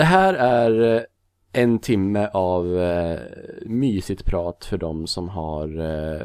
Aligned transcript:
Det 0.00 0.04
här 0.04 0.34
är 0.34 0.96
eh, 0.96 1.02
en 1.52 1.78
timme 1.78 2.28
av 2.32 2.78
eh, 2.80 3.18
mysigt 3.66 4.24
prat 4.24 4.64
för 4.64 4.78
de 4.78 5.06
som 5.06 5.28
har 5.28 5.80
eh, 5.80 6.20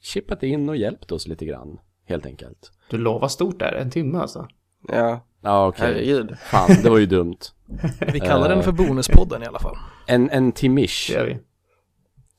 chippat 0.00 0.42
in 0.42 0.68
och 0.68 0.76
hjälpt 0.76 1.12
oss 1.12 1.26
lite 1.26 1.44
grann, 1.46 1.78
helt 2.08 2.26
enkelt. 2.26 2.72
Du 2.90 2.98
lovar 2.98 3.28
stort 3.28 3.58
där, 3.58 3.72
en 3.72 3.90
timme 3.90 4.18
alltså. 4.18 4.48
Ja, 4.88 5.20
Ja, 5.42 5.66
okej. 5.68 5.86
herregud. 5.86 6.36
Fan, 6.38 6.70
det 6.82 6.90
var 6.90 6.98
ju 6.98 7.06
dumt. 7.06 7.36
Vi 8.12 8.20
kallar 8.20 8.48
den 8.48 8.58
Eh. 8.58 8.64
för 8.64 8.72
Bonuspodden 8.72 9.42
i 9.42 9.46
alla 9.46 9.58
fall. 9.58 9.76
En, 10.06 10.30
en 10.30 10.52
timmish, 10.52 11.08
Det 11.08 11.14
gör 11.14 11.26
vi. 11.26 11.38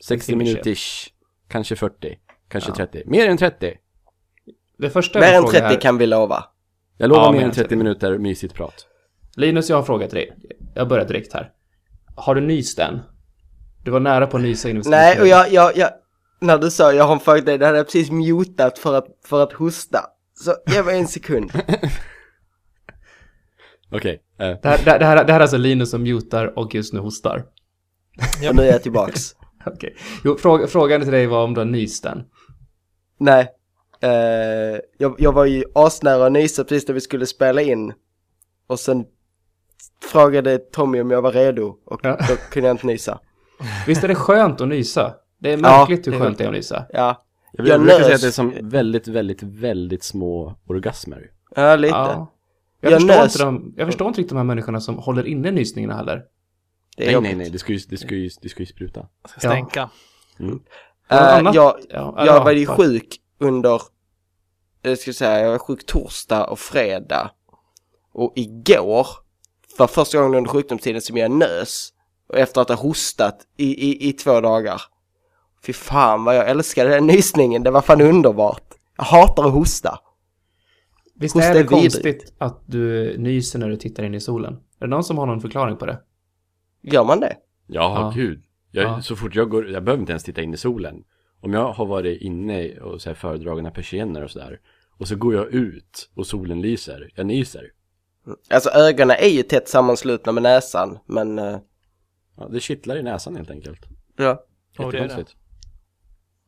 60 0.04 0.32
timmish, 0.32 0.48
minutish, 0.48 1.10
kanske 1.48 1.76
40, 1.76 2.18
kanske 2.48 2.70
Ja. 2.72 2.76
30. 2.76 3.04
Mer 3.06 3.30
än 3.30 3.38
30. 3.38 3.74
Det 4.78 4.90
första 4.90 5.20
Mer 5.20 5.28
än 5.28 5.32
vill 5.34 5.52
fråga 5.52 5.60
30 5.60 5.74
här, 5.74 5.82
kan 5.82 5.98
vi 5.98 6.06
lova. 6.08 6.44
Jag 6.98 7.08
lovar 7.10 7.24
Ja, 7.24 7.32
mer 7.32 7.40
än 7.40 7.46
än 7.46 7.52
30 7.52 7.62
30. 7.70 7.76
minuter 7.76 8.18
mysigt 8.18 8.54
prat. 8.54 8.88
Linus, 9.36 9.70
jag 9.70 9.76
har 9.78 9.82
en 9.82 9.86
fråga 9.86 10.08
till 10.08 10.16
dig. 10.16 10.38
Jag 10.74 10.88
börjar 10.88 11.06
direkt 11.06 11.34
här. 11.34 11.52
Har 12.16 12.36
du 12.36 12.42
nyst 12.42 12.80
än? 12.80 13.00
Du 13.84 13.92
var 13.92 14.00
nära 14.00 14.28
på 14.28 14.38
att 14.38 14.44
nysa 14.44 14.70
in 14.70 14.78
i 14.78 14.82
Nej, 14.86 15.22
och 15.22 15.28
jag, 15.28 15.52
jag, 15.52 15.78
jag, 15.78 15.90
när 16.42 16.58
du 16.58 16.72
sa 16.72 16.94
jag 16.94 17.04
har 17.04 17.14
en 17.14 17.20
fråga 17.20 17.42
dig, 17.42 17.58
det 17.58 17.66
hade 17.66 17.78
jag 17.78 17.86
precis 17.88 18.12
mutat 18.12 18.80
för 18.80 18.94
att, 18.94 19.08
för 19.26 19.44
att 19.44 19.54
hosta. 19.54 20.06
Så 20.36 20.56
ge 20.68 20.84
mig 20.84 21.00
en 21.00 21.08
sekund. 21.08 21.52
Okej. 23.92 24.22
eh, 24.40 24.48
Det 24.62 24.68
här, 24.70 24.78
det, 24.86 24.98
det, 25.00 25.06
här, 25.06 25.26
det 25.26 25.34
här 25.34 25.40
är 25.40 25.42
alltså 25.42 25.58
Linus 25.58 25.92
som 25.92 26.04
mutar 26.04 26.60
och 26.60 26.76
just 26.76 26.94
nu 26.94 27.00
hostar. 27.00 27.46
Och 28.50 28.56
nu 28.56 28.62
är 28.62 28.72
jag 28.72 28.84
tillbaks. 28.84 29.36
Okej. 29.66 29.96
Jo, 30.24 30.38
fråga, 30.38 30.68
frågan 30.68 31.02
till 31.02 31.12
dig 31.12 31.28
var 31.28 31.44
om 31.44 31.54
du 31.54 31.60
har 31.60 31.66
nyst 31.66 32.06
än. 32.06 32.24
Nej. 33.20 33.52
Eh, 34.02 34.80
jag, 34.98 35.16
jag 35.18 35.32
var 35.34 35.46
ju 35.46 35.64
asnära 35.76 36.26
att 36.26 36.32
nysa 36.32 36.64
precis 36.64 36.88
när 36.88 36.94
vi 36.96 37.02
skulle 37.02 37.26
spela 37.26 37.62
in. 37.62 37.94
Och 38.68 38.80
sen 38.80 39.06
frågade 40.04 40.58
Tommy 40.58 41.02
om 41.02 41.12
jag 41.12 41.22
var 41.22 41.32
redo 41.32 41.76
och 41.86 42.00
Ja. 42.04 42.18
då 42.30 42.36
kunde 42.52 42.68
jag 42.68 42.74
inte 42.74 42.88
nysa. 42.88 43.20
Visst 43.88 44.04
är 44.04 44.08
det 44.08 44.16
skönt 44.16 44.62
att 44.62 44.68
nysa? 44.68 45.14
Det 45.40 45.50
är 45.50 45.58
Ja, 45.58 45.62
märkligt 45.62 46.04
det 46.04 46.12
hur 46.12 46.20
skönt 46.20 46.38
det 46.38 46.44
är 46.44 46.48
att 46.48 46.54
nysa. 46.54 46.86
Ja, 46.94 47.26
Jag, 47.52 47.68
Jag 47.68 47.74
jag 47.74 47.82
brukar 47.82 48.00
säga 48.04 48.16
att 48.16 48.22
det 48.22 48.28
är 48.28 48.32
som 48.32 48.54
väldigt, 48.62 49.08
väldigt, 49.08 49.44
väldigt 49.44 50.04
små 50.04 50.56
orgasmer. 50.68 51.32
ja 51.56 51.76
lite. 51.76 51.96
Ja. 51.96 52.32
Jag, 52.82 52.92
Jag 52.92 53.02
förstår 53.02 53.16
nös. 53.22 53.34
inte 53.36 53.46
de, 53.46 53.74
jag 53.78 53.88
förstår 53.88 54.08
inte 54.08 54.20
riktigt 54.20 54.30
de 54.30 54.38
här 54.38 54.44
människorna 54.44 54.80
som 54.82 54.98
håller 54.98 55.28
inne 55.28 55.52
nysningarna 55.52 55.96
heller. 55.96 56.24
Det 56.98 57.04
är 57.04 57.06
Nej, 57.06 57.14
jobbigt. 57.14 57.30
nej, 57.30 57.38
nej, 57.38 57.50
det 57.50 57.60
ska 57.60 57.74
ju, 57.74 57.80
det 57.90 57.98
ska 57.98 58.16
ju, 58.16 58.30
det 58.42 58.50
ska 58.50 58.60
ju 58.60 58.66
spruta. 58.66 59.08
Ska 59.30 59.40
stänka. 59.40 59.90
Något 60.38 60.62
Eh, 61.10 61.38
annat? 61.38 61.56
jag, 61.56 61.76
Ja, 61.90 62.14
jag 62.18 62.28
ja, 62.28 62.44
var 62.44 62.52
ju 62.52 62.64
ja. 62.64 62.76
sjuk 62.78 63.16
under, 63.40 63.82
jag 64.82 64.98
ska 64.98 65.14
säga, 65.14 65.40
jag 65.40 65.52
var 65.52 65.60
sjuk 65.60 65.86
torsdag 65.86 66.46
och 66.46 66.60
fredag. 66.60 67.32
Och 68.14 68.34
igår 68.36 69.08
var 69.78 69.88
första 69.88 70.18
gången 70.18 70.36
under 70.38 70.50
sjukdomstiden 70.52 71.02
som 71.02 71.18
jag 71.18 71.32
nös. 71.32 71.90
Och 72.30 72.38
efter 72.38 72.62
att 72.62 72.70
ha 72.70 72.76
hostat 72.76 73.38
i, 73.58 73.90
i, 73.92 74.10
i 74.10 74.14
två 74.14 74.42
dagar. 74.42 74.82
Fy 75.66 75.74
fan 75.74 76.24
vad 76.24 76.36
jag 76.36 76.50
älskade 76.50 76.90
den 76.90 77.08
nysningen, 77.08 77.64
det 77.64 77.72
var 77.72 77.82
fan 77.82 78.02
underbart. 78.02 78.64
Jag 78.98 79.04
hatar 79.04 79.46
att 79.48 79.54
hosta. 79.54 80.00
Visst 81.16 81.36
Hosta 81.36 81.50
är 81.50 81.54
det 81.54 81.60
är 81.60 81.64
vidrigt. 81.64 81.94
konstigt 81.94 82.34
att 82.38 82.62
du 82.66 83.16
nyser 83.18 83.60
när 83.60 83.70
du 83.70 83.76
tittar 83.78 84.04
in 84.04 84.14
i 84.16 84.20
solen? 84.20 84.54
Är 84.54 84.60
det 84.80 84.88
någon 84.88 85.04
som 85.04 85.18
har 85.18 85.26
någon 85.26 85.42
förklaring 85.42 85.78
på 85.78 85.86
det? 85.86 86.00
Gör 86.82 87.04
man 87.04 87.20
det? 87.20 87.36
Ja, 87.68 87.96
Ja. 88.02 88.14
gud. 88.16 88.44
Jag, 88.72 88.84
Ja. 88.86 89.02
Så 89.02 89.16
fort 89.16 89.36
jag 89.36 89.50
går, 89.50 89.70
jag 89.70 89.84
behöver 89.84 90.02
inte 90.02 90.12
ens 90.12 90.24
titta 90.24 90.42
in 90.42 90.54
i 90.54 90.58
solen. 90.58 91.04
Om 91.42 91.54
jag 91.54 91.72
har 91.74 91.86
varit 91.86 92.22
inne 92.22 92.80
och 92.80 93.02
så 93.02 93.10
här 93.10 93.16
föredragna 93.16 93.72
persienner 93.72 94.24
och 94.24 94.32
sådär. 94.32 94.60
Och 94.98 95.08
så 95.08 95.16
går 95.16 95.34
jag 95.36 95.54
ut 95.54 96.10
och 96.16 96.28
solen 96.28 96.62
lyser. 96.62 97.10
Jag 97.16 97.26
nyser. 97.26 97.72
Alltså 98.50 98.70
ögonen 98.70 99.16
är 99.20 99.28
ju 99.28 99.44
tätt 99.44 99.68
sammanslutna 99.68 100.32
med 100.32 100.44
näsan, 100.44 101.00
men 101.06 101.40
eh, 101.40 101.58
Ja, 102.38 102.48
det 102.48 102.60
kittlar 102.60 102.96
i 102.98 103.04
näsan 103.04 103.36
helt 103.36 103.52
enkelt. 103.52 103.80
ja. 104.18 104.44
Det 104.78 104.84
är 104.84 104.92
det. 104.92 104.98
Jättekonstigt. 104.98 105.38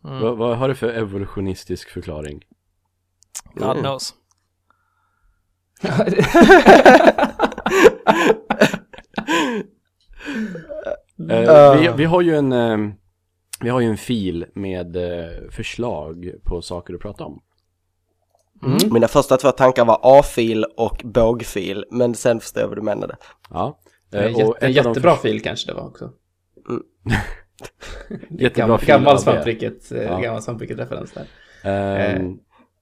Mm. 0.05 0.19
Vad, 0.21 0.37
vad 0.37 0.57
har 0.57 0.67
du 0.67 0.75
för 0.75 0.93
evolutionistisk 0.93 1.89
förklaring? 1.89 2.43
Mm. 3.55 3.67
God 3.67 3.77
knows. 3.77 4.13
Eh, 11.29 11.79
vi, 11.79 11.89
vi 11.97 12.05
har 12.05 12.21
ju 12.21 12.35
en, 12.35 12.51
eh, 12.51 12.77
vi 13.61 13.69
har 13.69 13.79
ju 13.79 13.87
en 13.87 13.97
fil 13.97 14.45
med 14.55 14.95
eh, 14.95 15.49
förslag 15.51 16.31
på 16.43 16.61
saker 16.61 16.93
att 16.93 17.01
prata 17.01 17.25
om. 17.25 17.41
Mm. 18.65 18.77
Mina 18.93 19.07
första 19.07 19.37
två 19.37 19.51
tankar 19.51 19.85
var 19.85 19.99
A-fil 20.03 20.65
och 20.77 21.01
bågfil, 21.03 21.85
men 21.91 22.15
sen 22.15 22.39
förstår 22.39 22.61
jag 22.61 22.67
vad 22.67 22.77
du 22.77 22.81
menade. 22.81 23.15
Ja. 23.49 23.79
Eh, 24.13 24.21
jätte, 24.27 24.43
och 24.45 24.63
en 24.63 24.67
de 24.73 24.73
jättebra 24.73 25.11
förs- 25.11 25.21
fil 25.21 25.41
kanske 25.41 25.71
det 25.71 25.73
var 25.73 25.87
också. 25.87 26.11
Jättebra 28.29 28.49
Gammal, 28.63 28.79
fil 28.79 28.87
gammal 28.87 29.07
av 29.07 29.15
det. 29.15 29.21
svampriket, 29.21 29.91
eh, 29.91 30.01
Ja. 30.03 30.19
gammal 30.19 30.41
svampriket-referens 30.41 31.13
där. 31.13 31.25
Ehm, 31.63 32.39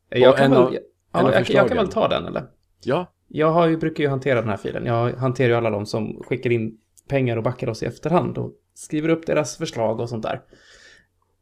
Jag 0.09 0.31
Och 0.31 0.37
kan, 0.37 0.51
väl, 0.51 0.59
av- 0.59 0.73
ja, 1.13 1.31
jag, 1.33 1.49
jag 1.49 1.67
kan 1.67 1.77
väl 1.77 1.87
ta 1.87 2.07
den 2.07 2.25
eller? 2.25 2.43
ja, 2.83 3.13
Jag 3.27 3.51
har 3.51 3.67
ju, 3.67 3.77
brukar 3.77 4.03
ju 4.03 4.09
hantera 4.09 4.39
den 4.41 4.49
här 4.49 4.57
filen. 4.57 4.85
Jag 4.85 5.13
hanterar 5.13 5.49
ju 5.49 5.55
alla 5.55 5.69
de 5.69 5.85
som 5.85 6.23
skickar 6.23 6.49
in 6.49 6.77
pengar 7.09 7.37
och 7.37 7.43
backar 7.43 7.69
oss 7.69 7.83
i 7.83 7.85
efterhand 7.85 8.37
och 8.37 8.51
skriver 8.73 9.09
upp 9.09 9.25
deras 9.25 9.57
förslag 9.57 9.99
och 9.99 10.09
sånt 10.09 10.23
där. 10.23 10.41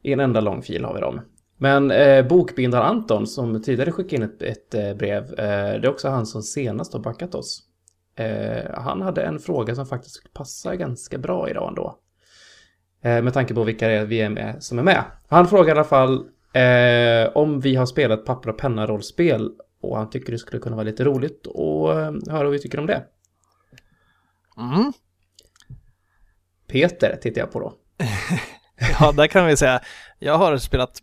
I 0.04 0.14
en 0.14 0.20
enda 0.20 0.42
lång 0.42 0.62
fil 0.62 0.86
har 0.86 0.94
vi 0.94 1.00
dem. 1.02 1.22
Men 1.62 1.92
eh, 1.92 2.28
bokbindaren 2.28 2.86
Anton 2.86 3.28
som 3.28 3.62
tidigare 3.62 3.92
skickade 3.92 4.16
in 4.16 4.30
ett, 4.30 4.42
ett 4.42 4.74
eh, 4.74 4.94
brev, 4.94 5.24
eh, 5.24 5.82
det 5.82 5.88
är 5.88 5.90
också 5.90 6.10
han 6.10 6.26
som 6.26 6.42
senast 6.42 6.94
har 6.94 7.00
backat 7.00 7.36
oss. 7.36 7.64
Eh, 8.16 8.72
han 8.74 9.02
hade 9.02 9.24
en 9.24 9.40
fråga 9.40 9.76
som 9.76 9.86
faktiskt 9.86 10.34
passar 10.34 10.76
ganska 10.76 11.18
bra 11.18 11.50
idag 11.50 11.68
ändå. 11.70 12.00
Eh, 13.02 13.22
med 13.22 13.34
tanke 13.34 13.54
på 13.54 13.64
vilka 13.64 13.88
det 13.88 13.94
är 13.94 14.06
vi 14.06 14.22
är 14.22 14.30
med, 14.30 14.64
som 14.64 14.80
är 14.80 14.84
med. 14.84 15.04
Han 15.28 15.48
frågar 15.48 15.68
i 15.68 15.72
alla 15.72 15.84
fall 15.84 16.26
eh, 16.54 17.38
om 17.38 17.60
vi 17.60 17.76
har 17.76 17.86
spelat 17.86 18.26
papper 18.26 18.50
och 18.50 18.58
penna-rollspel 18.58 19.52
och 19.82 19.98
han 19.98 20.10
tycker 20.10 20.32
det 20.32 20.38
skulle 20.38 20.62
kunna 20.62 20.76
vara 20.76 20.86
lite 20.86 21.04
roligt 21.04 21.48
och 21.48 22.00
eh, 22.00 22.14
höra 22.30 22.44
vad 22.44 22.52
vi 22.52 22.60
tycker 22.60 22.80
om 22.80 22.86
det. 22.86 23.04
Mm. 24.58 24.94
Peter 26.68 27.16
tittar 27.22 27.42
jag 27.42 27.52
på 27.52 27.60
då. 27.60 27.74
Ja, 29.00 29.12
där 29.12 29.28
kan 29.28 29.46
vi 29.46 29.58
säga, 29.58 29.82
jag 30.20 30.38
har 30.38 30.58
spelat, 30.58 31.02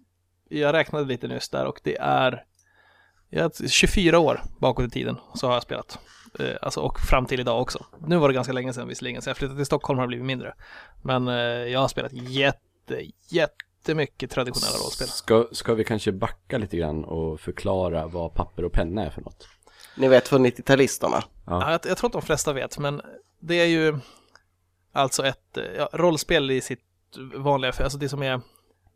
jag 0.48 0.72
räknade 0.72 1.04
lite 1.04 1.28
nyss 1.28 1.48
där 1.48 1.66
och 1.66 1.80
det 1.82 1.96
är 2.00 2.44
jag, 3.30 3.70
24 3.70 4.18
år 4.18 4.42
bakåt 4.58 4.86
i 4.86 4.90
tiden 4.90 5.16
så 5.34 5.46
har 5.46 5.54
jag 5.54 5.62
spelat. 5.62 5.98
Eh, 6.38 6.56
alltså, 6.62 6.80
och 6.80 7.00
fram 7.00 7.26
till 7.26 7.40
idag 7.40 7.62
också. 7.62 7.86
Nu 8.06 8.16
var 8.16 8.28
det 8.28 8.34
ganska 8.34 8.52
länge 8.52 8.72
sedan 8.72 8.88
visserligen, 8.88 9.22
så 9.22 9.30
jag 9.30 9.36
flyttade 9.36 9.58
till 9.58 9.66
Stockholm 9.66 9.98
har 9.98 10.06
det 10.06 10.08
blivit 10.08 10.26
mindre. 10.26 10.54
Men 11.02 11.28
eh, 11.28 11.34
jag 11.44 11.80
har 11.80 11.88
spelat 11.88 12.12
jätte, 12.12 13.06
jättemycket 13.28 14.30
traditionella 14.30 14.76
rollspel. 14.76 15.08
ska, 15.08 15.46
ska 15.52 15.74
vi 15.74 15.84
kanske 15.84 16.12
backa 16.12 16.58
lite 16.58 16.76
grann 16.76 17.04
och 17.04 17.40
förklara 17.40 18.06
vad 18.06 18.34
papper 18.34 18.64
och 18.64 18.72
penna 18.72 19.06
är 19.06 19.10
för 19.10 19.20
något? 19.20 19.48
Ni 19.96 20.08
vet 20.08 20.28
för 20.28 20.38
90-talisterna. 20.38 21.22
Ja, 21.46 21.70
jag, 21.70 21.80
jag 21.84 21.98
tror 21.98 22.08
att 22.08 22.12
de 22.12 22.22
flesta 22.22 22.52
vet, 22.52 22.78
men 22.78 23.02
det 23.40 23.54
är 23.54 23.66
ju 23.66 23.98
alltså 24.92 25.26
ett 25.26 25.56
eh, 25.56 25.64
ja, 25.76 25.88
rollspel 25.92 26.50
i 26.50 26.60
sitt 26.60 26.84
vanliga, 27.34 27.72
alltså 27.78 27.98
det 27.98 28.08
som 28.08 28.22
är 28.22 28.40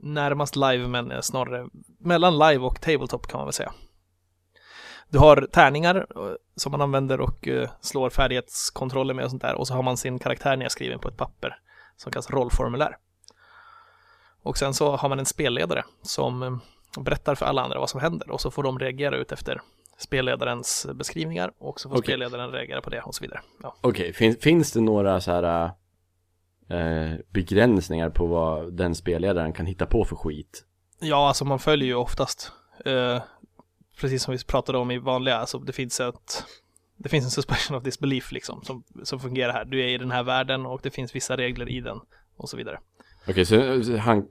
närmast 0.02 0.56
live 0.56 0.88
men 0.88 1.22
snarare 1.22 1.68
mellan 1.98 2.38
live 2.38 2.64
och 2.64 2.80
tabletop 2.80 3.26
kan 3.26 3.38
man 3.38 3.46
väl 3.46 3.52
säga. 3.52 3.72
Du 5.12 5.18
har 5.18 5.48
tärningar 5.52 5.96
eh, 5.96 6.34
som 6.56 6.72
man 6.72 6.80
använder 6.80 7.20
och 7.20 7.48
eh, 7.48 7.70
slår 7.80 8.10
färdighetskontroller 8.10 9.14
med 9.14 9.24
och 9.24 9.30
sånt 9.30 9.42
där 9.42 9.54
och 9.54 9.66
så 9.66 9.74
har 9.74 9.82
man 9.82 9.96
sin 9.96 10.18
karaktär 10.18 10.56
nedskriven 10.56 10.98
på 10.98 11.08
ett 11.08 11.16
papper 11.16 11.58
som 11.96 12.12
kallas 12.12 12.30
rollformulär. 12.30 12.96
Och 14.42 14.58
sen 14.58 14.74
så 14.74 14.96
har 14.96 15.08
man 15.08 15.18
en 15.18 15.26
spelledare 15.26 15.84
som 16.02 16.42
eh, 16.42 16.56
berättar 17.02 17.34
för 17.34 17.46
alla 17.46 17.62
andra 17.62 17.78
vad 17.78 17.90
som 17.90 18.00
händer 18.00 18.30
och 18.30 18.40
så 18.40 18.50
får 18.50 18.62
de 18.62 18.78
reagera 18.78 19.16
ut 19.16 19.32
efter 19.32 19.60
spelledarens 19.98 20.86
beskrivningar 20.94 21.52
och 21.58 21.80
så 21.80 21.88
får 21.88 21.96
Okej. 21.96 22.06
spelledaren 22.06 22.50
reagera 22.50 22.80
på 22.80 22.90
det 22.90 23.00
och 23.00 23.14
så 23.14 23.24
vidare. 23.24 23.40
Ja. 23.62 23.74
Okej, 23.80 24.12
fin, 24.12 24.36
finns 24.40 24.72
det 24.72 24.80
några 24.80 25.20
så 25.20 25.30
här 25.30 25.70
eh, 26.68 27.12
begränsningar 27.30 28.10
på 28.10 28.26
vad 28.26 28.72
den 28.72 28.94
spelledaren 28.94 29.52
kan 29.52 29.66
hitta 29.66 29.86
på 29.86 30.04
för 30.04 30.16
skit? 30.16 30.64
Ja, 31.00 31.28
alltså 31.28 31.44
man 31.44 31.58
följer 31.58 31.86
ju 31.86 31.94
oftast, 31.94 32.52
eh, 32.84 33.22
precis 34.00 34.22
som 34.22 34.32
vi 34.32 34.44
pratade 34.44 34.78
om 34.78 34.90
i 34.90 34.98
vanliga, 34.98 35.36
alltså 35.36 35.58
det 35.58 35.72
finns 35.72 36.00
ett, 36.00 36.44
det 36.96 37.08
finns 37.08 37.24
en 37.24 37.30
suspension 37.30 37.76
of 37.76 37.82
disbelief 37.82 38.32
liksom 38.32 38.62
som, 38.62 38.84
som 39.02 39.20
fungerar 39.20 39.52
här. 39.52 39.64
Du 39.64 39.80
är 39.80 39.88
i 39.88 39.98
den 39.98 40.10
här 40.10 40.22
världen 40.22 40.66
och 40.66 40.80
det 40.82 40.90
finns 40.90 41.14
vissa 41.14 41.36
regler 41.36 41.68
i 41.68 41.80
den 41.80 42.00
och 42.36 42.48
så 42.48 42.56
vidare. 42.56 42.78
Okej, 43.28 43.44
så 43.44 43.82
så 43.84 43.96
han, 43.96 44.26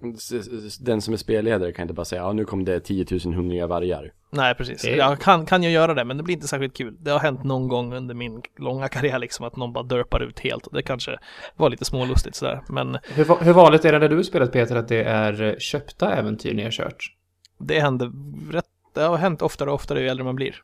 den 0.79 1.01
som 1.01 1.13
är 1.13 1.17
spelledare 1.17 1.71
kan 1.71 1.83
inte 1.83 1.93
bara 1.93 2.05
säga 2.05 2.21
ja 2.21 2.33
nu 2.33 2.45
kom 2.45 2.65
det 2.65 2.79
10 2.79 3.05
000 3.25 3.33
hungriga 3.33 3.67
vargar. 3.67 4.11
Nej, 4.29 4.55
precis. 4.55 4.81
Det- 4.81 4.95
Jag 4.95 5.19
kan, 5.19 5.45
kan 5.45 5.63
ju 5.63 5.69
göra 5.69 5.93
det, 5.93 6.05
men 6.05 6.17
det 6.17 6.23
blir 6.23 6.35
inte 6.35 6.47
särskilt 6.47 6.77
kul. 6.77 6.95
Det 6.99 7.11
har 7.11 7.19
hänt 7.19 7.43
någon 7.43 7.67
gång 7.67 7.93
under 7.93 8.15
min 8.15 8.41
långa 8.59 8.87
karriär 8.87 9.19
liksom 9.19 9.45
att 9.45 9.55
någon 9.55 9.73
bara 9.73 9.83
dörpar 9.83 10.19
ut 10.23 10.39
helt 10.39 10.67
och 10.67 10.73
det 10.73 10.81
kanske 10.81 11.17
var 11.55 11.69
lite 11.69 11.85
smålustigt 11.85 12.35
sådär. 12.35 12.61
Men 12.69 12.97
Hur, 13.13 13.43
hur 13.43 13.53
vanligt 13.53 13.85
är 13.85 13.91
det 13.91 13.99
när 13.99 14.09
du 14.09 14.23
spelat 14.23 14.51
Peter 14.51 14.75
att 14.75 14.87
det 14.87 15.03
är 15.03 15.41
eh, 15.41 15.53
köpta 15.57 16.13
äventyr 16.15 16.53
ni 16.53 16.63
har 16.63 16.71
kört? 16.71 17.15
det 17.63 17.79
händer 17.79 18.11
rätt, 18.51 18.65
det 18.95 19.01
har 19.01 19.17
hänt 19.17 19.41
oftare 19.41 19.69
och 19.69 19.75
oftare 19.75 20.01
ju 20.01 20.07
äldre 20.07 20.23
man 20.23 20.35
blir. 20.35 20.55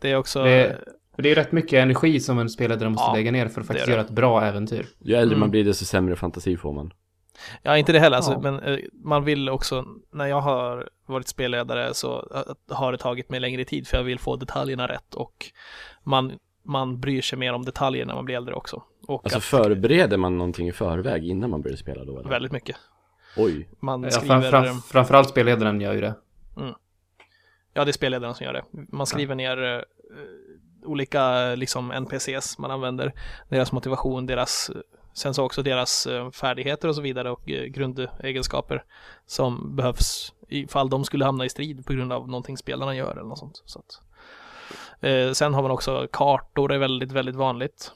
Det 0.00 0.10
är 0.10 0.16
också, 0.16 0.42
Det- 0.44 0.78
För 1.16 1.22
det 1.22 1.30
är 1.30 1.34
rätt 1.34 1.52
mycket 1.52 1.72
energi 1.72 2.20
som 2.20 2.38
en 2.38 2.48
spelledare 2.48 2.88
måste 2.90 3.04
Ja, 3.10 3.14
lägga 3.14 3.30
ner 3.30 3.48
för 3.48 3.60
att 3.60 3.66
faktiskt 3.66 3.88
göra 3.88 4.00
ett 4.00 4.10
bra 4.10 4.42
äventyr. 4.44 4.86
Ju 4.98 5.14
äldre 5.14 5.34
Mm. 5.34 5.40
man 5.40 5.50
blir 5.50 5.64
desto 5.64 5.84
sämre 5.84 6.16
fantasi 6.16 6.56
får 6.56 6.72
man. 6.72 6.92
Ja, 7.62 7.76
inte 7.76 7.92
det 7.92 7.98
heller, 8.00 8.16
alltså, 8.16 8.32
Ja. 8.32 8.38
men 8.40 8.58
eh, 8.60 8.78
man 8.92 9.24
vill 9.24 9.48
också, 9.48 9.84
när 10.10 10.26
jag 10.26 10.40
har 10.40 10.88
varit 11.06 11.28
spelledare 11.28 11.94
så 11.94 12.28
eh, 12.34 12.76
har 12.76 12.92
det 12.92 12.98
tagit 12.98 13.30
mig 13.30 13.40
längre 13.40 13.64
tid 13.64 13.86
för 13.88 13.96
jag 13.96 14.04
vill 14.04 14.18
få 14.18 14.36
detaljerna 14.36 14.86
rätt 14.88 15.14
och 15.14 15.46
man, 16.02 16.32
man 16.62 17.00
bryr 17.00 17.22
sig 17.22 17.38
mer 17.38 17.52
om 17.52 17.64
detaljer 17.64 18.06
när 18.06 18.14
man 18.14 18.24
blir 18.24 18.36
äldre 18.36 18.54
också. 18.54 18.82
Och 19.08 19.20
Alltså 19.24 19.38
att, 19.38 19.44
förbereder 19.44 20.16
man 20.16 20.38
någonting 20.38 20.68
i 20.68 20.72
förväg 20.72 21.24
innan 21.28 21.50
man 21.50 21.62
börjar 21.62 21.76
spela 21.76 22.04
då 22.04 22.18
eller? 22.18 22.30
väldigt 22.30 22.52
mycket. 22.52 22.76
Oj. 23.36 23.68
Man 23.80 24.02
Ja, 24.02 24.10
skriver, 24.10 24.50
fram, 24.50 24.64
fram, 24.64 24.80
framförallt 24.82 25.28
spelledaren 25.28 25.80
gör 25.80 25.92
ju 25.92 26.00
det. 26.00 26.14
ja 27.74 27.84
det 27.84 27.90
är 27.90 27.92
spelledaren 27.92 28.34
som 28.34 28.46
gör 28.46 28.52
det. 28.52 28.64
Man 28.70 29.06
skriver 29.06 29.34
ner 29.34 29.62
eh, 29.76 29.80
olika 30.84 31.54
liksom 31.54 31.90
NPCs 31.90 32.58
man 32.58 32.70
använder, 32.70 33.12
deras 33.48 33.72
motivation, 33.72 34.26
deras 34.26 34.70
eh, 34.74 34.80
Sen 35.14 35.34
så 35.34 35.44
också 35.44 35.62
deras 35.62 36.06
eh, 36.06 36.30
färdigheter 36.30 36.88
och 36.88 36.94
så 36.94 37.00
vidare 37.00 37.30
och 37.30 37.50
eh, 37.50 37.64
grundegenskaper 37.64 38.84
som 39.26 39.76
behövs 39.76 40.32
ifall 40.48 40.90
de 40.90 41.04
skulle 41.04 41.24
hamna 41.24 41.44
i 41.44 41.48
strid 41.48 41.86
på 41.86 41.92
grund 41.92 42.12
av 42.12 42.28
någonting 42.28 42.56
spelarna 42.56 42.94
gör 42.94 43.12
eller 43.12 43.22
något 43.22 43.38
sånt. 43.38 43.62
Så 43.64 43.78
att, 43.78 44.00
eh, 45.00 45.32
sen 45.32 45.54
har 45.54 45.62
man 45.62 45.70
också 45.70 46.08
kartor, 46.12 46.68
det 46.68 46.74
är 46.74 46.78
väldigt, 46.78 47.12
väldigt 47.12 47.36
vanligt. 47.36 47.92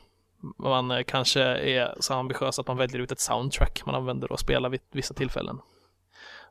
Man 0.59 0.91
eh, 0.91 1.03
kanske 1.03 1.43
är 1.43 1.95
så 2.01 2.15
ambitiös 2.15 2.59
att 2.59 2.67
man 2.67 2.77
väljer 2.77 2.99
ut 2.99 3.13
ett 3.13 3.21
soundtrack 3.21 3.83
man 3.87 3.95
använder 3.95 4.33
och 4.33 4.41
spelar 4.41 4.69
vid 4.69 4.81
vissa 4.93 5.15
tillfällen. 5.15 5.61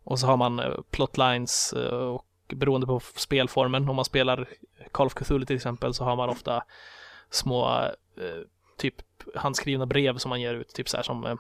Och 0.03 0.19
så 0.19 0.27
har 0.27 0.37
man 0.37 0.83
plotlines 0.91 1.73
och 2.13 2.25
beroende 2.47 2.87
på 2.87 2.99
spelformen, 2.99 3.89
om 3.89 3.95
man 3.95 4.05
spelar 4.05 4.47
Call 4.91 5.07
of 5.07 5.13
Cthulhu 5.13 5.45
till 5.45 5.55
exempel 5.55 5.93
så 5.93 6.03
har 6.03 6.15
man 6.15 6.29
ofta 6.29 6.63
små 7.29 7.79
eh, 8.17 8.41
typ 8.77 8.95
handskrivna 9.35 9.85
brev 9.85 10.17
som 10.17 10.29
man 10.29 10.41
ger 10.41 10.53
ut, 10.53 10.73
typ 10.73 10.89
så 10.89 10.97
här 10.97 11.03
som 11.03 11.25
eh, 11.25 11.31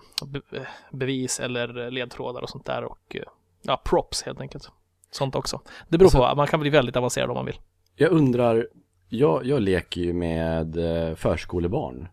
eh, 0.51 0.61
bevis 0.91 1.39
eller 1.39 1.91
ledtrådar 1.91 2.41
och 2.41 2.49
sånt 2.49 2.65
där 2.65 2.83
och 2.83 3.15
eh, 3.15 3.21
ja, 3.61 3.81
props 3.85 4.23
helt 4.23 4.41
enkelt. 4.41 4.71
Sånt 5.11 5.35
också. 5.35 5.61
Det 5.89 5.97
beror 5.97 6.09
på, 6.09 6.35
man 6.35 6.47
kan 6.47 6.59
bli 6.59 6.69
väldigt 6.69 6.95
avancerad 6.95 7.29
om 7.29 7.35
man 7.35 7.45
vill. 7.45 7.59
Jag 7.95 8.11
undrar, 8.11 8.67
jag, 9.09 9.45
jag 9.45 9.61
leker 9.61 10.01
ju 10.01 10.13
med 10.13 10.75
förskolebarn 11.17 12.07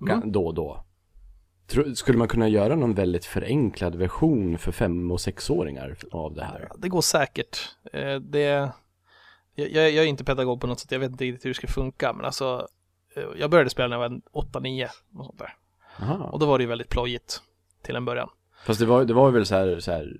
Mm. 0.00 0.32
då 0.32 0.46
och 0.46 0.54
då. 0.54 0.84
Skulle 1.94 2.18
man 2.18 2.28
kunna 2.28 2.48
göra 2.48 2.76
någon 2.76 2.94
väldigt 2.94 3.24
förenklad 3.24 3.94
version 3.94 4.58
för 4.58 4.72
fem 4.72 5.10
och 5.10 5.20
sexåringar 5.20 5.96
av 6.10 6.34
det 6.34 6.44
här? 6.44 6.70
Det 6.78 6.88
går 6.88 7.00
säkert. 7.00 7.58
Det, 8.20 8.70
jag, 9.54 9.70
jag 9.70 10.04
är 10.04 10.04
inte 10.04 10.24
pedagog 10.24 10.60
på 10.60 10.66
något 10.66 10.80
sätt, 10.80 10.92
jag 10.92 10.98
vet 10.98 11.10
inte 11.10 11.24
riktigt 11.24 11.44
hur 11.44 11.50
det 11.50 11.54
ska 11.54 11.66
funka, 11.66 12.12
men 12.12 12.24
alltså 12.26 12.68
jag 13.36 13.50
började 13.50 13.70
spela 13.70 13.88
när 13.88 14.02
jag 14.02 14.10
var 14.10 14.20
8-9 14.60 14.88
och 15.18 15.24
sånt 15.24 15.38
där. 15.38 15.54
Aha. 16.00 16.24
Och 16.24 16.38
då 16.38 16.46
var 16.46 16.58
det 16.58 16.62
ju 16.62 16.68
väldigt 16.68 16.88
plojigt 16.88 17.40
till 17.82 17.96
en 17.96 18.04
början. 18.04 18.28
Fast 18.66 18.80
det 18.80 18.86
var, 18.86 19.04
det 19.04 19.14
var 19.14 19.30
väl 19.30 19.46
så 19.46 19.54
här, 19.54 19.80
så 19.80 19.92
här 19.92 20.16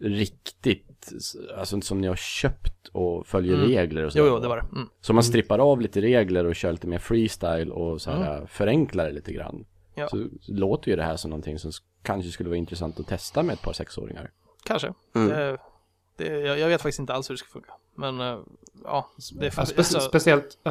riktigt, 0.00 1.12
alltså 1.58 1.80
som 1.80 2.00
ni 2.00 2.06
har 2.06 2.16
köpt 2.16 2.88
och 2.92 3.26
följer 3.26 3.54
Mm. 3.54 3.68
regler 3.68 4.04
och 4.04 4.12
så. 4.12 4.18
Jo, 4.18 4.26
jo, 4.26 4.38
det 4.38 4.48
var 4.48 4.56
det. 4.56 4.66
Mm. 4.72 4.88
Så 5.00 5.12
man 5.12 5.24
strippar 5.24 5.58
av 5.58 5.80
lite 5.80 6.00
regler 6.00 6.44
och 6.44 6.56
kör 6.56 6.72
lite 6.72 6.86
mer 6.86 6.98
freestyle 6.98 7.72
och 7.72 8.02
så 8.02 8.10
här 8.10 8.46
förenklar 8.46 9.04
det 9.04 9.12
lite 9.12 9.32
grann. 9.32 9.64
Ja. 9.94 10.08
Så, 10.08 10.26
så 10.40 10.52
låter 10.52 10.90
ju 10.90 10.96
det 10.96 11.02
här 11.02 11.16
som 11.16 11.30
någonting 11.30 11.58
som 11.58 11.72
kanske 12.02 12.30
skulle 12.30 12.48
vara 12.48 12.56
intressant 12.58 13.00
att 13.00 13.06
testa 13.06 13.42
med 13.42 13.52
ett 13.52 13.62
par 13.62 13.72
sexåringar. 13.72 14.30
Kanske. 14.64 14.92
Mm. 15.14 15.28
Det, 15.28 15.58
det, 16.16 16.38
jag, 16.40 16.58
jag 16.58 16.68
vet 16.68 16.82
faktiskt 16.82 16.98
inte 17.00 17.14
alls 17.14 17.30
hur 17.30 17.34
det 17.34 17.38
ska 17.38 17.48
funka. 17.48 17.72
Men 17.94 18.20
eh, 18.20 18.38
ja, 18.84 19.06
det 19.38 19.46
är 19.46 19.52
Ja, 19.56 19.64
spe, 19.66 19.80
alltså, 19.80 20.00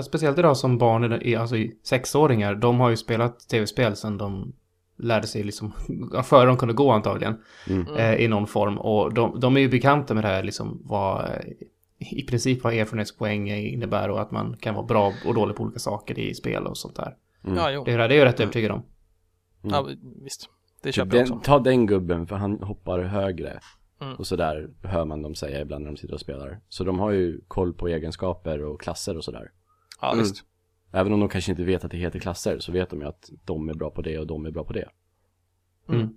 speciellt, 0.04 0.40
idag 0.40 0.58
som 0.58 0.78
barn, 0.78 1.04
är- 1.04 1.38
alltså 1.38 1.58
i 1.58 1.76
sexåringar, 1.84 2.56
de 2.56 2.80
har 2.80 2.90
ju 2.90 2.98
spelat 2.98 3.40
tv-spel 3.50 3.96
sedan 3.96 4.18
de 4.18 4.54
lärde 4.98 5.28
sig 5.28 5.44
liksom, 5.44 5.72
före 6.24 6.46
de 6.46 6.58
kunde 6.58 6.74
gå 6.74 6.92
antagligen, 6.92 7.38
Mm. 7.70 7.96
eh, 7.96 8.14
i 8.16 8.28
någon 8.28 8.48
form. 8.48 8.78
Och 8.78 9.14
de, 9.14 9.40
de 9.40 9.58
är 9.58 9.62
ju 9.62 9.70
bekanta 9.70 10.14
med 10.14 10.24
det 10.24 10.28
här, 10.28 10.44
liksom 10.44 10.82
vad, 10.84 11.24
eh, 11.26 11.30
i 12.00 12.24
princip 12.26 12.64
vad 12.64 12.74
erfarenhetspoäng 12.74 13.50
innebär 13.52 14.10
och 14.10 14.22
att 14.22 14.32
man 14.32 14.58
kan 14.60 14.76
vara 14.76 14.86
bra 14.86 15.14
och 15.28 15.34
dålig 15.34 15.56
på 15.56 15.64
olika 15.64 15.80
saker 15.80 16.20
i 16.20 16.34
spel 16.34 16.68
och 16.68 16.78
sånt 16.78 16.96
där. 16.96 17.16
ja, 17.56 17.72
jo. 17.72 17.84
Det 17.86 17.92
är, 17.92 17.98
det 17.98 18.16
är 18.16 18.20
jag 18.20 18.26
rätt 18.26 18.40
övertygad 18.40 18.72
om. 18.72 18.84
Ja, 19.62 19.88
visst. 20.24 20.50
Det 20.84 20.92
köper 20.92 21.18
jag 21.18 21.26
Den, 21.28 21.34
också. 21.34 21.46
ta 21.52 21.60
den 21.60 21.86
gubben 21.86 22.28
för 22.28 22.36
han 22.36 22.60
hoppar 22.62 23.00
högre. 23.00 23.60
Mm. 24.02 24.16
Och 24.16 24.28
så 24.28 24.36
där 24.36 24.70
hör 24.84 25.06
man 25.06 25.22
dem 25.22 25.36
säga 25.36 25.62
ibland 25.62 25.84
när 25.84 25.92
de 25.92 25.98
sitter 25.98 26.14
och 26.14 26.20
spelar. 26.20 26.60
Så 26.70 26.84
de 26.84 27.00
har 27.00 27.12
ju 27.12 27.42
koll 27.48 27.74
på 27.74 27.88
egenskaper 27.88 28.64
och 28.64 28.82
klasser 28.82 29.18
och 29.18 29.24
sådär. 29.24 29.52
Ja, 30.02 30.08
Mm. 30.14 30.24
visst. 30.24 30.44
Även 30.92 31.14
om 31.14 31.20
de 31.20 31.30
kanske 31.30 31.52
inte 31.52 31.64
vet 31.64 31.86
att 31.86 31.92
det 31.92 31.98
heter 31.98 32.20
klasser 32.20 32.60
så 32.60 32.72
vet 32.72 32.90
de 32.90 33.02
ju 33.02 33.08
att 33.08 33.30
de 33.46 33.70
är 33.70 33.74
bra 33.74 33.90
på 33.90 34.02
det 34.02 34.20
och 34.20 34.28
de 34.28 34.46
är 34.46 34.52
bra 34.52 34.64
på 34.64 34.74
det. 34.74 34.90
Mm. 35.90 36.08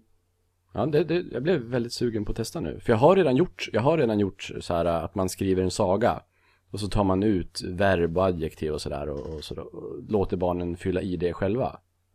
Ja, 0.75 0.87
det, 0.87 1.05
det, 1.05 1.25
jag 1.33 1.43
blev 1.43 1.61
väldigt 1.61 1.93
sugen 1.93 2.25
på 2.25 2.31
att 2.31 2.37
testa 2.37 2.61
nu. 2.61 2.81
För 2.81 2.93
jag 2.93 2.99
har 2.99 3.17
redan 3.17 3.37
gjort, 3.37 3.69
jag 3.73 3.81
har 3.81 3.99
redan 3.99 4.19
gjort 4.21 4.51
så 4.61 4.75
här 4.75 4.85
att 4.85 5.15
man 5.15 5.29
skriver 5.29 5.63
en 5.63 5.71
saga. 5.71 6.23
Och 6.71 6.81
så 6.81 6.89
tar 6.89 7.05
man 7.05 7.23
ut 7.23 7.63
verb 7.65 8.19
och 8.19 8.25
adjektiv 8.25 8.73
och 8.73 8.81
sådär 8.81 9.09
och, 9.09 9.35
och, 9.35 9.45
så, 9.45 9.61
och 9.61 10.03
låter 10.09 10.37
barnen 10.37 10.77
fylla 10.77 11.01
i 11.03 11.17
det 11.17 11.33
själva. 11.33 11.67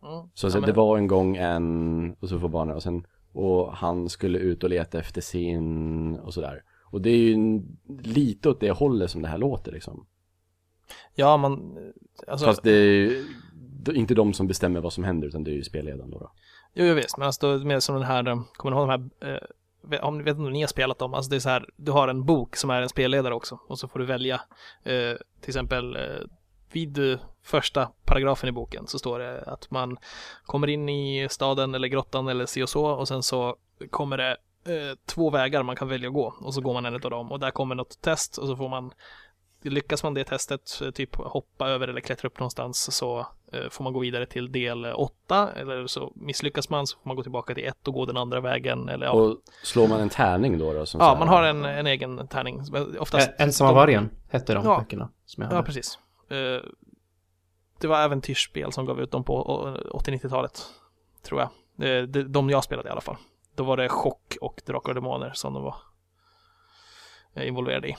Mm. 0.03 0.29
Så, 0.33 0.47
Ja, 0.47 0.51
så 0.51 0.59
men- 0.59 0.67
det 0.67 0.73
var 0.73 0.97
en 0.97 1.07
gång 1.07 1.35
en, 1.37 2.13
och 2.19 2.29
så 2.29 2.39
får 2.39 2.49
barnen 2.49 2.75
och 2.75 2.83
sen, 2.83 3.05
och 3.35 3.73
han 3.73 4.09
skulle 4.09 4.39
ut 4.39 4.63
och 4.63 4.69
leta 4.69 4.99
efter 4.99 5.21
sin 5.21 6.15
och 6.19 6.33
sådär. 6.33 6.63
Och 6.83 7.01
det 7.01 7.09
är 7.09 7.17
ju 7.17 7.61
lite 8.03 8.49
åt 8.49 8.59
det 8.59 8.71
hållet 8.71 9.11
som 9.11 9.21
det 9.21 9.27
här 9.27 9.37
låter 9.37 9.71
liksom. 9.71 10.05
Ja, 11.15 11.37
man... 11.37 11.77
Alltså, 12.27 12.45
Fast 12.45 12.63
det 12.63 12.71
är 12.71 12.83
ju 12.85 13.23
inte 13.93 14.13
de 14.15 14.33
som 14.33 14.47
bestämmer 14.47 14.81
vad 14.81 14.93
som 14.93 15.03
händer 15.03 15.27
utan 15.27 15.43
det 15.43 15.51
är 15.51 15.55
ju 15.55 15.63
spelledaren 15.63 16.11
då. 16.11 16.19
då. 16.19 16.31
Jo, 16.73 16.85
jag 16.85 16.95
visst, 16.95 17.17
men 17.17 17.25
alltså 17.27 17.47
mer 17.47 17.79
som 17.79 17.95
den 17.95 18.03
här, 18.03 18.27
eh, 18.27 18.41
kommer 18.53 18.75
ni 18.75 18.81
ihåg 18.81 18.89
de 18.89 19.09
här, 19.25 19.33
eh, 19.33 19.41
vet- 19.81 20.01
om 20.03 20.17
ni 20.17 20.23
vet 20.23 20.31
inte 20.31 20.47
om 20.47 20.53
ni 20.53 20.61
har 20.61 20.67
spelat 20.67 20.99
dem, 20.99 21.13
alltså 21.13 21.29
det 21.29 21.35
är 21.35 21.39
så 21.39 21.49
här, 21.49 21.69
du 21.75 21.91
har 21.91 22.07
en 22.07 22.25
bok 22.25 22.55
som 22.55 22.69
är 22.69 22.81
en 22.81 22.89
spelledare 22.89 23.33
också, 23.33 23.59
och 23.67 23.79
så 23.79 23.87
får 23.87 23.99
du 23.99 24.05
välja, 24.05 24.35
eh, 24.83 25.13
till 25.41 25.49
exempel, 25.49 25.95
eh, 25.95 26.01
vid 26.75 27.11
eh, 27.11 27.19
första 27.43 27.89
paragrafen 28.05 28.49
i 28.49 28.51
boken 28.51 28.87
så 28.87 28.99
står 28.99 29.19
det 29.19 29.41
att 29.47 29.71
man 29.71 29.97
kommer 30.45 30.67
in 30.67 30.89
i 30.89 31.27
staden 31.29 31.75
eller 31.75 31.87
grottan 31.87 32.27
eller 32.27 32.45
si 32.45 32.63
och 32.63 32.69
så, 32.69 32.85
och 32.85 33.07
sen 33.07 33.23
så 33.23 33.55
kommer 33.89 34.17
det 34.17 34.31
eh, 34.65 34.97
två 35.05 35.29
vägar 35.29 35.63
man 35.63 35.75
kan 35.75 35.87
välja 35.87 36.07
att 36.07 36.13
gå, 36.13 36.33
och 36.41 36.53
så 36.53 36.61
går 36.61 36.73
man 36.73 36.85
en 36.85 36.93
av 36.93 36.99
dem, 36.99 37.31
och 37.31 37.39
där 37.39 37.51
kommer 37.51 37.75
något 37.75 38.01
test, 38.01 38.37
och 38.37 38.47
så 38.47 38.55
får 38.55 38.69
man 38.69 38.91
Lyckas 39.67 40.03
man 40.03 40.13
det 40.13 40.23
testet, 40.23 40.81
eh, 40.81 40.91
typ 40.91 41.15
hoppa 41.15 41.67
över 41.69 41.87
eller 41.87 42.01
klättra 42.01 42.27
upp 42.27 42.39
någonstans 42.39 42.95
så 42.97 43.19
eh, 43.53 43.69
får 43.69 43.83
man 43.83 43.93
gå 43.93 43.99
vidare 43.99 44.25
till 44.25 44.51
del 44.51 44.85
8 44.85 45.49
eller 45.55 45.87
så 45.87 46.11
misslyckas 46.15 46.69
man 46.69 46.87
så 46.87 46.97
får 46.97 47.09
man 47.09 47.15
gå 47.15 47.23
tillbaka 47.23 47.53
till 47.55 47.65
1 47.65 47.87
och 47.87 47.93
gå 47.93 48.05
den 48.05 48.17
andra 48.17 48.39
vägen 48.41 48.89
eller 48.89 49.05
ja, 49.05 49.11
Och 49.11 49.37
slår 49.63 49.87
man 49.87 49.99
en 49.99 50.09
tärning 50.09 50.57
då? 50.57 50.73
då 50.73 50.85
ja 50.93 51.15
man 51.19 51.27
har 51.27 51.43
en, 51.43 51.65
en 51.65 51.87
egen 51.87 52.27
tärning. 52.27 52.61
Oftast, 52.99 53.29
Ä- 53.29 53.33
Ensamma 53.43 53.69
de- 53.69 53.75
vargen 53.75 54.09
hette 54.29 54.53
de 54.53 54.65
Ja. 54.65 54.77
böckerna 54.79 55.09
som 55.25 55.43
jag 55.43 55.51
Ja, 55.51 55.55
hade. 55.55 55.65
precis. 55.65 55.99
Eh, 56.29 56.61
Det 57.79 57.87
var 57.87 57.99
äventyrsspel 58.01 58.71
som 58.71 58.85
gav 58.85 58.99
ut 59.01 59.11
dem 59.11 59.23
på 59.23 59.67
eh, 59.93 59.97
80-90-talet, 59.97 60.65
tror 61.21 61.41
jag. 61.41 61.49
Eh, 61.89 62.03
de- 62.03 62.23
De 62.23 62.49
jag 62.49 62.63
spelade 62.63 62.89
i 62.89 62.91
alla 62.91 63.01
fall. 63.01 63.17
Då 63.55 63.63
var 63.63 63.77
det 63.77 63.89
chock 63.89 64.37
och 64.41 64.61
drakar 64.65 64.89
och 64.89 64.95
demoner 64.95 65.31
som 65.33 65.53
de 65.53 65.63
var 65.63 65.75
eh, 67.33 67.47
involverade 67.47 67.87
i. 67.89 67.97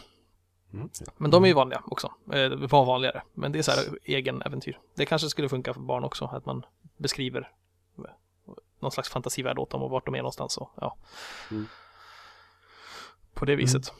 Mm. 0.72 0.88
Men 1.16 1.30
de 1.30 1.44
är 1.44 1.48
ju 1.48 1.54
vanliga 1.54 1.82
också. 1.84 2.12
Eh, 2.32 2.48
var 2.50 2.84
vanligare. 2.84 3.22
Men 3.34 3.52
det 3.52 3.58
är 3.58 3.62
så 3.62 3.70
här 3.70 3.84
egen 4.04 4.42
äventyr. 4.42 4.80
Det 4.94 5.06
kanske 5.06 5.28
skulle 5.28 5.48
funka 5.48 5.74
för 5.74 5.80
barn 5.80 6.04
också, 6.04 6.24
att 6.24 6.46
man 6.46 6.66
beskriver 6.96 7.52
någon 8.80 8.90
slags 8.92 9.08
fantasivärld 9.08 9.58
åt 9.58 9.70
dem 9.70 9.82
och 9.82 9.90
vart 9.90 10.06
de 10.06 10.14
är 10.14 10.18
någonstans. 10.18 10.56
Och, 10.56 10.70
ja. 10.76 10.96
Mm. 11.50 11.66
På 13.34 13.44
det 13.44 13.56
viset. 13.56 13.92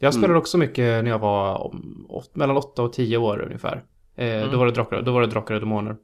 Jag 0.00 0.14
spelade 0.14 0.38
också 0.38 0.58
mycket 0.58 1.04
när 1.04 1.10
jag 1.10 1.18
var 1.18 1.72
åt, 2.08 2.36
mellan 2.36 2.56
8 2.56 2.82
och 2.82 2.92
10 2.92 3.16
år 3.16 3.42
ungefär. 3.42 3.84
Eh, 4.16 4.36
Mm. 4.36 4.50
då, 4.52 4.58
var 4.58 4.66
det 4.66 4.72
drakar, 4.72 5.02
då 5.02 5.12
var 5.12 5.20
det 5.20 5.26
drakar 5.26 5.54
och 5.54 5.60
demoner. 5.60 5.96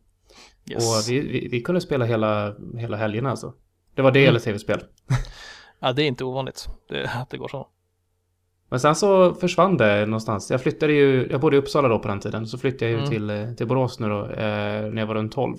Yes. 0.71 1.07
Och 1.07 1.13
vi, 1.13 1.21
vi, 1.21 1.49
vi 1.49 1.61
kunde 1.61 1.81
spela 1.81 2.05
hela, 2.05 2.55
hela 2.79 2.97
helgerna 2.97 3.31
alltså. 3.31 3.53
Det 3.95 4.03
var 4.03 4.11
det 4.13 4.19
Mm. 4.19 4.29
eller 4.29 4.41
tv-spel. 4.41 4.81
Ja, 5.81 5.93
det 5.93 6.03
är 6.03 6.07
inte 6.07 6.25
ovanligt 6.25 6.69
det, 6.89 7.11
att 7.15 7.31
det 7.31 7.37
går 7.39 7.49
så. 7.49 7.69
Men 8.71 8.81
sen 8.81 8.95
så 8.95 9.35
försvann 9.35 9.77
det 9.77 10.07
någonstans. 10.07 10.51
Jag 10.51 10.61
flyttade 10.63 10.93
ju, 10.93 11.29
jag 11.31 11.41
bodde 11.41 11.57
i 11.57 11.59
Uppsala 11.59 11.89
då 11.89 11.99
på 11.99 12.09
den 12.09 12.21
tiden. 12.21 12.47
Så 12.47 12.59
flyttade 12.59 12.85
jag 12.91 12.91
ju 12.91 12.99
Mm. 12.99 13.11
till, 13.11 13.31
eh, 13.31 13.55
till 13.57 13.67
Borås 13.67 14.01
nu 14.01 14.09
då, 14.09 14.25
eh, 14.25 14.83
när 14.93 14.97
jag 14.99 15.07
var 15.07 15.15
runt 15.15 15.33
12. 15.33 15.57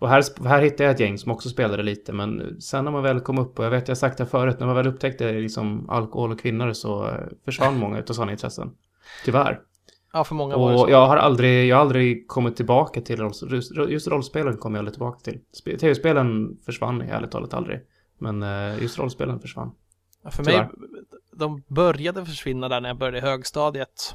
Och 0.00 0.08
här, 0.08 0.44
här 0.48 0.62
hittade 0.62 0.84
jag 0.84 0.90
ett 0.94 1.00
gäng 1.00 1.18
som 1.18 1.32
också 1.32 1.48
spelade 1.48 1.82
lite. 1.82 2.12
Men 2.12 2.60
sen 2.60 2.84
när 2.84 2.92
man 2.92 3.02
väl 3.02 3.20
kom 3.20 3.38
upp, 3.38 3.58
och 3.58 3.64
jag 3.64 3.70
vet 3.70 3.88
jag 3.88 3.98
sagt 3.98 4.18
det 4.18 4.26
förut, 4.26 4.56
när 4.60 4.66
man 4.66 4.76
väl 4.76 4.86
upptäckte 4.86 5.32
liksom 5.32 5.90
alkohol 5.90 6.32
och 6.32 6.40
kvinnor 6.40 6.72
så 6.72 7.06
eh, 7.06 7.14
försvann 7.44 7.78
många 7.78 7.98
utav 7.98 8.14
sådana 8.14 8.32
intressen. 8.32 8.70
Tyvärr. 9.24 9.60
Ja, 10.12 10.24
för 10.24 10.34
många 10.34 10.56
var 10.56 10.68
det 10.68 10.74
Och 10.74 10.80
så. 10.80 10.90
jag 10.90 11.06
har 11.06 11.16
aldrig, 11.16 11.66
jag 11.68 11.76
har 11.76 11.80
aldrig 11.80 12.28
kommit 12.28 12.56
tillbaka 12.56 13.00
till 13.00 13.16
roll, 13.20 13.32
just- 13.88 14.08
rollspelen 14.08 14.56
kommer 14.56 14.76
jag 14.78 14.80
aldrig 14.80 14.94
tillbaka 14.94 15.18
till. 15.20 15.40
Sp- 15.64 15.78
Tv-spelen 15.78 16.58
försvann 16.64 17.00
ärligt 17.02 17.30
talat 17.30 17.54
aldrig. 17.54 17.80
Men 18.18 18.42
eh, 18.42 18.82
just 18.82 18.98
rollspelen 18.98 19.40
försvann. 19.40 19.70
Ja, 20.24 20.30
för 20.30 20.44
mig, 20.44 20.52
tyvärr. 20.52 20.70
de 21.36 21.62
började 21.68 22.24
försvinna 22.26 22.68
där 22.68 22.80
när 22.80 22.88
jag 22.88 22.98
började 22.98 23.18
i 23.18 23.20
högstadiet. 23.20 24.14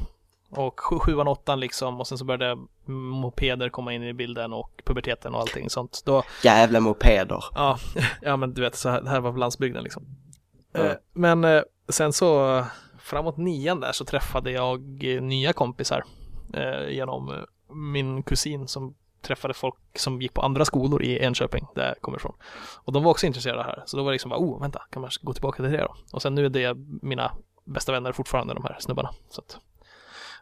Och 0.57 0.79
sju- 0.79 1.00
sjuan, 1.00 1.27
åttan 1.27 1.60
liksom 1.60 2.00
och 2.00 2.07
sen 2.07 2.17
så 2.17 2.25
började 2.25 2.57
mopeder 2.86 3.69
komma 3.69 3.93
in 3.93 4.03
i 4.03 4.13
bilden 4.13 4.53
och 4.53 4.81
puberteten 4.86 5.33
och 5.33 5.39
allting 5.41 5.69
sånt. 5.69 6.01
Då, 6.05 6.24
Jävla 6.43 6.79
mopeder. 6.79 7.43
ja, 7.55 7.77
ja 8.22 8.38
men 8.38 8.53
du 8.53 8.62
vet, 8.62 8.75
så 8.75 8.89
här, 8.89 9.01
det 9.01 9.10
här 9.10 9.19
var 9.19 9.31
på 9.31 9.38
landsbygden 9.38 9.83
liksom. 9.83 10.05
Eh, 10.74 10.91
Men 11.13 11.43
eh, 11.43 11.62
sen 11.89 12.13
så 12.13 12.63
framåt 13.00 13.38
nian 13.38 13.79
där 13.79 13.91
så 13.91 14.05
träffade 14.05 14.51
jag 14.51 15.03
eh, 15.03 15.22
nya 15.22 15.53
kompisar 15.53 16.03
genom 16.89 17.45
min 17.74 18.24
kusin 18.24 18.67
som 18.67 18.95
träffade 19.22 19.53
folk 19.53 19.75
som 19.95 20.22
gick 20.22 20.33
på 20.33 20.41
andra 20.41 20.65
skolor 20.65 21.03
i 21.03 21.24
Enköping, 21.24 21.65
där 21.75 21.88
jag 21.88 22.01
kommer 22.01 22.17
ifrån. 22.17 22.33
Och 22.75 22.93
de 22.93 23.03
var 23.03 23.12
också 23.12 23.25
intresserade 23.25 23.60
av 23.60 23.65
det 23.65 23.72
här, 23.72 23.83
så 23.86 23.98
då 23.98 24.03
var 24.03 24.12
det 24.12 24.13
liksom 24.13 24.29
bara, 24.29 24.39
oh, 24.39 24.62
vänta, 24.62 24.81
kan 24.91 25.01
man 25.01 25.12
gå 25.22 25.33
tillbaka 25.33 25.63
till 25.63 25.72
det 25.72 25.77
då? 25.77 25.95
Och 26.12 26.22
sen 26.22 26.36
nu 26.36 26.45
är 26.45 26.50
det 26.50 26.75
mina 27.01 27.31
bästa 27.65 27.91
vänner 27.91 28.12
fortfarande, 28.12 28.53
de 28.53 28.63
här 28.63 28.77
snubbarna. 28.79 29.10
Så 29.29 29.41
att, 29.41 29.57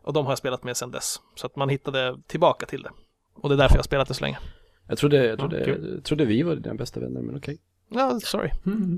och 0.03 0.13
de 0.13 0.25
har 0.25 0.31
jag 0.31 0.37
spelat 0.37 0.63
med 0.63 0.77
sedan 0.77 0.91
dess, 0.91 1.15
så 1.35 1.45
att 1.47 1.55
man 1.55 1.69
hittade 1.69 2.17
tillbaka 2.27 2.65
till 2.65 2.83
det. 2.83 2.89
Och 3.35 3.49
det 3.49 3.55
är 3.55 3.57
därför 3.57 3.75
jag 3.75 3.79
har 3.79 3.83
spelat 3.83 4.07
det 4.07 4.13
så 4.13 4.23
länge. 4.23 4.39
Jag 4.87 4.97
trodde, 4.97 5.25
jag 5.25 5.39
trodde, 5.39 5.59
Ja, 5.59 5.75
jag 5.95 6.03
trodde 6.03 6.25
vi 6.25 6.43
var 6.43 6.55
dina 6.55 6.75
bästa 6.75 6.99
vänner, 6.99 7.21
men 7.21 7.37
okej. 7.37 7.57
Ja, 7.89 8.19
sorry. 8.23 8.49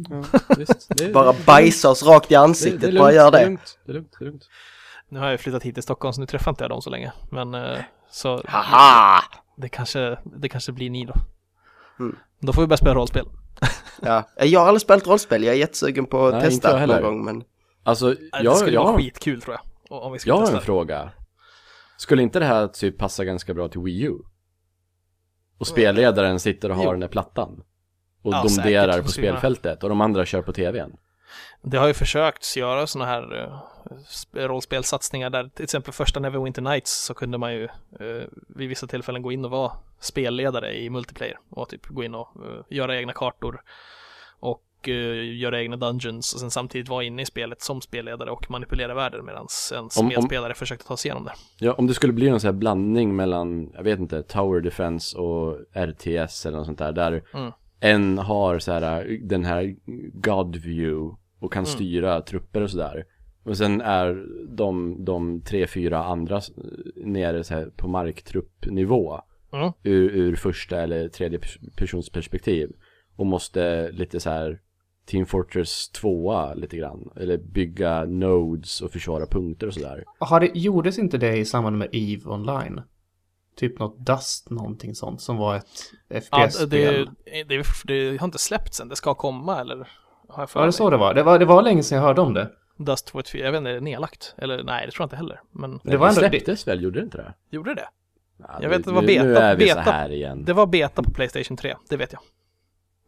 Ja, 0.09 0.23
visst. 0.57 0.87
Det, 0.97 1.13
Bara 1.13 1.31
det- 1.31 1.45
bajsa 1.45 1.89
oss 1.89 2.03
rakt 2.03 2.31
i 2.31 2.33
det, 2.33 2.39
ansiktet, 2.39 2.81
det 2.81 2.87
är 2.87 2.91
bara 2.99 3.03
lugnt, 3.11 3.15
gör 3.15 3.31
Det 3.31 3.37
är 3.37 3.41
det. 3.41 3.45
lugnt, 3.45 3.79
det 3.85 3.91
är 3.91 3.93
lugnt, 3.93 4.15
det 4.19 4.25
är 4.25 4.25
lugnt. 4.25 4.43
Nu 5.09 5.19
har 5.19 5.29
jag 5.29 5.39
flyttat 5.39 5.63
hit 5.63 5.73
till 5.75 5.83
Stockholm, 5.83 6.13
så 6.13 6.21
nu 6.21 6.27
träffar 6.27 6.51
inte 6.51 6.63
jag 6.63 6.71
dem 6.71 6.81
så 6.81 6.89
länge. 6.89 7.11
Men 7.31 7.53
eh, 7.53 7.77
så 8.11 8.41
Haha! 8.47 9.21
det 9.57 9.69
kanske, 9.69 10.17
det 10.37 10.49
kanske 10.49 10.71
blir 10.71 10.89
ni 10.89 11.05
då. 11.05 11.13
Mm. 11.99 12.15
Då 12.39 12.53
får 12.53 12.61
vi 12.61 12.67
börja 12.67 12.77
spela 12.77 12.95
rollspel. 12.95 13.25
Ja, 14.01 14.23
jag 14.37 14.59
har 14.59 14.67
aldrig 14.67 14.81
spelat 14.81 15.07
rollspel, 15.07 15.43
jag 15.43 15.55
är 15.55 15.59
jättesugen 15.59 16.05
på 16.05 16.27
att 16.27 16.33
Nej, 16.33 16.41
testa 16.43 16.85
någon 16.85 17.01
gång 17.03 17.25
men... 17.25 17.43
Alltså, 17.83 18.09
det 18.09 18.29
jag, 18.43 18.57
skulle 18.57 18.73
jag, 18.73 18.83
vara 18.83 18.97
skitkul 18.97 19.41
tror 19.41 19.53
jag. 19.55 19.61
Om 20.01 20.13
vi 20.13 20.19
skulle 20.19 20.35
jag 20.35 20.41
har 20.41 20.55
en 20.55 20.61
fråga. 20.61 21.11
Skulle 21.97 22.21
inte 22.21 22.39
det 22.39 22.45
här 22.45 22.67
typ 22.67 22.97
passa 22.97 23.25
ganska 23.25 23.53
bra 23.53 23.67
till 23.67 23.81
Wii 23.81 24.01
U? 24.01 24.13
Och 25.57 25.67
spelledaren 25.67 26.39
sitter 26.39 26.69
och 26.69 26.75
har 26.75 26.83
Jo. 26.83 26.91
den 26.91 26.99
där 26.99 27.07
plattan. 27.07 27.63
Och 28.21 28.33
Ja, 28.33 28.43
domderar 28.47 28.91
säkert. 28.91 29.05
på 29.05 29.11
spelfältet 29.11 29.83
och 29.83 29.89
de 29.89 30.01
andra 30.01 30.25
kör 30.25 30.41
på 30.41 30.53
tvn. 30.53 30.95
Det 31.61 31.77
har 31.77 31.87
ju 31.87 31.93
försökt 31.93 32.55
göra 32.55 32.87
sådana 32.87 33.11
här 33.11 33.33
uh, 33.41 34.47
rollspelsatsningar 34.47 35.29
där 35.29 35.49
till 35.55 35.63
exempel 35.63 35.93
första 35.93 36.19
Neverwinter 36.19 36.61
Nights 36.61 37.05
så 37.05 37.13
kunde 37.13 37.37
man 37.37 37.53
ju 37.53 37.63
eh, 37.63 38.27
vid 38.47 38.69
vissa 38.69 38.87
tillfällen 38.87 39.21
gå 39.21 39.31
in 39.31 39.45
och 39.45 39.51
vara 39.51 39.71
spelledare 39.99 40.77
i 40.77 40.89
multiplayer 40.89 41.39
och 41.49 41.69
typ 41.69 41.87
gå 41.87 42.03
in 42.03 42.15
och 42.15 42.27
eh, 42.45 42.63
göra 42.69 42.97
egna 42.97 43.13
kartor 43.13 43.61
och 44.39 44.63
eh, 44.89 45.35
göra 45.37 45.61
egna 45.61 45.77
dungeons 45.77 46.33
och 46.33 46.39
sen 46.39 46.51
samtidigt 46.51 46.89
vara 46.89 47.03
inne 47.03 47.21
i 47.21 47.25
spelet 47.25 47.61
som 47.61 47.81
spelledare 47.81 48.31
och 48.31 48.51
manipulera 48.51 48.93
världen 48.93 49.25
medan 49.25 49.47
en 49.73 49.89
om- 49.99 50.07
medspelare 50.07 50.53
försökte 50.53 50.85
ta 50.87 50.97
sig 50.97 51.09
igenom 51.09 51.23
det. 51.25 51.33
Ja, 51.59 51.73
om 51.73 51.87
det 51.87 51.93
skulle 51.93 52.13
bli 52.13 52.29
någon 52.29 52.39
sån 52.39 52.47
här 52.47 52.53
blandning 52.59 53.15
mellan, 53.15 53.71
jag 53.73 53.83
vet 53.83 53.99
inte, 53.99 54.23
Tower 54.23 54.61
Defense 54.61 55.17
och 55.17 55.57
RTS 55.75 56.45
eller 56.45 56.57
något 56.57 56.65
sånt 56.65 56.79
där, 56.79 56.91
där 56.91 57.23
Mm. 57.33 57.51
en 57.79 58.17
har 58.17 58.59
så 58.59 58.71
här, 58.71 59.17
den 59.23 59.45
här 59.45 59.75
God 60.13 60.55
view 60.55 61.15
och 61.39 61.53
kan 61.53 61.63
Mm. 61.63 61.75
styra 61.75 62.21
trupper 62.21 62.61
och 62.61 62.69
sådär. 62.71 63.03
Och 63.45 63.57
sen 63.57 63.81
är 63.81 64.23
de, 64.55 65.05
de 65.05 65.41
tre, 65.41 65.67
fyra 65.67 66.03
andra 66.03 66.41
nere 66.95 67.43
så 67.43 67.53
här 67.53 67.65
på 67.77 67.87
marktruppnivå. 67.87 69.21
Mm. 69.53 69.71
Ur, 69.83 70.09
ur 70.09 70.35
första 70.35 70.81
eller 70.81 71.09
tredje 71.09 71.39
pers- 71.39 71.75
persons 71.77 72.09
perspektiv. 72.09 72.71
Och 73.15 73.25
måste 73.25 73.91
lite 73.91 74.19
så 74.19 74.29
här 74.29 74.59
Team 75.05 75.25
Fortress 75.25 75.89
2 75.89 76.53
lite 76.55 76.77
grann. 76.77 77.09
Eller 77.15 77.37
bygga 77.37 78.05
nodes 78.05 78.81
och 78.81 78.91
försvara 78.91 79.25
punkter 79.25 79.67
och 79.67 79.73
sådär. 79.73 80.03
Har 80.19 80.39
det, 80.39 80.51
gjordes 80.53 80.99
inte 80.99 81.17
det 81.17 81.37
i 81.37 81.45
samband 81.45 81.77
med 81.77 81.89
EVE 81.91 82.29
Online? 82.29 82.81
Typ 83.55 83.79
något 83.79 83.97
Dust, 83.97 84.49
någonting 84.49 84.95
sånt, 84.95 85.21
som 85.21 85.37
var 85.37 85.55
ett 85.55 85.63
Ja, 86.07 86.47
FPS-spel. 86.47 86.69
det, 86.69 87.45
det, 87.47 87.63
det 87.85 88.17
har 88.17 88.25
inte 88.27 88.37
släppts 88.39 88.79
än, 88.79 88.89
det 88.89 88.95
ska 88.95 89.13
komma 89.13 89.61
eller? 89.61 89.87
Har 90.29 90.49
Ja, 90.55 90.65
det 90.65 90.71
så 90.71 90.89
det 90.89 90.97
var. 90.97 91.13
Det 91.13 91.23
var, 91.23 91.39
det 91.39 91.45
var 91.45 91.61
länge 91.61 91.83
sedan 91.83 91.95
jag 91.95 92.03
hörde 92.05 92.21
om 92.21 92.33
det. 92.33 92.49
Dust 92.77 93.07
214, 93.07 93.45
jag 93.45 93.51
vet 93.51 93.57
inte, 93.59 93.69
är 93.69 93.73
det 93.73 93.79
nedlagt? 93.81 94.35
Eller 94.37 94.63
nej, 94.63 94.85
det 94.85 94.91
tror 94.91 95.01
jag 95.03 95.05
inte 95.05 95.15
heller. 95.15 95.41
Men 95.51 95.79
Det 95.83 95.97
var 95.97 96.07
ändå... 96.07 96.21
Det, 96.21 96.29
släpptes 96.29 96.67
väl, 96.67 96.83
gjorde 96.83 96.99
det 96.99 97.03
inte 97.03 97.17
det? 97.17 97.33
gjorde 97.49 97.75
det? 97.75 97.85
Ja, 98.37 98.57
Jag 98.61 98.69
vet 98.69 98.79
att 98.79 98.85
det 98.85 98.91
var 98.91 99.01
beta- 99.01 99.23
Nu 99.23 99.35
är 99.35 99.55
vi 99.55 99.69
så 99.69 99.75
beta- 99.75 99.91
här 99.91 100.09
igen. 100.11 100.43
Det 100.45 100.53
var 100.53 100.65
beta 100.67 101.03
på 101.03 101.11
Playstation 101.11 101.57
3, 101.57 101.75
det 101.89 101.97
vet 101.97 102.13
jag. 102.13 102.21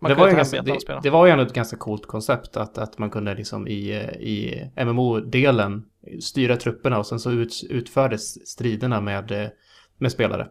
Man 0.05 0.17
det, 0.17 0.21
var 0.21 0.29
ju 0.29 0.35
ganska, 0.35 0.62
det, 0.62 1.00
det 1.03 1.09
var 1.09 1.25
ju 1.25 1.31
ändå 1.31 1.43
ett 1.43 1.53
ganska 1.53 1.77
coolt 1.77 2.05
koncept 2.05 2.57
att, 2.57 2.77
att 2.77 2.97
man 2.97 3.09
kunde 3.09 3.35
liksom 3.35 3.67
i, 3.67 3.91
eh, 3.91 4.09
i 4.09 4.69
MMO-delen 4.85 5.85
styra 6.21 6.57
trupperna 6.57 7.00
och 7.00 7.07
sen 7.07 7.19
så 7.19 7.31
ut, 7.31 7.63
utfördes 7.69 8.47
striderna 8.47 9.01
med, 9.01 9.31
eh, 9.31 9.50
med 9.97 10.12
spelare. 10.12 10.47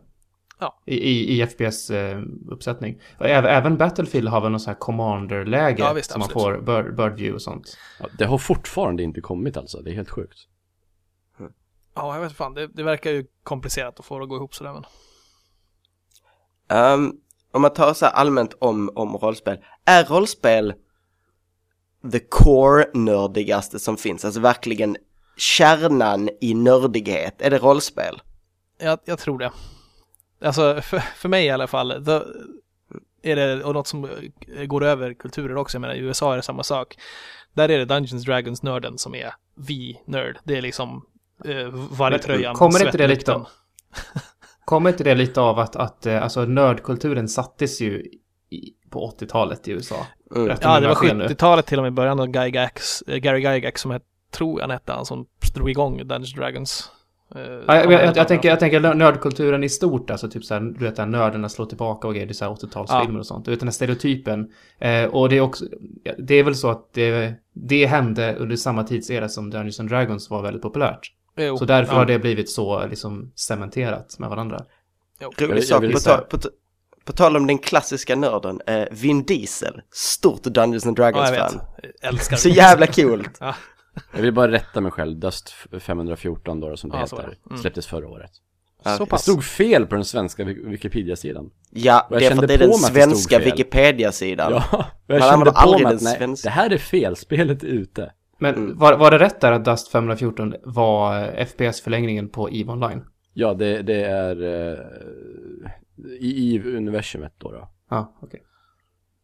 Ja. 0.58 0.82
I, 0.86 0.94
i, 0.94 1.40
i 1.40 1.46
FPS-uppsättning. 1.46 3.00
Även, 3.18 3.50
även 3.50 3.76
Battlefield 3.76 4.28
har 4.28 4.40
väl 4.40 4.50
någon 4.50 4.60
sån 4.60 4.70
här 4.70 4.78
commander-läge 4.78 5.82
Ja, 5.82 6.02
som 6.02 6.20
man 6.20 6.28
får 6.28 6.58
bird, 6.58 6.96
bird 6.96 7.12
view 7.12 7.34
och 7.34 7.42
sånt. 7.42 7.78
Ja, 8.00 8.06
det 8.18 8.24
har 8.24 8.38
fortfarande 8.38 9.02
inte 9.02 9.20
kommit 9.20 9.56
alltså, 9.56 9.80
det 9.80 9.90
är 9.90 9.94
helt 9.94 10.10
sjukt. 10.10 10.38
Ja, 11.94 12.14
jag 12.14 12.22
vet 12.22 12.32
fan, 12.32 12.54
det, 12.54 12.66
det 12.66 12.82
verkar 12.82 13.10
ju 13.10 13.26
komplicerat 13.42 14.00
att 14.00 14.06
få 14.06 14.18
det 14.18 14.22
att 14.22 14.28
gå 14.28 14.36
ihop 14.36 14.54
sådär 14.54 14.72
men. 14.72 14.84
Ehm, 16.68 17.12
om 17.54 17.62
man 17.62 17.72
tar 17.72 17.94
så 17.94 18.04
här 18.04 18.12
allmänt 18.12 18.54
om, 18.58 18.90
om 18.94 19.16
rollspel. 19.16 19.58
Är 19.84 20.04
rollspel 20.04 20.74
the 22.12 22.18
core-nördigaste 22.18 23.78
som 23.78 23.96
finns? 23.96 24.24
Alltså 24.24 24.40
verkligen 24.40 24.96
kärnan 25.36 26.30
i 26.40 26.54
nördighet. 26.54 27.42
Är 27.42 27.50
det 27.50 27.58
rollspel? 27.58 28.22
Jag, 28.78 28.98
jag 29.04 29.18
tror 29.18 29.38
det. 29.38 29.52
Alltså, 30.44 30.80
för, 30.82 30.98
för 30.98 31.28
mig 31.28 31.46
i 31.46 31.50
alla 31.50 31.66
fall, 31.66 32.04
the, 32.04 32.20
är 33.30 33.36
det, 33.36 33.64
och 33.64 33.74
något 33.74 33.86
som 33.86 34.08
går 34.66 34.84
över 34.84 35.14
kulturer 35.14 35.56
också, 35.56 35.76
jag 35.76 35.80
menar 35.80 35.94
i 35.94 35.98
USA 35.98 36.32
är 36.32 36.36
det 36.36 36.42
samma 36.42 36.62
sak. 36.62 36.96
Där 37.52 37.68
är 37.68 37.78
det 37.78 37.84
Dungeons 37.84 38.24
Dragons 38.24 38.62
nörden 38.62 38.98
som 38.98 39.14
är 39.14 39.34
vi 39.54 40.00
nörd. 40.06 40.38
Det 40.44 40.56
är 40.56 40.62
liksom 40.62 41.06
eh, 41.44 41.68
varje 41.90 42.18
tröjan, 42.18 42.54
kommer 42.54 42.86
inte 42.86 42.98
det 42.98 43.06
lite 43.06 43.24
svettlukten. 43.24 43.46
Kommer 44.64 44.90
inte 44.90 45.04
det 45.04 45.14
lite 45.14 45.40
av 45.40 45.58
att, 45.58 45.76
att 45.76 46.06
eh, 46.06 46.22
alltså 46.22 46.44
nördkulturen 46.44 47.28
sattes 47.28 47.80
ju 47.80 48.04
i, 48.50 48.72
på 48.90 49.10
80-talet 49.20 49.68
i 49.68 49.72
USA? 49.72 50.06
Mm. 50.36 50.48
Ja, 50.48 50.54
det 50.56 50.62
jag 50.64 50.80
var 50.80 50.88
har 50.88 50.94
fel 51.08 51.16
nu. 51.16 51.26
70-talet 51.26 51.66
till 51.66 51.78
och 51.78 51.82
med 51.82 51.88
i 51.90 51.94
början 51.94 52.20
av 52.20 52.26
Guy 52.26 52.50
Gax, 52.50 53.02
eh, 53.02 53.16
Gary 53.16 53.40
Gygax 53.40 53.80
som 53.80 53.90
het, 53.90 54.02
tror 54.30 54.60
jag 54.60 54.62
han 54.62 54.70
hette, 54.70 54.92
han 54.92 55.06
som 55.06 55.26
drog 55.54 55.70
igång 55.70 55.96
Dungeons 55.96 56.34
Dragons. 56.34 56.90
Eh, 57.34 57.40
Ja, 57.66 57.76
jag, 57.76 57.92
jag, 57.92 58.16
jag, 58.16 58.28
tänker, 58.28 58.48
jag 58.48 58.60
tänker 58.60 58.80
nö- 58.80 58.94
nördkulturen 58.94 59.64
i 59.64 59.68
stort, 59.68 60.10
alltså 60.10 60.30
typ 60.30 60.44
såhär, 60.44 60.60
du 60.60 60.84
vet, 60.84 60.96
nördarna 60.98 61.48
slår 61.48 61.66
tillbaka 61.66 62.08
och 62.08 62.14
grejer, 62.14 62.26
det 62.26 62.32
är 62.32 62.34
såhär 62.34 62.52
80-talsfilmer 62.52 63.18
och 63.18 63.26
sånt. 63.26 63.44
Du 63.44 63.50
vet 63.50 63.60
den 63.60 63.68
här 63.68 63.72
stereotypen. 63.72 64.50
Eh, 64.78 65.04
och 65.04 65.28
det 65.28 65.36
är 65.36 65.40
också, 65.40 65.64
ja, 66.02 66.12
det 66.18 66.34
är 66.34 66.44
väl 66.44 66.54
så 66.54 66.70
att 66.70 66.92
det, 66.92 67.34
det 67.52 67.86
hände 67.86 68.34
under 68.34 68.56
samma 68.56 68.82
tidsera 68.84 69.28
som 69.28 69.50
Dungeons 69.50 69.80
and 69.80 69.88
Dragons 69.88 70.30
var 70.30 70.42
väldigt 70.42 70.62
populärt. 70.62 71.12
Jo, 71.36 71.58
Så 71.58 71.64
därför 71.64 71.92
ja. 71.92 71.98
har 71.98 72.06
det 72.06 72.18
blivit 72.18 72.50
så 72.50 72.86
liksom 72.86 73.32
cementerat 73.36 74.18
med 74.18 74.30
varandra. 74.30 74.64
Rolig 75.38 75.64
sak, 75.64 75.92
på, 75.92 75.98
ta, 75.98 76.16
på, 76.18 76.38
på 77.04 77.12
tal 77.12 77.36
om 77.36 77.46
den 77.46 77.58
klassiska 77.58 78.16
nörden, 78.16 78.60
eh, 78.66 78.84
Vin 78.90 79.22
Diesel, 79.24 79.80
stort 79.92 80.42
Dungeons 80.42 80.86
and 80.86 80.98
Ja, 80.98 81.04
jag 81.04 81.14
Dragons-fan. 81.14 81.60
älskar 82.02 82.36
Så 82.36 82.48
det. 82.48 82.54
jävla 82.54 82.86
coolt. 82.86 83.38
Jag 84.14 84.22
vill 84.22 84.32
bara 84.32 84.50
rätta 84.52 84.80
mig 84.80 84.92
själv, 84.92 85.16
Dust 85.18 85.54
514 85.80 86.60
då 86.60 86.76
som 86.76 86.90
det 86.90 86.96
Ja, 86.96 87.02
heter, 87.02 87.16
det. 87.16 87.48
Mm. 87.50 87.60
släpptes 87.62 87.86
förra 87.86 88.08
året. 88.08 88.30
Ja, 88.84 88.96
Så 88.96 89.04
Det 89.04 89.10
pass. 89.10 89.22
stod 89.22 89.44
fel 89.44 89.86
på 89.86 89.94
den 89.94 90.04
svenska 90.04 90.44
Wik- 90.44 90.68
Wikipedia-sidan. 90.68 91.50
Ja, 91.70 92.06
det 92.10 92.16
är 92.16 92.20
för 92.20 92.28
kände 92.28 92.42
att 92.42 92.48
det 92.48 92.54
är 92.54 92.58
på 92.58 92.62
den 92.64 92.70
det 92.72 92.76
svenska. 92.78 93.38
Wikipedia-sidan. 93.38 94.52
Ja, 94.52 94.64
och 94.78 94.84
jag 95.06 95.20
Man 95.20 95.30
kände 95.30 95.52
på 95.52 95.78
mig 95.78 95.94
att 95.94 96.02
nej, 96.02 96.34
det 96.42 96.50
här 96.50 96.70
är 96.70 96.78
fel, 96.78 97.16
spelet 97.16 97.62
är 97.62 97.66
ute. 97.66 98.12
Men 98.44 98.54
Mm. 98.54 98.78
var, 98.78 98.96
var 98.98 99.10
det 99.10 99.18
rätt 99.18 99.40
där 99.40 99.52
att 99.52 99.64
Dust 99.64 99.88
514 99.88 100.54
var 100.62 101.22
eh, 101.22 101.46
FPS-förlängningen 101.46 102.28
på 102.28 102.50
EVE 102.50 102.72
Online? 102.72 103.04
Ja, 103.32 103.54
det, 103.54 103.82
det 103.82 104.04
är 104.04 104.42
eh, 104.42 104.78
i, 106.20 106.54
i 106.54 106.76
universumet 106.76 107.32
då, 107.38 107.52
då. 107.52 107.68
Ja, 107.90 108.14
okej. 108.22 108.42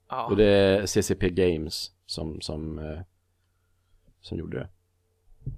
Ja. 0.09 0.27
Och 0.27 0.37
det 0.37 0.45
är 0.47 0.87
CCP 0.87 1.31
Games 1.31 1.91
som, 2.07 2.41
som, 2.41 2.79
eh, 2.79 3.00
som 4.21 4.39
gjorde 4.39 4.59
det. 4.59 4.69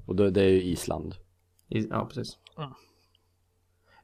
Och 0.06 0.16
då, 0.16 0.30
det 0.30 0.42
är 0.42 0.48
ju 0.48 0.62
Island. 0.62 1.14
I- 1.68 1.88
Ja, 1.90 2.06
precis. 2.06 2.38
Mm. 2.58 2.70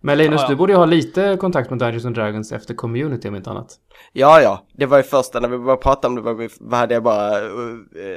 Men 0.01 0.19
Linus, 0.19 0.41
Ja, 0.41 0.45
ja. 0.45 0.49
du 0.49 0.57
borde 0.57 0.73
ju 0.73 0.79
ha 0.79 0.85
lite 0.87 1.37
kontakt 1.41 1.71
med 1.71 1.79
Dungeons 1.79 2.05
and 2.05 2.15
Dragons 2.15 2.53
efter 2.53 2.75
community 2.75 3.29
om 3.29 3.35
inte 3.35 3.51
annat. 3.51 3.77
Ja, 4.13 4.41
ja, 4.43 4.67
det 4.73 4.87
var 4.87 4.97
ju 4.97 5.03
första 5.03 5.41
när 5.41 5.49
vi 5.49 5.59
började 5.59 5.83
prata 5.83 6.09
om 6.09 6.15
det, 6.15 6.21
var 6.21 6.35
vi, 6.35 6.49
vad 6.61 6.81
hade 6.81 6.95
jag 6.95 7.03
bara, 7.03 7.41
uh, 7.41 7.77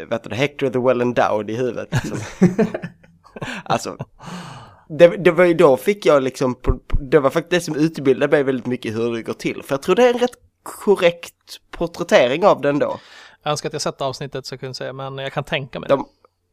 vet 0.10 0.24
du, 0.24 0.36
Hector 0.36 0.70
the 0.70 0.80
Well 0.80 1.02
Endowed 1.02 1.50
i 1.50 1.56
huvudet. 1.56 1.90
Liksom. 1.92 2.18
alltså, 3.64 3.98
det, 4.90 5.08
det 5.08 5.32
var 5.32 5.46
ju 5.46 5.54
då 5.54 5.78
fick 5.78 6.06
jag 6.06 6.24
liksom, 6.24 6.56
det 7.02 7.20
var 7.20 7.30
faktiskt 7.30 7.50
det 7.52 7.62
som 7.74 7.76
utbildade 7.76 8.32
mig 8.32 8.44
väldigt 8.44 8.66
mycket 8.66 8.96
hur 8.96 9.14
det 9.14 9.24
går 9.24 9.34
till. 9.34 9.64
För 9.64 9.74
jag 9.74 9.82
tror 9.82 9.96
det 9.96 10.04
är 10.06 10.14
en 10.14 10.20
rätt 10.20 10.36
korrekt 10.64 11.34
porträttering 11.72 12.46
av 12.46 12.62
den 12.62 12.80
då. 12.80 13.00
Jag 13.44 13.52
önskar 13.52 13.70
att 13.70 13.74
jag 13.74 13.82
sett 13.82 14.02
avsnittet 14.02 14.46
så 14.46 14.54
jag 14.54 14.60
kunde 14.60 14.74
säga, 14.74 14.94
men 14.94 15.18
jag 15.18 15.34
kan 15.34 15.44
tänka 15.44 15.80
mig 15.80 15.90
De, 15.90 16.06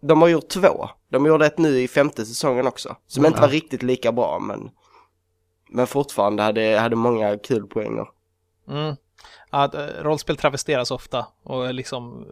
de 0.03 0.23
har 0.23 0.29
gjort 0.29 0.49
två. 0.49 0.89
De 1.11 1.27
gjorde 1.27 1.47
ett 1.47 1.59
nu 1.59 1.81
i 1.81 1.89
femte 1.89 2.27
säsongen 2.27 2.67
också. 2.67 2.97
Som 3.07 3.21
Mm, 3.21 3.31
inte 3.31 3.41
var 3.41 3.49
ja. 3.49 3.55
riktigt 3.55 3.83
lika 3.83 4.13
bra 4.13 4.39
men, 4.39 4.71
men 5.69 5.87
fortfarande 5.87 6.43
hade, 6.43 6.79
hade 6.79 6.97
många 6.97 7.39
kul 7.39 7.67
poänger. 7.67 8.07
Mm. 8.69 8.97
Ja, 9.51 9.63
att, 9.63 9.75
eh, 9.75 9.87
rollspel 9.87 10.37
travesteras 10.37 10.91
ofta 10.91 11.27
och 11.43 11.75
liksom 11.75 12.27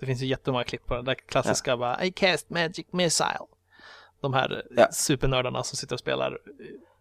det 0.00 0.06
finns 0.06 0.22
ju 0.22 0.26
jättemånga 0.26 0.64
klipp 0.64 0.86
på 0.86 0.94
det 0.96 1.02
där 1.02 1.14
klassiska 1.14 1.76
bara 1.76 2.04
I 2.04 2.12
cast 2.12 2.50
magic 2.50 2.86
missile. 2.90 3.46
De 4.20 4.34
här 4.34 4.62
Ja. 4.76 4.88
supernördarna 4.92 5.62
som 5.62 5.76
sitter 5.76 5.94
och 5.96 6.00
spelar. 6.00 6.38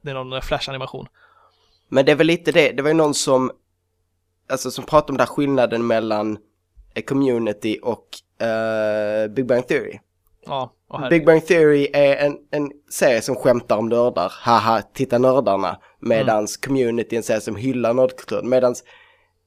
Det 0.01 0.09
är 0.09 0.13
någon 0.13 0.41
flash-animation. 0.41 1.07
Men 1.87 2.05
det 2.05 2.11
är 2.11 2.15
väl 2.15 2.27
lite 2.27 2.51
det, 2.51 2.71
det 2.71 2.81
var 2.83 2.89
ju 2.89 2.95
någon 2.95 3.13
som, 3.13 3.51
alltså 4.49 4.71
som 4.71 4.85
pratade 4.85 5.11
om 5.11 5.17
den 5.17 5.25
där 5.27 5.33
skillnaden 5.33 5.87
mellan 5.87 6.37
eh, 6.93 7.03
community 7.03 7.79
och 7.83 8.07
eh, 8.45 9.27
Big 9.27 9.45
Bang 9.45 9.67
Theory. 9.67 9.99
Ja. 10.45 10.73
Big 11.09 11.25
Bang 11.25 11.45
Theory 11.45 11.87
är 11.93 12.15
en, 12.15 12.37
en 12.51 12.71
serie 12.89 13.21
som 13.21 13.35
skämtar 13.35 13.77
om 13.77 13.89
nördar, 13.89 14.33
haha, 14.41 14.81
titta 14.93 15.17
nördarna. 15.17 15.77
Medans 15.99 16.57
community 16.57 17.15
är 17.15 17.17
en 17.17 17.23
serie 17.23 17.41
som 17.41 17.55
hyllar 17.55 17.93
nördkulturen. 17.93 18.49
Medans 18.49 18.83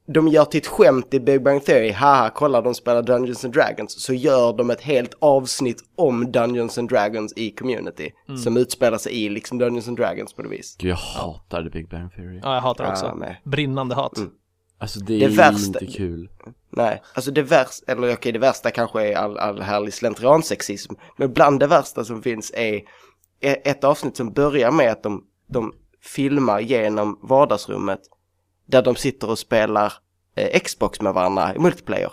de 0.07 0.29
gör 0.29 0.45
till 0.45 0.61
ett 0.61 0.67
skämt 0.67 1.15
i 1.15 1.21
Big 1.21 1.43
Bang 1.43 1.65
Theory, 1.65 1.93
haha, 1.93 2.31
kolla 2.35 2.61
de 2.61 2.75
spelar 2.75 3.03
Dungeons 3.03 3.45
and 3.45 3.55
Dragons. 3.55 4.03
Så 4.03 4.15
gör 4.15 4.53
de 4.53 4.71
ett 4.71 4.81
helt 4.81 5.15
avsnitt 5.21 5.79
om 5.97 6.33
Dungeons 6.33 6.79
and 6.79 6.89
Dragons 6.89 7.33
i 7.37 7.51
community. 7.51 8.11
Som 8.45 8.57
utspelar 8.57 8.99
sig 8.99 9.25
i 9.25 9.29
liksom 9.29 9.59
Dungeons 9.59 9.89
and 9.89 9.97
Dragons 9.97 10.33
på 10.35 10.43
det 10.43 10.49
vis. 10.49 10.77
Gud, 10.79 10.91
jag 10.91 10.97
hatar 10.97 11.63
The 11.63 11.71
Big 11.71 11.91
Bang 11.91 12.13
Theory. 12.15 12.41
Ja, 12.43 12.55
jag 12.55 12.61
hatar 12.61 12.85
det 12.85 12.91
också. 12.91 13.07
Ja, 13.07 13.15
med. 13.15 13.37
Brinnande 13.45 13.95
hat. 13.95 14.19
Alltså 14.83 15.01
det 15.01 15.15
är 15.15 15.21
Det 15.29 15.37
värsta- 15.37 15.67
inte 15.81 15.87
kul. 15.99 16.29
Nej, 16.71 17.03
alltså 17.15 17.31
det 17.31 17.43
värsta, 17.43 17.93
eller 17.93 18.13
okej 18.15 18.33
det 18.33 18.39
värsta 18.39 18.71
kanske 18.71 19.09
är 19.13 19.17
all, 19.17 19.39
all 19.39 19.61
härlig 19.63 19.95
slentriansexism. 19.95 20.93
Men 21.17 21.33
bland 21.33 21.61
det 21.61 21.67
värsta 21.67 22.05
som 22.05 22.23
finns 22.23 22.51
är 22.55 22.75
e- 23.41 23.61
ett 23.71 23.85
avsnitt 23.85 24.17
som 24.17 24.33
börjar 24.33 24.71
med 24.71 24.93
att 24.93 25.03
de, 25.03 25.25
de 25.49 25.73
filmar 26.01 26.61
genom 26.61 27.19
vardagsrummet. 27.23 28.01
Där 28.67 28.83
de 28.83 28.97
sitter 28.97 29.31
och 29.31 29.39
spelar 29.39 29.93
eh, 30.37 30.61
Xbox 30.61 31.01
med 31.01 31.15
varandra 31.15 31.55
i 31.55 31.59
multiplayer. 31.59 32.13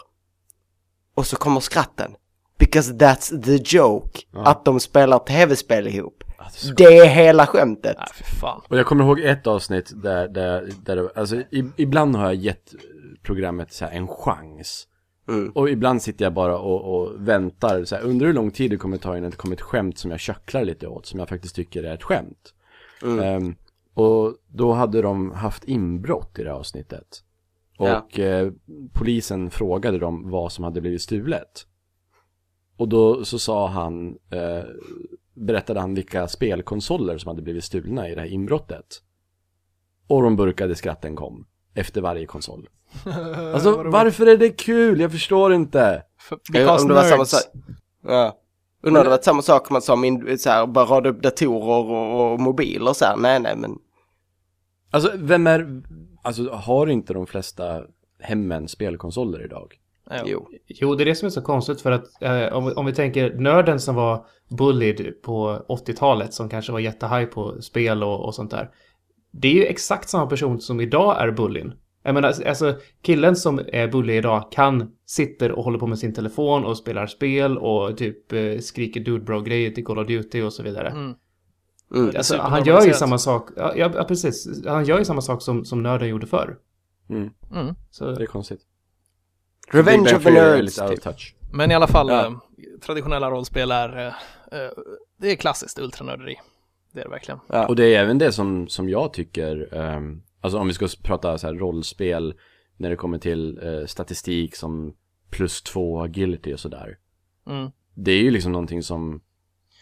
Och 1.15 1.27
så 1.27 1.35
kommer 1.35 1.59
skratten. 1.59 2.11
Because 2.59 2.93
that's 2.93 3.43
the 3.43 3.77
joke. 3.77 4.19
Att 4.33 4.65
de 4.65 4.79
spelar 4.79 5.19
tv-spel 5.19 5.88
ihop. 5.88 6.23
Det 6.77 6.98
är 6.98 7.05
hela 7.05 7.48
skämtet. 7.48 7.96
Nej, 7.98 8.08
fy 8.13 8.24
fan. 8.24 8.62
Och 8.67 8.77
jag 8.77 8.86
kommer 8.86 9.03
ihåg 9.03 9.19
ett 9.19 9.48
avsnitt 9.48 9.91
där, 10.03 10.27
där, 10.27 10.69
där 10.86 10.96
det, 10.96 11.10
alltså 11.15 11.36
i, 11.36 11.72
ibland 11.75 12.15
har 12.15 12.25
jag 12.25 12.36
gett 12.36 12.74
programmet 13.24 13.74
så 13.74 13.86
här 13.86 13.91
en 13.91 14.08
chans. 14.08 14.88
Mm. 15.27 15.50
Och 15.50 15.69
ibland 15.69 16.01
sitter 16.01 16.25
jag 16.25 16.34
bara 16.34 16.58
och, 16.58 16.96
och 16.96 17.27
väntar, 17.27 17.84
så 17.84 17.96
här, 17.96 18.03
undrar 18.03 18.27
hur 18.27 18.34
lång 18.34 18.51
tid 18.51 18.72
det 18.72 18.77
kommer 18.77 18.98
ta 18.98 19.17
innan 19.17 19.29
det 19.29 19.38
kommer 19.38 19.55
ett 19.55 19.62
skämt 19.62 19.98
som 19.98 20.12
jag 20.12 20.19
köcklar 20.19 20.63
lite 20.65 20.88
åt, 20.88 21.05
som 21.05 21.19
jag 21.19 21.29
faktiskt 21.29 21.55
tycker 21.55 21.84
är 21.84 21.93
ett 21.93 22.03
skämt. 22.03 22.53
Ehm, 23.03 23.55
och 23.93 24.36
då 24.48 24.74
hade 24.74 25.01
de 25.01 25.31
haft 25.31 25.63
inbrott 25.63 26.39
i 26.39 26.43
det 26.43 26.50
här 26.50 26.58
avsnittet. 26.58 27.24
Ja. 27.77 28.00
Och 28.00 28.19
eh, 28.19 28.51
polisen 28.93 29.50
frågade 29.50 30.00
dem 30.00 30.29
vad 30.29 30.51
som 30.51 30.63
hade 30.63 30.81
blivit 30.81 31.01
stulet. 31.01 31.65
Och 32.77 32.89
då 32.89 33.25
så 33.25 33.39
sa 33.39 33.67
han, 33.67 34.17
eh, 34.29 34.63
berättade 35.39 35.79
han 35.79 35.93
vilka 35.93 36.27
spelkonsoler 36.27 37.17
som 37.17 37.29
hade 37.29 37.41
blivit 37.41 37.63
stulna 37.63 38.10
i 38.10 38.15
det 38.15 38.22
här 38.22 38.27
inbrottet. 38.27 39.01
Och 40.08 40.24
de 40.24 40.36
burkade 40.36 40.75
skratten 40.75 41.15
kom 41.15 41.46
efter 41.74 42.01
varje 42.01 42.25
konsol. 42.25 42.69
Alltså 43.53 43.84
varför 43.84 44.25
är 44.25 44.38
det 44.38 44.50
kul? 44.50 45.00
Jag 45.00 45.12
förstår 45.12 45.53
inte. 45.53 46.03
Because 46.51 46.81
om 46.81 46.88
det 46.88 46.93
var 46.93 47.03
samma 47.03 47.25
sak. 47.25 47.41
Ja. 48.04 48.38
Undrar 48.84 49.02
om 49.02 49.06
det 49.06 49.10
var 49.10 49.21
samma 49.21 49.41
sak 49.41 49.71
om 49.71 49.73
man 49.73 49.82
sa 49.82 49.95
min, 49.95 50.38
så 50.38 50.49
här, 50.49 50.67
bara 50.67 50.86
rada 50.86 51.10
upp 51.10 51.23
datorer 51.23 51.91
och, 51.91 52.34
och 52.34 52.39
mobiler 52.39 52.93
så 52.93 53.06
här. 53.06 53.17
Nej, 53.17 53.39
nej, 53.39 53.56
men 53.56 53.80
Alltså 54.91 55.12
vem 55.15 55.47
är, 55.47 55.82
alltså 56.21 56.49
har 56.49 56.88
inte 56.88 57.13
de 57.13 57.28
flesta 57.28 57.84
hemmen 58.19 58.67
spelkonsoler 58.67 59.45
idag? 59.45 59.75
Jo. 60.26 60.48
Jo, 60.67 60.95
det 60.95 61.04
är 61.04 61.06
det 61.06 61.15
som 61.15 61.26
är 61.26 61.30
så 61.30 61.41
konstigt 61.41 61.82
för 61.82 61.91
att 61.91 62.22
eh, 62.22 62.54
om, 62.54 62.65
vi- 62.65 62.74
om 62.74 62.86
vi 62.86 62.93
tänker 62.93 63.34
nörden 63.34 63.80
som 63.80 63.95
var 63.95 64.26
bullied 64.58 65.22
på 65.22 65.65
80-talet 65.69 66.34
som 66.34 66.50
kanske 66.50 66.72
var 66.72 66.80
jättehaj 66.80 67.26
på 67.26 67.62
spel 67.62 68.04
och, 68.04 68.26
och 68.26 68.36
sånt 68.36 68.52
där. 68.52 68.69
Det 69.32 69.48
är 69.48 69.54
ju 69.54 69.65
exakt 69.65 70.10
samma 70.10 70.26
person 70.28 70.62
som 70.62 70.82
idag 70.82 71.22
är 71.22 71.32
bullin. 71.32 71.74
Jag 72.04 72.13
menar, 72.13 72.34
alltså 72.48 72.76
killen 73.02 73.36
som 73.36 73.60
är 73.67 73.88
bully 73.88 74.13
idag 74.13 74.52
kan 74.52 74.91
sitter 75.06 75.52
och 75.52 75.63
håller 75.63 75.80
på 75.80 75.88
med 75.88 76.00
sin 76.00 76.13
telefon 76.13 76.65
och 76.65 76.78
spelar 76.78 77.08
spel 77.08 77.58
och 77.58 77.98
typ 77.98 78.34
eh, 78.34 78.58
skriker 78.60 79.00
dude 79.00 79.24
bro 79.26 79.41
grejer 79.41 79.72
till 79.72 79.86
Call 79.86 80.00
of 80.00 80.08
Duty 80.08 80.41
och 80.41 80.54
så 80.54 80.63
vidare. 80.63 80.88
Mm. 80.89 81.13
Mm. 81.95 82.12
Alltså, 82.17 82.38
han 82.38 82.63
gör 82.63 82.82
ju 82.86 82.93
samma 82.93 83.17
sak, 83.17 83.50
ja, 83.56 83.74
ja 83.76 83.91
ja, 83.95 84.04
precis, 84.04 84.65
han 84.67 84.86
gör 84.86 85.00
ju 85.00 85.06
samma 85.06 85.22
sak 85.22 85.41
som, 85.41 85.65
som 85.65 85.84
nörden 85.84 86.08
gjorde 86.10 86.28
förr. 86.28 86.58
Mm, 87.10 87.30
Mm. 87.54 87.76
Så, 87.91 88.12
det 88.12 88.24
är 88.24 88.28
konstigt. 88.28 88.62
Revenge 89.73 90.15
of 90.15 90.23
the 90.23 90.32
Nerds. 90.32 90.75
Typ. 90.89 91.01
touch. 91.01 91.36
Men 91.51 91.71
i 91.71 91.75
alla 91.75 91.88
fall, 91.88 92.10
Ja. 92.10 92.25
eh, 92.25 92.34
traditionella 92.82 93.32
rollspel 93.32 93.71
är, 93.71 93.97
eh, 93.97 94.08
eh, 94.60 94.69
det 95.17 95.32
är 95.32 95.36
klassiskt 95.36 95.79
ultranörderi. 95.79 96.36
Det 96.93 96.99
är 96.99 97.03
det 97.03 97.10
verkligen. 97.10 97.39
Ja. 97.47 97.67
Och 97.67 97.75
det 97.75 97.95
är 97.95 97.99
även 97.99 98.17
det 98.17 98.32
som, 98.32 98.67
som 98.67 98.89
jag 98.89 99.13
tycker, 99.13 99.73
ehm, 99.75 100.21
alltså 100.41 100.60
om 100.60 100.67
vi 100.67 100.73
ska 100.73 100.88
prata 101.03 101.38
så 101.38 101.47
här 101.47 101.53
rollspel 101.53 102.34
när 102.77 102.89
det 102.89 102.95
kommer 102.95 103.17
till 103.17 103.60
eh, 103.63 103.86
statistik 103.86 104.55
som 104.55 104.93
plus 105.29 105.62
två 105.62 106.01
agility 106.01 106.53
och 106.53 106.60
sådär. 106.60 106.97
Mm. 107.47 107.71
Det 107.93 108.12
är 108.12 108.21
ju 108.21 108.32
liksom 108.32 108.51
någonting 108.51 108.84
som 108.84 109.21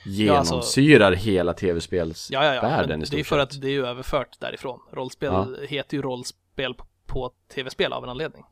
Ja, 0.05 0.37
alltså- 0.37 0.53
genomsyrar 0.53 1.11
hela 1.11 1.53
tv-spelsvärlden 1.53 2.45
Ja, 2.45 2.55
ja, 2.55 2.85
ja. 2.89 2.97
Det 3.11 3.19
är 3.19 3.23
för 3.23 3.39
att 3.39 3.61
det 3.61 3.67
är 3.67 3.71
ju 3.71 3.85
överfört 3.85 4.39
därifrån. 4.39 4.79
Rollspel 4.91 5.33
Ja. 5.33 5.47
heter 5.67 5.97
ju 5.97 6.01
rollspel 6.03 6.75
på 7.05 7.31
tv-spel 7.55 7.93
av 7.93 8.03
en 8.03 8.09
anledning. 8.09 8.43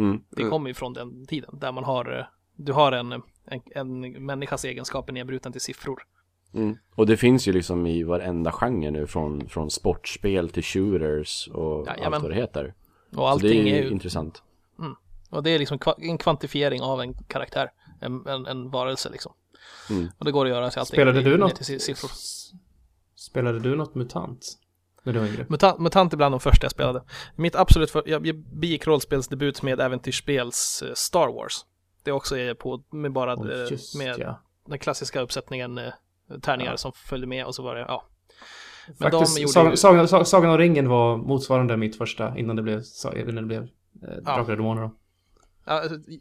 Mm. 0.00 0.22
Det 0.30 0.40
Mm. 0.42 0.50
kommer 0.50 0.68
ju 0.70 0.74
från 0.74 0.92
den 0.92 1.26
tiden 1.26 1.58
där 1.60 1.72
man 1.72 1.84
har, 1.84 2.18
eh, 2.18 2.24
du 2.56 2.72
har 2.72 2.92
en, 2.92 3.12
en, 3.12 3.22
en 3.74 4.24
människas 4.26 4.64
egenskaper 4.64 5.12
nedbruten 5.12 5.52
till 5.52 5.60
siffror. 5.60 6.02
Mm. 6.54 6.76
Och 6.94 7.06
det 7.06 7.16
finns 7.16 7.48
ju 7.48 7.52
liksom 7.52 7.86
i 7.86 8.02
varenda 8.02 8.52
genre 8.52 8.90
nu 8.90 9.06
från, 9.06 9.48
från 9.48 9.70
sportspel 9.70 10.48
till 10.50 10.62
shooters 10.62 11.48
och 11.48 11.86
Jajamän. 11.86 12.14
allt 12.14 12.22
vad 12.22 12.30
det 12.30 12.34
heter. 12.36 12.74
Och 13.08 13.14
Så 13.14 13.20
det 13.20 13.28
allting 13.28 13.68
är 13.68 13.74
är 13.74 13.78
ju 13.78 13.84
ju, 13.84 13.90
intressant. 13.90 14.42
och 15.30 15.42
det 15.42 15.50
är 15.50 15.58
liksom 15.58 15.78
en 15.98 16.18
kvantifiering 16.18 16.82
av 16.82 17.00
en 17.00 17.14
karaktär, 17.14 17.70
en, 18.00 18.26
en, 18.26 18.46
en 18.46 18.70
varelse 18.70 19.10
liksom. 19.10 19.32
Mm. 19.90 20.08
Och 20.18 20.24
det 20.24 20.32
går 20.32 20.44
att 20.46 20.50
göra 20.50 20.70
sig 20.70 20.80
allting 20.80 20.94
spelade 20.94 21.22
du 21.22 21.36
något? 21.36 21.56
till. 21.56 21.80
Spelade 23.14 23.60
du 23.60 23.76
något 23.76 23.94
MUTANT? 23.94 24.46
När 25.02 25.12
du 25.12 25.18
var 25.18 25.26
yngre? 25.26 25.46
Mutant, 25.48 25.78
Mutant 25.78 26.12
är 26.12 26.16
bland 26.16 26.32
de 26.34 26.40
första 26.40 26.64
jag 26.64 26.70
spelade. 26.72 27.02
Mitt 27.36 27.54
absolut 27.56 27.90
för, 27.90 28.02
jag, 28.06 28.26
jag 28.26 28.36
begick 28.38 28.86
rollspelsdebut 28.86 29.62
med 29.62 29.80
äventyrsspels 29.80 30.82
eh, 30.82 30.92
Star 30.94 31.28
Wars. 31.28 31.64
Det 32.04 32.12
också 32.12 32.36
är 32.38 32.54
på, 32.54 32.82
med 32.90 33.12
bara 33.12 33.36
Oj, 33.36 33.52
eh, 33.52 33.70
just 33.70 33.94
med 33.98 34.18
ja. 34.18 34.40
den 34.68 34.78
klassiska 34.78 35.20
uppsättningen 35.20 35.78
eh, 35.78 35.84
tärningar 36.42 36.70
Ja. 36.70 36.76
som 36.76 36.92
följde 36.92 37.26
med 37.26 37.44
och 37.46 37.54
så 37.54 37.62
var 37.62 37.74
det, 37.74 37.80
ja. 37.80 38.04
Men 38.98 39.10
de 39.10 39.18
Faktiskt, 39.18 39.38
gjorde 39.40 39.52
Sagan, 39.52 39.70
ju- 40.00 40.06
Sagan, 40.06 40.26
Sagan, 40.26 40.50
om 40.50 40.58
ringen 40.58 40.88
var 40.88 41.16
motsvarande 41.16 41.76
mitt 41.76 41.96
första 41.96 42.38
innan 42.38 42.56
det 42.56 42.62
blev, 42.62 42.82
innan 43.16 43.34
det 43.34 43.42
blev 43.42 43.62
eh, 43.62 43.68
Drakar 44.24 44.40
och 44.40 44.56
Demoner. 44.56 44.90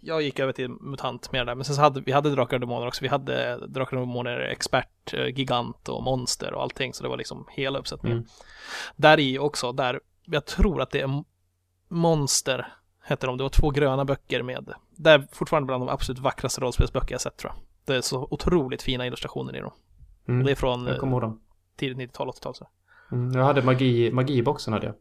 Jag 0.01 0.21
gick 0.21 0.39
över 0.39 0.53
till 0.53 0.69
MUTANT 0.69 1.31
mer 1.31 1.45
där, 1.45 1.55
men 1.55 1.65
sen 1.65 1.75
så 1.75 1.81
hade 1.81 2.01
vi 2.01 2.11
hade 2.11 2.29
Drakar 2.29 2.57
och 2.57 2.61
Demoner 2.61 2.87
också. 2.87 3.01
Vi 3.01 3.07
hade 3.07 3.67
Drakar 3.67 3.97
och 3.97 4.07
Demoner 4.07 4.39
Expert, 4.39 5.13
eh, 5.13 5.25
Gigant 5.25 5.89
och 5.89 6.03
Monster 6.03 6.53
och 6.53 6.61
allting, 6.61 6.93
så 6.93 7.03
det 7.03 7.09
var 7.09 7.17
liksom 7.17 7.45
hela 7.51 7.79
uppsättningen. 7.79 8.17
Mm. 8.17 8.29
Där 8.95 9.19
i 9.19 9.39
också, 9.39 9.71
där, 9.71 9.99
jag 10.25 10.45
tror 10.45 10.81
att 10.81 10.91
det 10.91 11.01
är 11.01 11.23
Monster, 11.87 12.73
hette 13.03 13.27
de. 13.27 13.37
Det 13.37 13.43
var 13.43 13.49
två 13.49 13.69
gröna 13.69 14.05
böcker 14.05 14.43
med, 14.43 14.73
det 14.95 15.11
är 15.11 15.27
fortfarande 15.31 15.67
bland 15.67 15.81
de 15.81 15.89
absolut 15.89 16.19
vackraste 16.19 16.61
rollspelsböcker 16.61 17.13
jag 17.13 17.21
sett 17.21 17.37
tror 17.37 17.53
jag. 17.55 17.63
Det 17.85 17.95
är 17.97 18.01
så 18.01 18.27
otroligt 18.31 18.81
fina 18.81 19.07
illustrationer 19.07 19.55
i 19.55 19.59
dem. 19.59 19.71
Mm. 20.27 20.39
Och 20.39 20.45
det 20.45 20.51
är 20.51 20.55
från 20.55 20.87
eh, 20.87 21.31
tidigt 21.75 21.97
90-tal, 21.97 22.29
80-tal. 22.29 22.55
Så. 22.55 22.67
Mm. 23.11 23.31
Jag 23.31 23.43
hade 23.43 23.61
magi, 23.61 24.11
magiboxen 24.11 24.73
hade 24.73 24.85
jag. 24.85 24.95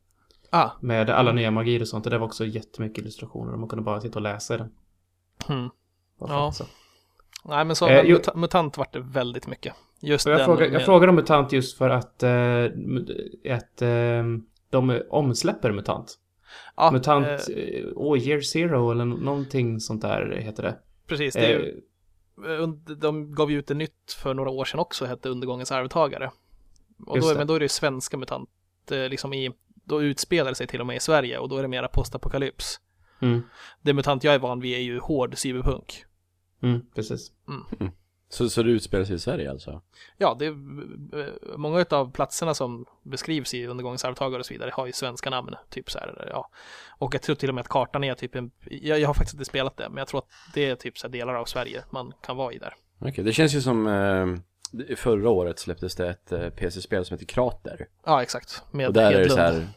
Ah, 0.50 0.70
Med 0.80 1.10
alla 1.10 1.32
nya 1.32 1.50
magier 1.50 1.80
och 1.80 1.88
sånt. 1.88 2.06
Och 2.06 2.10
det 2.10 2.18
var 2.18 2.26
också 2.26 2.46
jättemycket 2.46 2.98
illustrationer. 2.98 3.52
och 3.52 3.58
Man 3.58 3.68
kunde 3.68 3.82
bara 3.84 4.00
sitta 4.00 4.18
och 4.18 4.22
läsa 4.22 4.54
i 4.54 4.58
den. 4.58 4.70
Bara 6.20 6.32
Ja. 6.32 6.48
att- 6.48 6.54
så. 6.56 6.64
Nej, 7.44 7.64
men 7.64 7.76
så 7.76 7.88
Eh, 7.88 8.04
Muta- 8.04 8.36
MUTANT 8.36 8.78
vart 8.78 8.92
det 8.92 9.00
väldigt 9.00 9.46
mycket. 9.46 9.74
Just 10.00 10.26
jag, 10.26 10.38
den 10.38 10.44
frågar, 10.46 10.62
jag 10.62 10.72
med- 10.72 10.84
frågar 10.84 11.08
om 11.08 11.14
MUTANT 11.14 11.52
just 11.52 11.78
för 11.78 11.90
att 11.90 12.22
eh, 12.22 12.64
ett, 13.44 13.82
eh, 13.82 14.24
de 14.70 15.02
omsläpper 15.10 15.72
MUTANT. 15.72 16.14
ja, 16.76 16.90
MUTANT, 16.92 17.26
eh, 17.26 17.56
eh, 17.56 17.86
oh, 17.94 18.18
Year 18.18 18.40
Zero 18.40 18.90
eller 18.90 19.04
någonting 19.04 19.80
sånt 19.80 20.02
där 20.02 20.36
heter 20.40 20.62
det. 20.62 20.78
precis, 21.06 21.34
det 21.34 21.40
är, 21.52 21.58
Eh, 21.58 21.64
ju- 21.66 21.82
Und- 22.62 22.94
De 23.00 23.34
gav 23.34 23.50
ju 23.50 23.58
ut 23.58 23.66
det 23.66 23.74
nytt 23.74 24.12
för 24.18 24.34
några 24.34 24.50
år 24.50 24.64
sedan 24.64 24.80
också, 24.80 25.04
hette 25.04 25.28
Undergångens 25.28 25.72
arvtagare. 25.72 26.30
Och 27.06 27.20
då, 27.20 27.34
men 27.34 27.46
då 27.46 27.54
är 27.54 27.58
det 27.58 27.64
ju 27.64 27.68
svenska 27.68 28.16
MUTANT, 28.16 28.48
eh, 28.90 29.08
liksom 29.08 29.32
i, 29.34 29.50
då 29.88 30.02
utspelar 30.02 30.50
det 30.50 30.54
sig 30.54 30.66
till 30.66 30.80
och 30.80 30.86
med 30.86 30.96
i 30.96 31.00
Sverige 31.00 31.38
och 31.38 31.48
då 31.48 31.56
är 31.56 31.62
det 31.62 31.68
mera 31.68 31.88
postapokalyps. 31.88 32.80
mm, 33.20 33.42
Det 33.82 33.92
MUTANT 33.92 34.24
jag 34.24 34.34
är 34.34 34.38
van 34.38 34.60
vid 34.60 34.74
är 34.74 34.80
ju 34.82 34.98
hård 34.98 35.38
cyberpunk. 35.38 36.04
mm, 36.62 36.80
precis. 36.94 37.32
Så, 38.30 38.50
så 38.50 38.62
det 38.62 38.70
utspelar 38.70 39.04
sig 39.04 39.16
i 39.16 39.18
Sverige 39.18 39.50
alltså? 39.50 39.82
Ja, 40.16 40.36
det 40.38 40.46
är, 40.46 40.50
eh, 41.20 41.56
många 41.56 41.84
av 41.90 42.12
platserna 42.12 42.54
som 42.54 42.86
beskrivs 43.02 43.54
i 43.54 43.66
undergångens 43.66 44.04
arvtagare 44.04 44.40
och 44.40 44.46
så 44.46 44.54
vidare 44.54 44.70
har 44.74 44.86
ju 44.86 44.92
svenska 44.92 45.30
namn. 45.30 45.54
Typ 45.70 45.90
så 45.90 45.98
här, 45.98 46.28
ja. 46.32 46.50
Och 46.98 47.14
jag 47.14 47.22
tror 47.22 47.36
till 47.36 47.48
och 47.48 47.54
med 47.54 47.62
att 47.62 47.68
kartan 47.68 48.04
är 48.04 48.14
typ 48.14 48.34
en, 48.34 48.50
jag, 48.70 49.00
jag 49.00 49.08
har 49.08 49.14
faktiskt 49.14 49.34
inte 49.34 49.44
spelat 49.44 49.76
det, 49.76 49.88
men 49.88 49.96
jag 49.98 50.08
tror 50.08 50.18
att 50.18 50.28
det 50.54 50.64
är 50.70 50.76
typ 50.76 50.98
så 50.98 51.06
här 51.06 51.12
delar 51.12 51.34
av 51.34 51.44
Sverige 51.44 51.84
man 51.90 52.12
kan 52.22 52.36
vara 52.36 52.52
i 52.52 52.58
där. 52.58 52.74
Okej, 53.00 53.24
det 53.24 53.32
känns 53.32 53.54
ju 53.54 53.60
som 53.60 53.86
eh, 53.86 54.26
förra 54.96 55.30
året 55.30 55.58
släpptes 55.58 55.94
det 55.94 56.08
ett 56.08 56.32
eh, 56.32 56.48
PC-spel 56.50 57.04
som 57.04 57.14
heter 57.14 57.26
Krater. 57.26 57.88
Ja, 58.04 58.22
exakt. 58.22 58.62
Med 58.70 58.86
och 58.88 58.92
där 58.92 59.12
är 59.12 59.12
det 59.12 59.18
Hedlund. 59.18 59.32
så 59.32 59.40
här 59.40 59.68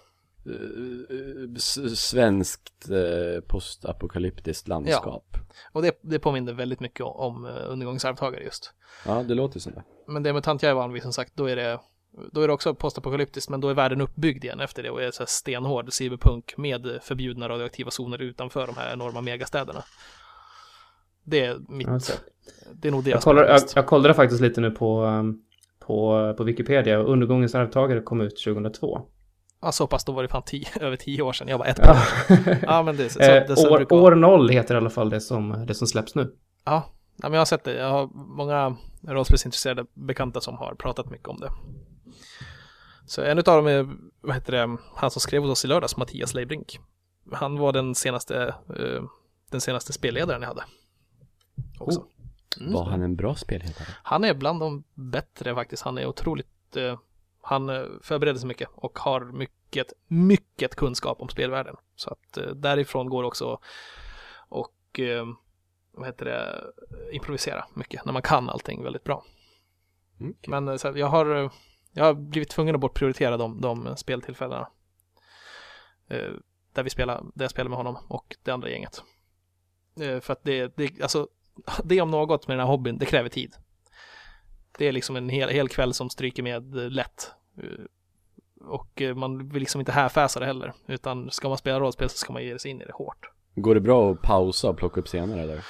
eh, 0.45 1.55
s- 1.55 1.99
svenskt 1.99 2.89
eh, 2.89 3.41
postapokalyptiskt 3.47 4.67
landskap. 4.67 5.37
Och 5.71 5.81
det, 5.81 5.99
det 6.01 6.19
påminner 6.19 6.53
väldigt 6.53 6.79
mycket 6.79 7.01
om, 7.01 7.15
om 7.15 7.45
eh, 7.45 7.51
undergångens 7.67 8.05
arvtagare 8.05 8.43
just. 8.43 8.73
Ja. 9.05 9.23
det 9.23 9.33
låter 9.35 9.59
som 9.59 9.73
det. 9.73 9.83
Men 10.07 10.23
det 10.23 10.33
MUTANT 10.33 10.63
jag 10.63 10.69
är 10.69 10.73
van 10.73 10.93
vid 10.93 11.03
som 11.03 11.13
sagt, 11.13 11.31
då 11.35 11.45
är 11.49 11.55
det 11.55 11.79
då 12.31 12.41
är 12.41 12.47
det 12.47 12.53
också 12.53 12.75
postapokalyptiskt, 12.75 13.49
men 13.49 13.61
då 13.61 13.69
är 13.69 13.73
världen 13.73 14.01
uppbyggd 14.01 14.43
igen 14.43 14.59
efter 14.59 14.83
det 14.83 14.89
och 14.89 15.01
är 15.03 15.11
så 15.11 15.19
här 15.23 15.27
stenhård 15.27 15.93
cyberpunk 15.93 16.53
med 16.57 16.99
förbjudna 17.01 17.49
radioaktiva 17.49 17.91
zoner 17.91 18.21
utanför 18.21 18.67
de 18.67 18.77
här 18.77 18.93
enorma 18.93 19.21
megastäderna. 19.21 19.83
Det 21.23 21.45
är 21.45 21.57
mitt. 21.69 22.21
Det 22.73 22.87
är 22.87 22.91
nog 22.91 23.03
det 23.03 23.09
Jag, 23.09 23.21
kollar, 23.21 23.43
jag, 23.43 23.61
jag 23.75 23.85
kollade 23.87 24.13
faktiskt 24.13 24.41
lite 24.41 24.61
nu 24.61 24.71
på, 24.71 25.03
um, 25.03 25.41
på, 25.79 26.33
på 26.37 26.43
Wikipedia 26.43 26.99
och 26.99 27.11
Undergångens 27.11 27.55
arvtagare 27.55 28.01
kom 28.01 28.21
ut 28.21 28.43
2002. 28.43 29.01
Ja, 29.61 29.71
så 29.71 29.87
pass, 29.87 30.05
då 30.05 30.11
var 30.11 30.23
det 30.23 30.29
fan 30.29 30.43
tio, 30.45 30.67
över 30.79 30.95
tio 30.95 31.21
år 31.21 31.33
sedan. 31.33 31.47
Jag 31.47 31.57
var 31.57 31.65
ett 31.65 31.79
Ja. 31.83 31.97
Ja, 32.61 32.83
men 32.83 32.97
det, 32.97 33.09
så, 33.13 33.19
Eh, 33.19 33.47
det, 33.47 33.55
så 33.55 33.69
år, 33.73 33.93
år 33.93 34.15
0 34.15 34.49
heter 34.49 34.75
i 34.75 34.77
alla 34.77 34.89
fall 34.89 35.09
det 35.09 35.21
som, 35.21 35.65
det 35.67 35.73
som 35.73 35.87
släpps 35.87 36.15
nu. 36.15 36.35
Ja, 36.65 36.85
ja, 37.15 37.29
men 37.29 37.33
jag 37.33 37.39
har 37.39 37.45
sett 37.45 37.63
det. 37.63 37.73
Jag 37.73 37.89
har 37.89 38.09
många 38.13 38.77
rollspelsintresserade 39.07 39.85
bekanta 39.93 40.41
som 40.41 40.57
har 40.57 40.75
pratat 40.75 41.09
mycket 41.09 41.27
om 41.27 41.39
det. 41.39 41.51
Så 43.05 43.21
en 43.21 43.37
av 43.37 43.43
dem 43.43 43.67
är, 43.67 43.89
vad 44.21 44.35
heter 44.35 44.51
det, 44.51 44.77
han 44.95 45.11
som 45.11 45.19
skrev 45.19 45.41
hos 45.41 45.51
oss 45.51 45.65
i 45.65 45.67
lördags, 45.67 45.97
Mattias 45.97 46.33
Leibrink. 46.33 46.79
Han 47.31 47.57
var 47.57 47.73
den 47.73 47.95
senaste, 47.95 48.55
eh, 48.79 49.03
den 49.51 49.61
senaste 49.61 49.93
spelledaren 49.93 50.41
jag 50.41 50.49
hade. 50.49 50.63
Också. 51.79 52.05
Mm. 52.59 52.73
Var 52.73 52.85
han 52.85 53.01
en 53.01 53.15
bra 53.15 53.35
spelledare? 53.35 53.87
Han 54.03 54.23
är 54.23 54.33
bland 54.33 54.59
de 54.59 54.83
bättre 54.93 55.55
faktiskt. 55.55 55.83
Han 55.83 55.97
är 55.97 56.05
otroligt, 56.05 56.75
eh, 56.75 56.99
han 57.41 57.69
eh, 57.69 57.83
förbereder 58.01 58.39
sig 58.39 58.47
mycket 58.47 58.69
och 58.75 58.99
har 58.99 59.21
mycket, 59.21 59.93
mycket 60.07 60.75
kunskap 60.75 61.21
om 61.21 61.29
spelvärlden. 61.29 61.75
Så 61.95 62.09
att 62.09 62.37
eh, 62.37 62.49
därifrån 62.49 63.09
går 63.09 63.23
också 63.23 63.59
och, 64.49 64.99
eh, 64.99 65.25
vad 65.91 66.05
heter 66.05 66.25
det, 66.25 66.63
improvisera 67.11 67.65
mycket 67.73 68.05
när 68.05 68.13
man 68.13 68.21
kan 68.21 68.49
allting 68.49 68.83
väldigt 68.83 69.03
bra. 69.03 69.25
Mm. 70.19 70.35
Men 70.47 70.67
eh, 70.67 70.75
så 70.75 70.87
här, 70.87 70.95
jag 70.95 71.07
har, 71.07 71.35
eh, 71.35 71.51
jag 71.93 72.03
har 72.03 72.13
blivit 72.13 72.49
tvungen 72.49 72.75
att 72.75 72.81
bortprioritera 72.81 73.37
de, 73.37 73.61
de 73.61 73.97
speltillfällena. 73.97 74.67
Där 76.73 76.83
vi 76.83 76.89
spelar, 76.89 77.23
där 77.33 77.43
jag 77.43 77.51
spelar 77.51 77.69
med 77.69 77.77
honom 77.77 77.97
och 78.07 78.37
det 78.43 78.51
andra 78.51 78.69
gänget. 78.69 79.03
För 79.95 80.31
att 80.31 80.43
det, 80.43 80.77
det, 80.77 81.01
alltså, 81.01 81.27
det 81.83 82.01
om 82.01 82.11
något 82.11 82.47
med 82.47 82.57
den 82.57 82.65
här 82.65 82.71
hobbyn, 82.71 82.97
det 82.97 83.05
kräver 83.05 83.29
tid. 83.29 83.53
Det 84.77 84.87
är 84.87 84.91
liksom 84.91 85.15
en 85.15 85.29
hel, 85.29 85.49
hel 85.49 85.69
kväll 85.69 85.93
som 85.93 86.09
stryker 86.09 86.43
med 86.43 86.75
lätt. 86.75 87.31
Eh, 87.57 87.85
Och 88.65 89.01
eh, 89.01 89.15
man 89.15 89.49
vill 89.49 89.59
liksom 89.59 89.81
inte 89.81 89.91
härfäsa 89.91 90.39
det 90.39 90.45
heller. 90.45 90.73
Utan 90.87 91.31
ska 91.31 91.49
man 91.49 91.57
spela 91.57 91.79
rollspel 91.79 92.09
så 92.09 92.17
ska 92.17 92.33
man 92.33 92.43
ge 92.43 92.59
sig 92.59 92.71
in 92.71 92.81
i 92.81 92.85
det 92.85 92.93
hårt. 92.93 93.29
Går 93.55 93.75
det 93.75 93.81
bra 93.81 94.11
att 94.11 94.21
pausa 94.21 94.69
och 94.69 94.77
plocka 94.77 94.99
upp 94.99 95.07
senare 95.07 95.45
där? 95.45 95.65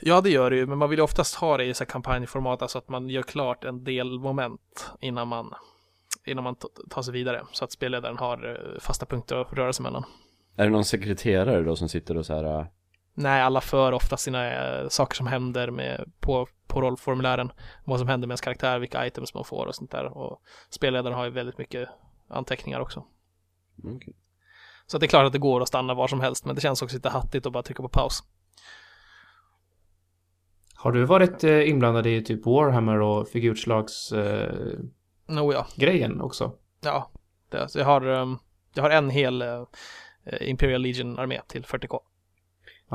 Ja, 0.00 0.20
det 0.20 0.30
gör 0.30 0.50
det 0.50 0.56
ju, 0.56 0.66
men 0.66 0.78
man 0.78 0.90
vill 0.90 0.98
ju 0.98 1.02
oftast 1.02 1.34
ha 1.34 1.56
det 1.56 1.64
i 1.64 1.74
så 1.74 1.84
här 1.84 1.90
kampanjformat, 1.90 2.62
alltså 2.62 2.78
att 2.78 2.88
man 2.88 3.08
gör 3.08 3.22
klart 3.22 3.64
en 3.64 3.84
del 3.84 4.18
moment 4.18 4.90
innan 5.00 5.28
man, 5.28 5.54
innan 6.24 6.44
man 6.44 6.56
tar 6.90 7.02
sig 7.02 7.12
vidare, 7.12 7.42
så 7.52 7.64
att 7.64 7.72
spelledaren 7.72 8.18
har 8.18 8.48
eh, 8.74 8.80
fasta 8.80 9.06
punkter 9.06 9.36
att 9.36 9.52
röra 9.52 9.72
sig 9.72 9.82
mellan. 9.82 10.04
Är 10.56 10.64
det 10.64 10.70
någon 10.70 10.84
sekreterare 10.84 11.62
då 11.62 11.76
som 11.76 11.88
sitter 11.88 12.16
och 12.16 12.26
så 12.26 12.34
här 12.34 12.66
Nej, 13.14 13.42
alla 13.42 13.60
för 13.60 13.92
ofta 13.92 14.16
sina 14.16 14.52
eh, 14.52 14.88
saker 14.88 15.16
som 15.16 15.26
händer 15.26 15.70
med, 15.70 16.12
på, 16.20 16.46
på 16.66 16.80
rollformulären, 16.80 17.52
vad 17.84 17.98
som 17.98 18.08
händer 18.08 18.28
med 18.28 18.32
ens 18.32 18.40
karaktär, 18.40 18.78
vilka 18.78 19.06
items 19.06 19.34
man 19.34 19.44
får 19.44 19.66
och 19.66 19.74
sånt 19.74 19.90
där. 19.90 20.04
Och 20.04 20.42
spelledaren 20.70 21.16
har 21.16 21.24
ju 21.24 21.30
väldigt 21.30 21.58
mycket 21.58 21.88
anteckningar 22.28 22.80
också. 22.80 23.04
okej. 23.96 24.14
Så 24.86 24.96
att 24.96 25.00
det 25.00 25.06
är 25.06 25.08
klart 25.08 25.26
att 25.26 25.32
det 25.32 25.38
går 25.38 25.60
att 25.60 25.68
stanna 25.68 25.94
var 25.94 26.08
som 26.08 26.20
helst, 26.20 26.44
men 26.44 26.54
det 26.54 26.60
känns 26.60 26.82
också 26.82 26.96
lite 26.96 27.08
hattigt 27.08 27.46
att 27.46 27.52
bara 27.52 27.62
trycka 27.62 27.82
på 27.82 27.88
paus. 27.88 28.22
Har 30.74 30.92
du 30.92 31.04
varit 31.04 31.44
eh, 31.44 31.68
inblandad 31.68 32.06
i 32.06 32.24
typ 32.24 32.46
Warhammer 32.46 33.00
och 33.00 33.28
figurslagsgrejen 33.28 34.92
eh, 35.28 35.34
No, 35.34 35.52
ja. 35.52 35.66
grejen 35.76 36.20
också? 36.20 36.52
Ja, 36.80 37.10
det, 37.50 37.68
så 37.68 37.78
jag, 37.78 37.86
har, 37.86 38.06
ehm, 38.06 38.38
jag 38.74 38.82
har 38.82 38.90
en 38.90 39.10
hel 39.10 39.42
eh, 39.42 39.64
Imperial 40.40 40.82
Legion-armé 40.82 41.40
till 41.48 41.64
40k. 41.64 42.00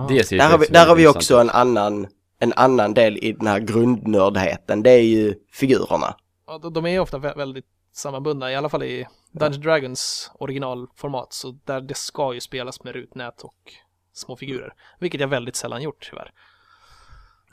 Det 0.07 0.29
Där 0.29 0.49
har 0.49 0.57
vi, 0.57 0.65
där 0.65 0.87
har 0.87 0.95
vi 0.95 1.07
också 1.07 1.37
en 1.37 1.49
annan, 1.49 2.07
en 2.39 2.53
annan 2.55 2.93
del 2.93 3.17
i 3.17 3.33
den 3.33 3.47
här 3.47 3.59
grundnördheten. 3.59 4.83
Det 4.83 4.89
är 4.91 5.03
ju 5.03 5.35
figurerna. 5.51 6.15
Ja, 6.47 6.57
de, 6.57 6.85
är 6.85 6.89
ju 6.89 6.99
ofta 6.99 7.17
vä- 7.17 7.37
väldigt 7.37 7.65
sammanbundna, 7.93 8.51
i 8.51 8.55
alla 8.55 8.69
fall 8.69 8.83
i 8.83 9.07
Dungeons 9.31 9.57
Dragons 9.63 10.31
originalformat, 10.39 11.33
så 11.33 11.59
där 11.65 11.81
det 11.81 11.97
ska 11.97 12.33
ju 12.33 12.39
spelas 12.39 12.83
med 12.83 12.93
rutnät 12.93 13.41
och 13.41 13.73
små 14.13 14.35
figurer. 14.35 14.73
Vilket 14.99 15.21
jag 15.21 15.27
väldigt 15.27 15.55
sällan 15.55 15.81
gjort 15.81 16.07
tyvärr. 16.09 16.31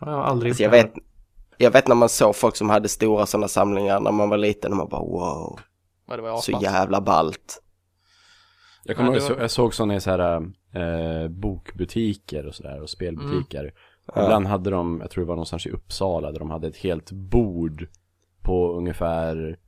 Ja, 0.00 0.10
jag 0.10 0.16
har 0.16 0.24
aldrig 0.24 0.50
Alltså 0.50 0.62
jag 0.62 0.70
vet, 0.70 0.92
jag 1.56 1.70
vet 1.70 1.88
när 1.88 1.94
man 1.94 2.08
såg 2.08 2.36
folk 2.36 2.56
som 2.56 2.70
hade 2.70 2.88
stora 2.88 3.26
sådana 3.26 3.48
samlingar 3.48 4.00
när 4.00 4.12
man 4.12 4.28
var 4.28 4.36
liten 4.36 4.70
och 4.72 4.76
man 4.76 4.88
bara 4.88 5.00
wow, 5.00 5.60
Ja, 6.08 6.16
det 6.16 6.22
var 6.22 6.40
så 6.40 6.52
jävla 6.52 7.00
ballt. 7.00 7.62
Jag 8.86 8.96
kommer 8.96 9.12
Ja, 9.12 9.18
ihåg, 9.18 9.30
var- 9.30 9.40
jag 9.40 9.50
såg 9.50 9.74
sådana 9.74 9.96
i 9.96 10.00
så 10.00 10.10
här 10.10 10.42
äh, 10.74 11.28
bokbutiker 11.28 12.46
och 12.46 12.54
sådär 12.54 12.82
och 12.82 12.90
spelbutiker. 12.90 13.72
Ja. 14.14 14.22
Ibland 14.24 14.46
hade 14.46 14.70
de, 14.70 14.98
jag 15.00 15.10
tror 15.10 15.24
det 15.24 15.28
var 15.28 15.34
någonstans 15.34 15.66
i 15.66 15.70
Uppsala, 15.70 16.32
där 16.32 16.38
de 16.38 16.50
hade 16.50 16.66
ett 16.68 16.76
helt 16.76 17.10
bord 17.12 17.88
på 18.42 18.72
ungefär 18.72 19.58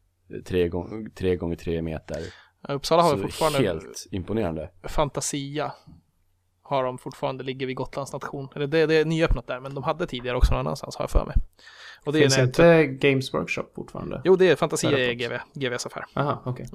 tre, 0.45 0.69
gång, 0.69 1.11
tre 1.11 1.37
gånger 1.37 1.57
tre 1.57 1.83
meter. 1.83 2.21
Ja, 2.69 2.75
Uppsala 2.75 3.03
har 3.03 3.11
Så 3.11 3.19
fortfarande 3.19 3.59
helt 3.59 4.07
imponerande. 4.11 4.71
Fantasia. 4.83 5.73
Har 6.63 6.85
de 6.85 6.99
fortfarande, 6.99 7.45
ligger 7.45 7.67
vid 7.67 7.77
Gotlands 7.77 8.13
nation. 8.13 8.49
Eller 8.55 8.67
det, 8.67 8.87
det 8.87 8.95
är 8.95 9.05
nyöppnat 9.05 9.47
där, 9.47 9.61
men 9.61 9.75
de 9.75 9.85
hade 9.85 10.07
tidigare 10.07 10.37
också 10.37 10.53
någon 10.55 10.61
annanstans 10.61 10.97
har 10.97 11.03
jag 11.03 11.11
för 11.11 11.27
mig. 11.27 11.35
Och 12.05 12.13
det 12.13 12.21
Finns 12.21 12.39
är 12.39 12.45
inte 12.45 12.85
Games 12.87 13.35
Workshop 13.35 13.65
fortfarande? 13.75 14.23
Jo, 14.25 14.37
det 14.37 14.49
är 14.51 14.57
Fantasia 14.57 14.99
är 14.99 15.13
GV, 15.13 15.33
GVs 15.55 15.87
affär. 15.87 16.05
Aha, 16.15 16.43
okej. 16.45 16.67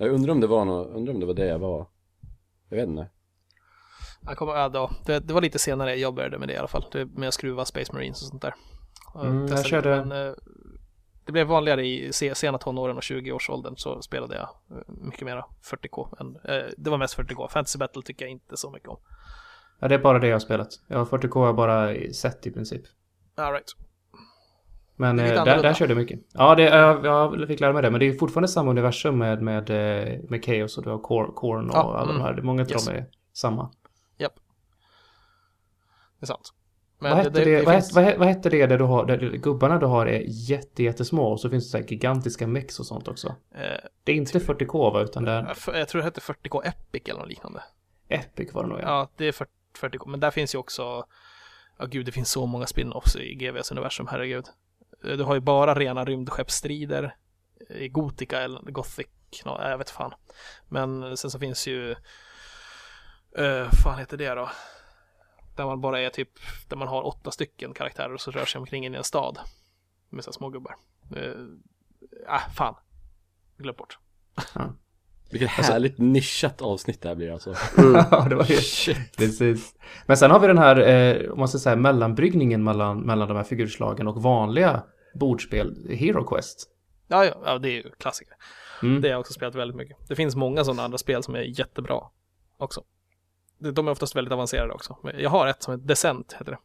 Jag 0.00 0.10
undrar 0.10 0.32
om 0.32 0.40
det 0.40 0.46
var 0.46 0.64
något, 0.64 0.88
undrar 0.88 1.14
om 1.14 1.20
det 1.20 1.26
var 1.26 1.34
det 1.34 1.46
jag 1.46 1.58
var. 1.58 1.86
Jag 2.68 2.76
vet 2.76 2.88
inte. 2.88 3.06
Jag 4.26 4.36
kommer, 4.36 4.54
ja, 4.54 4.68
då, 4.68 4.90
det, 5.06 5.18
det 5.20 5.34
var 5.34 5.40
lite 5.40 5.58
senare 5.58 5.94
jag 5.96 6.14
började 6.14 6.38
med 6.38 6.48
det 6.48 6.54
i 6.54 6.56
alla 6.56 6.68
fall. 6.68 6.84
Det, 6.92 7.04
med 7.06 7.28
att 7.28 7.34
skruva 7.34 7.64
Space 7.64 7.92
Marines 7.92 8.22
och 8.22 8.28
sånt 8.28 8.42
där. 8.42 8.54
Mm, 9.22 9.46
jag 9.46 9.66
körde- 9.66 10.04
Men, 10.04 10.28
eh, 10.28 10.34
det 11.24 11.32
blev 11.32 11.46
vanligare 11.46 11.86
i 11.86 12.12
se- 12.12 12.34
sena 12.34 12.58
tonåren 12.58 12.96
och 12.96 13.02
20-årsåldern 13.02 13.76
så 13.76 14.02
spelade 14.02 14.34
jag 14.34 14.48
eh, 14.78 14.84
mycket 14.88 15.22
mera 15.22 15.44
40K. 15.62 16.08
Än, 16.20 16.36
eh, 16.44 16.66
det 16.78 16.90
var 16.90 16.98
mest 16.98 17.14
40K. 17.18 17.48
Fantasy 17.48 17.78
Battle 17.78 18.02
tycker 18.02 18.24
jag 18.24 18.32
inte 18.32 18.56
så 18.56 18.70
mycket 18.70 18.88
om. 18.88 18.98
Ja, 19.80 19.88
det 19.88 19.94
är 19.94 19.98
bara 19.98 20.18
det 20.18 20.26
jag 20.28 20.34
har 20.34 20.40
spelat. 20.40 20.68
Jag 20.86 20.98
har 20.98 21.04
40K 21.04 21.40
har 21.40 21.46
jag 21.46 21.56
bara 21.56 21.94
sett 22.12 22.46
i 22.46 22.50
princip. 22.50 22.82
All 23.36 23.52
right. 23.52 23.68
Men 25.00 25.16
Det 25.16 25.34
eh, 25.34 25.44
där, 25.44 25.62
där 25.62 25.74
körde 25.74 25.92
jag 25.92 25.98
mycket. 25.98 26.20
Ja, 26.32 26.54
det, 26.54 26.62
jag, 26.62 27.04
jag 27.40 27.48
fick 27.48 27.60
lära 27.60 27.72
mig 27.72 27.82
det. 27.82 27.90
Men 27.90 28.00
det 28.00 28.06
är 28.08 28.12
fortfarande 28.12 28.48
samma 28.48 28.70
universum 28.70 29.18
med, 29.18 29.42
med, 29.42 29.70
eh, 29.70 30.18
med 30.28 30.44
Chaos 30.44 30.78
och 30.78 30.84
du 30.84 30.90
har 30.90 30.98
Kor- 30.98 31.32
Korn 31.34 31.70
och 31.70 31.76
Ja, 31.76 31.96
alla 31.98 32.10
mm. 32.10 32.16
de 32.16 32.22
här. 32.22 32.42
Många 32.42 32.62
av 32.62 32.70
Yes. 32.70 32.86
dem 32.86 32.94
är 32.96 33.06
samma. 33.32 33.70
Det 36.20 36.24
är 36.24 36.26
sant. 36.26 36.52
Men 36.98 37.10
vad, 37.10 37.18
hette 37.18 37.30
det, 37.30 37.44
det 37.44 37.62
vad, 37.64 37.74
finns- 37.74 37.94
vad, 37.94 38.16
vad 38.18 38.28
hette 38.28 38.48
det 38.50 38.66
där 38.66 38.78
du 38.78 38.84
har, 38.84 39.06
där 39.06 39.18
gubbarna 39.18 39.78
du 39.78 39.86
har 39.86 40.06
är 40.06 40.22
jätte, 40.26 40.82
jättesmå 40.82 41.22
och 41.32 41.40
så 41.40 41.50
finns 41.50 41.72
det 41.72 41.78
så 41.82 41.84
gigantiska 41.94 42.46
mex 42.46 42.80
och 42.80 42.86
sånt 42.86 43.08
också. 43.08 43.34
eh, 43.54 43.62
Det 44.04 44.12
är 44.12 44.16
inte 44.16 44.38
40K 44.38 44.92
va, 44.92 45.00
utan 45.02 45.24
det 45.24 45.30
är 45.32 45.56
jag 45.78 45.88
tror 45.88 46.00
det 46.00 46.04
hette 46.04 46.20
40K 46.20 46.62
Epic 46.64 47.02
eller 47.08 47.18
något 47.20 47.28
liknande. 47.28 47.62
Epic 48.08 48.54
var 48.54 48.62
det 48.62 48.68
nog 48.68 48.78
ja. 48.78 48.82
Ja, 48.86 49.08
det 49.16 49.28
är 49.28 49.32
40, 49.32 49.50
40K. 49.80 50.06
Men 50.08 50.20
där 50.20 50.30
finns 50.30 50.54
ju 50.54 50.58
också, 50.58 51.04
ja 51.78 51.86
gud, 51.86 52.06
det 52.06 52.12
finns 52.12 52.30
så 52.30 52.46
många 52.46 52.66
spin-offs 52.66 53.16
i 53.16 53.34
GVs 53.34 53.72
universum, 53.72 54.06
herregud. 54.10 54.44
Eh, 55.04 55.16
du 55.16 55.24
har 55.24 55.34
ju 55.34 55.40
bara 55.40 55.74
rena 55.74 56.04
rymdskeppsstrider 56.04 57.16
i 57.68 57.88
Gotika 57.88 58.40
eller 58.40 58.60
Gothic, 58.62 59.06
no, 59.44 59.62
jag 59.62 59.78
vet 59.78 59.90
fan. 59.90 60.14
Men 60.68 61.16
sen 61.16 61.30
så 61.30 61.38
finns 61.38 61.66
ju, 61.66 61.90
uh, 63.38 63.70
fan 63.84 63.98
heter 63.98 64.16
det 64.16 64.34
då? 64.34 64.50
Där 65.56 65.64
man 65.66 65.80
bara 65.80 66.00
är 66.00 66.10
typ, 66.10 66.30
där 66.68 66.76
man 66.76 66.88
har 66.88 67.06
åtta 67.06 67.30
stycken 67.30 67.74
karaktärer 67.74 68.14
och 68.14 68.20
så 68.20 68.30
rör 68.30 68.44
sig 68.44 68.58
omkring 68.58 68.86
in 68.86 68.94
i 68.94 68.96
en 68.96 69.04
stad. 69.04 69.38
Med 70.08 70.24
så 70.24 70.32
smågubbar. 70.32 70.74
små 71.08 71.16
gubbar. 71.16 71.38
Uh, 71.38 71.58
ah, 72.28 72.50
fan. 72.54 72.74
Glöm 73.56 73.74
bort. 73.76 73.98
Vilket 75.30 75.50
härligt 75.50 75.98
nischat 75.98 76.62
avsnitt 76.62 77.02
det 77.02 77.08
här 77.08 77.16
blir 77.16 77.32
alltså. 77.32 77.54
ja, 77.76 78.26
det 78.28 78.34
var 78.34 78.44
ju... 78.44 78.94
Precis. 79.16 79.74
Men 80.06 80.16
sen 80.16 80.30
har 80.30 80.40
vi 80.40 80.46
den 80.46 80.58
här, 80.58 80.76
eh, 80.88 81.30
om 81.30 81.38
man 81.38 81.48
ska 81.48 81.58
säga 81.58 81.76
mellanbryggningen 81.76 82.64
mellan, 82.64 83.00
mellan 83.00 83.28
de 83.28 83.36
här 83.36 83.44
figurslagen 83.44 84.08
och 84.08 84.22
vanliga 84.22 84.82
bordspel, 85.14 85.88
Hero 85.90 86.24
Quest. 86.24 86.68
Ja, 87.08 87.24
ja, 87.24 87.42
ja 87.44 87.58
det 87.58 87.68
är 87.68 87.72
ju 87.72 87.90
klassiker. 87.98 88.34
Mm. 88.82 89.00
Det 89.00 89.08
har 89.08 89.12
jag 89.12 89.20
också 89.20 89.32
spelat 89.32 89.54
väldigt 89.54 89.76
mycket. 89.76 89.96
Det 90.08 90.16
finns 90.16 90.36
många 90.36 90.64
sådana 90.64 90.82
andra 90.82 90.98
spel 90.98 91.22
som 91.22 91.34
är 91.34 91.60
jättebra 91.60 92.00
också. 92.56 92.82
De 93.58 93.70
de 93.70 93.88
är 93.88 93.92
oftast 93.92 94.16
väldigt 94.16 94.32
avancerade 94.32 94.72
också. 94.72 94.96
Men 95.02 95.20
Jag 95.20 95.30
har 95.30 95.46
ett 95.46 95.62
som 95.62 95.74
heter 95.74 95.86
Descent, 95.86 96.32
heter 96.32 96.52
det. 96.52 96.58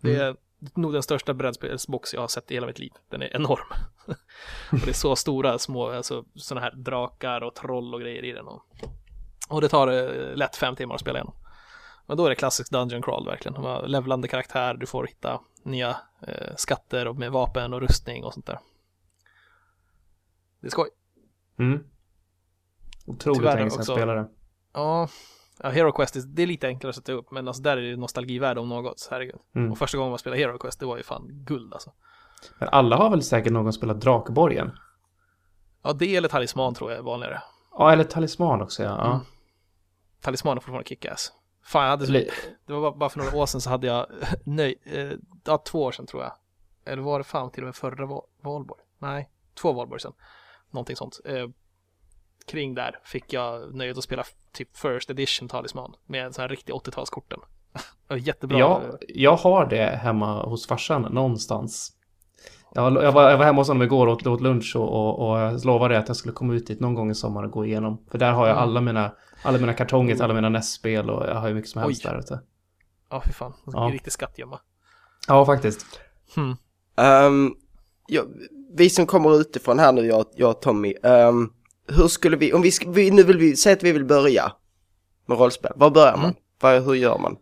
Det 0.00 0.16
är 0.16 0.36
nog 0.74 0.92
den 0.92 1.02
största 1.02 1.34
brädspelsbox 1.34 2.14
jag 2.14 2.20
har 2.20 2.28
sett 2.28 2.50
i 2.50 2.54
hela 2.54 2.66
mitt 2.66 2.78
liv. 2.78 2.92
Den 3.08 3.22
är 3.22 3.36
enorm. 3.36 3.66
och 4.72 4.78
det 4.84 4.88
är 4.88 4.92
så 4.92 5.16
stora 5.16 5.58
små, 5.58 5.90
alltså 5.90 6.24
sådana 6.34 6.66
här 6.66 6.72
drakar 6.76 7.40
och 7.40 7.54
troll 7.54 7.94
och 7.94 8.00
grejer 8.00 8.24
i 8.24 8.32
den. 8.32 8.46
Och, 8.46 8.62
och 9.48 9.60
det 9.60 9.68
tar 9.68 9.88
eh, 9.88 10.36
lätt 10.36 10.56
fem 10.56 10.76
timmar 10.76 10.94
att 10.94 11.00
spela 11.00 11.18
igenom. 11.18 11.34
Men 12.06 12.16
då 12.16 12.24
är 12.24 12.30
det 12.30 12.36
klassisk 12.36 12.70
Dungeon 12.70 13.02
Crawl 13.02 13.26
verkligen. 13.26 13.54
De 13.54 13.64
har 13.64 13.86
levlande 13.86 14.28
karaktär, 14.28 14.74
du 14.74 14.86
får 14.86 15.06
hitta 15.06 15.40
nya 15.62 15.96
eh, 16.26 16.54
skatter 16.56 17.08
och 17.08 17.16
med 17.16 17.32
vapen 17.32 17.72
och 17.72 17.80
rustning 17.80 18.24
och 18.24 18.34
sånt 18.34 18.46
där. 18.46 18.58
Det 20.60 20.66
är 20.66 20.70
skoj. 20.70 20.88
Mm. 21.58 21.84
Otroligt 23.06 23.40
Tyvärr 23.40 23.66
också- 23.66 23.82
spelade. 23.82 24.28
Ja, 24.72 25.08
ja 25.64 25.70
Hero 25.70 25.92
Quest, 25.92 26.16
det 26.26 26.42
är 26.42 26.46
lite 26.46 26.66
enklare 26.66 26.90
att 26.90 26.96
sätta 26.96 27.12
upp, 27.12 27.30
men 27.30 27.48
alltså 27.48 27.62
där 27.62 27.76
är 27.76 27.82
det 27.82 27.96
nostalgivärde 27.96 28.60
om 28.60 28.68
något, 28.68 29.08
herregud. 29.10 29.40
Mm. 29.54 29.72
Och 29.72 29.78
första 29.78 29.98
gången 29.98 30.10
man 30.10 30.18
spelade 30.18 30.42
Hero 30.42 30.58
Quest, 30.58 30.80
det 30.80 30.86
var 30.86 30.96
ju 30.96 31.02
fan 31.02 31.26
guld 31.30 31.72
alltså. 31.74 31.92
Men 32.58 32.68
alla 32.68 32.96
har 32.96 33.10
väl 33.10 33.22
säkert 33.22 33.52
någon 33.52 33.72
spelat 33.72 34.00
Drakborgen? 34.00 34.72
Ja, 35.82 35.92
det 35.92 36.16
eller 36.16 36.28
Talisman 36.28 36.74
tror 36.74 36.90
jag 36.90 36.98
är 36.98 37.02
vanligare. 37.02 37.42
Ja, 37.78 37.92
eller 37.92 38.04
Talisman 38.04 38.62
också, 38.62 38.82
ja. 38.82 38.88
ja. 38.88 39.06
Mm. 39.06 39.20
Talisman 40.20 40.56
är 40.56 40.60
fortfarande 40.60 40.88
kickass. 40.88 41.32
Fan, 41.64 41.82
jag 41.82 41.90
hade 41.90 42.06
så, 42.06 42.12
det 42.66 42.72
var 42.72 42.96
bara, 42.96 43.10
för 43.10 43.18
några 43.18 43.36
år 43.36 43.46
sedan 43.46 43.60
så 43.60 43.70
hade 43.70 43.86
jag 43.86 44.06
nöj, 44.44 44.78
eh, 44.84 45.12
ja, 45.44 45.58
två 45.58 45.82
år 45.82 45.92
sedan 45.92 46.06
tror 46.06 46.22
jag. 46.22 46.32
Eller 46.84 47.02
var 47.02 47.18
det 47.18 47.24
fan 47.24 47.50
till 47.50 47.62
och 47.62 47.66
med 47.66 47.76
förra 47.76 48.06
val, 48.06 48.22
valborg? 48.42 48.80
Nej, 48.98 49.30
två 49.54 49.72
valborg 49.72 50.00
sedan. 50.00 50.12
Någonting 50.70 50.96
sånt. 50.96 51.20
Kring 52.46 52.74
där 52.74 52.98
fick 53.04 53.32
jag 53.32 53.74
nöjet 53.74 53.98
att 53.98 54.04
spela 54.04 54.24
typ 54.52 54.76
First 54.76 55.10
Edition 55.10 55.48
Talisman 55.48 55.94
med 56.06 56.26
en 56.26 56.32
sån 56.32 56.42
här 56.42 56.48
riktig 56.48 56.72
80-talskorten. 56.72 57.38
Det 57.72 57.80
var 58.08 58.16
Jättebra. 58.16 58.58
Jag, 58.58 58.82
jag 59.08 59.36
har 59.36 59.66
det 59.66 59.86
hemma 59.86 60.42
hos 60.44 60.66
farsan 60.66 61.02
någonstans. 61.02 61.92
Jag, 62.74 63.02
jag, 63.02 63.12
var, 63.12 63.30
jag 63.30 63.38
var 63.38 63.44
hemma 63.44 63.60
hos 63.60 63.68
honom 63.68 63.82
igår 63.82 64.06
och 64.06 64.12
åt, 64.12 64.26
åt 64.26 64.40
lunch 64.40 64.76
och, 64.76 64.88
och, 64.92 65.28
och 65.30 65.38
jag 65.38 65.64
lovade 65.64 65.98
att 65.98 66.08
jag 66.08 66.16
skulle 66.16 66.34
komma 66.34 66.54
ut 66.54 66.66
dit 66.66 66.80
någon 66.80 66.94
gång 66.94 67.10
i 67.10 67.14
sommar 67.14 67.42
och 67.42 67.50
gå 67.50 67.64
igenom. 67.66 68.04
För 68.10 68.18
där 68.18 68.32
har 68.32 68.46
jag 68.46 68.56
Mm. 68.56 68.68
alla 68.68 68.80
mina, 68.80 69.12
alla 69.42 69.58
mina 69.58 69.72
kartonger 69.74 70.14
till 70.14 70.24
alla 70.24 70.34
mina 70.34 70.48
NES-spel 70.48 71.10
och 71.10 71.26
jag 71.28 71.34
har 71.34 71.48
ju 71.48 71.54
mycket 71.54 71.70
som 71.70 71.82
helst 71.82 72.04
Oj. 72.06 72.10
där 72.10 72.18
ute. 72.18 72.40
Ja, 73.10 73.22
fy 73.26 73.32
fan. 73.32 73.52
Ja. 73.66 73.86
En 73.86 73.92
riktig 73.92 74.12
skattgömma. 74.12 74.60
Ja, 75.28 75.46
faktiskt. 75.46 75.86
Hmm. 76.34 76.56
Ehm, 76.96 77.54
ja, 78.06 78.22
vi 78.76 78.90
som 78.90 79.06
kommer 79.06 79.40
utifrån 79.40 79.78
här 79.78 79.92
nu, 79.92 80.06
jag, 80.06 80.24
jag 80.36 80.50
och 80.50 80.60
Tommy. 80.62 80.94
ehm, 81.02 81.52
hur 81.88 82.08
skulle 82.08 82.36
vi, 82.36 82.52
om 82.52 82.62
vi, 82.62 82.70
vi, 82.86 83.10
nu 83.10 83.22
vill 83.22 83.38
vi 83.38 83.56
säga 83.56 83.76
att 83.76 83.82
vi 83.82 83.92
vill 83.92 84.04
börja 84.04 84.52
med 85.26 85.38
rollspel. 85.38 85.72
Var 85.76 85.90
börjar 85.90 86.16
man? 86.16 86.24
Mm. 86.24 86.36
Vad, 86.60 86.84
hur 86.84 86.94
gör 86.94 87.18
man? 87.18 87.36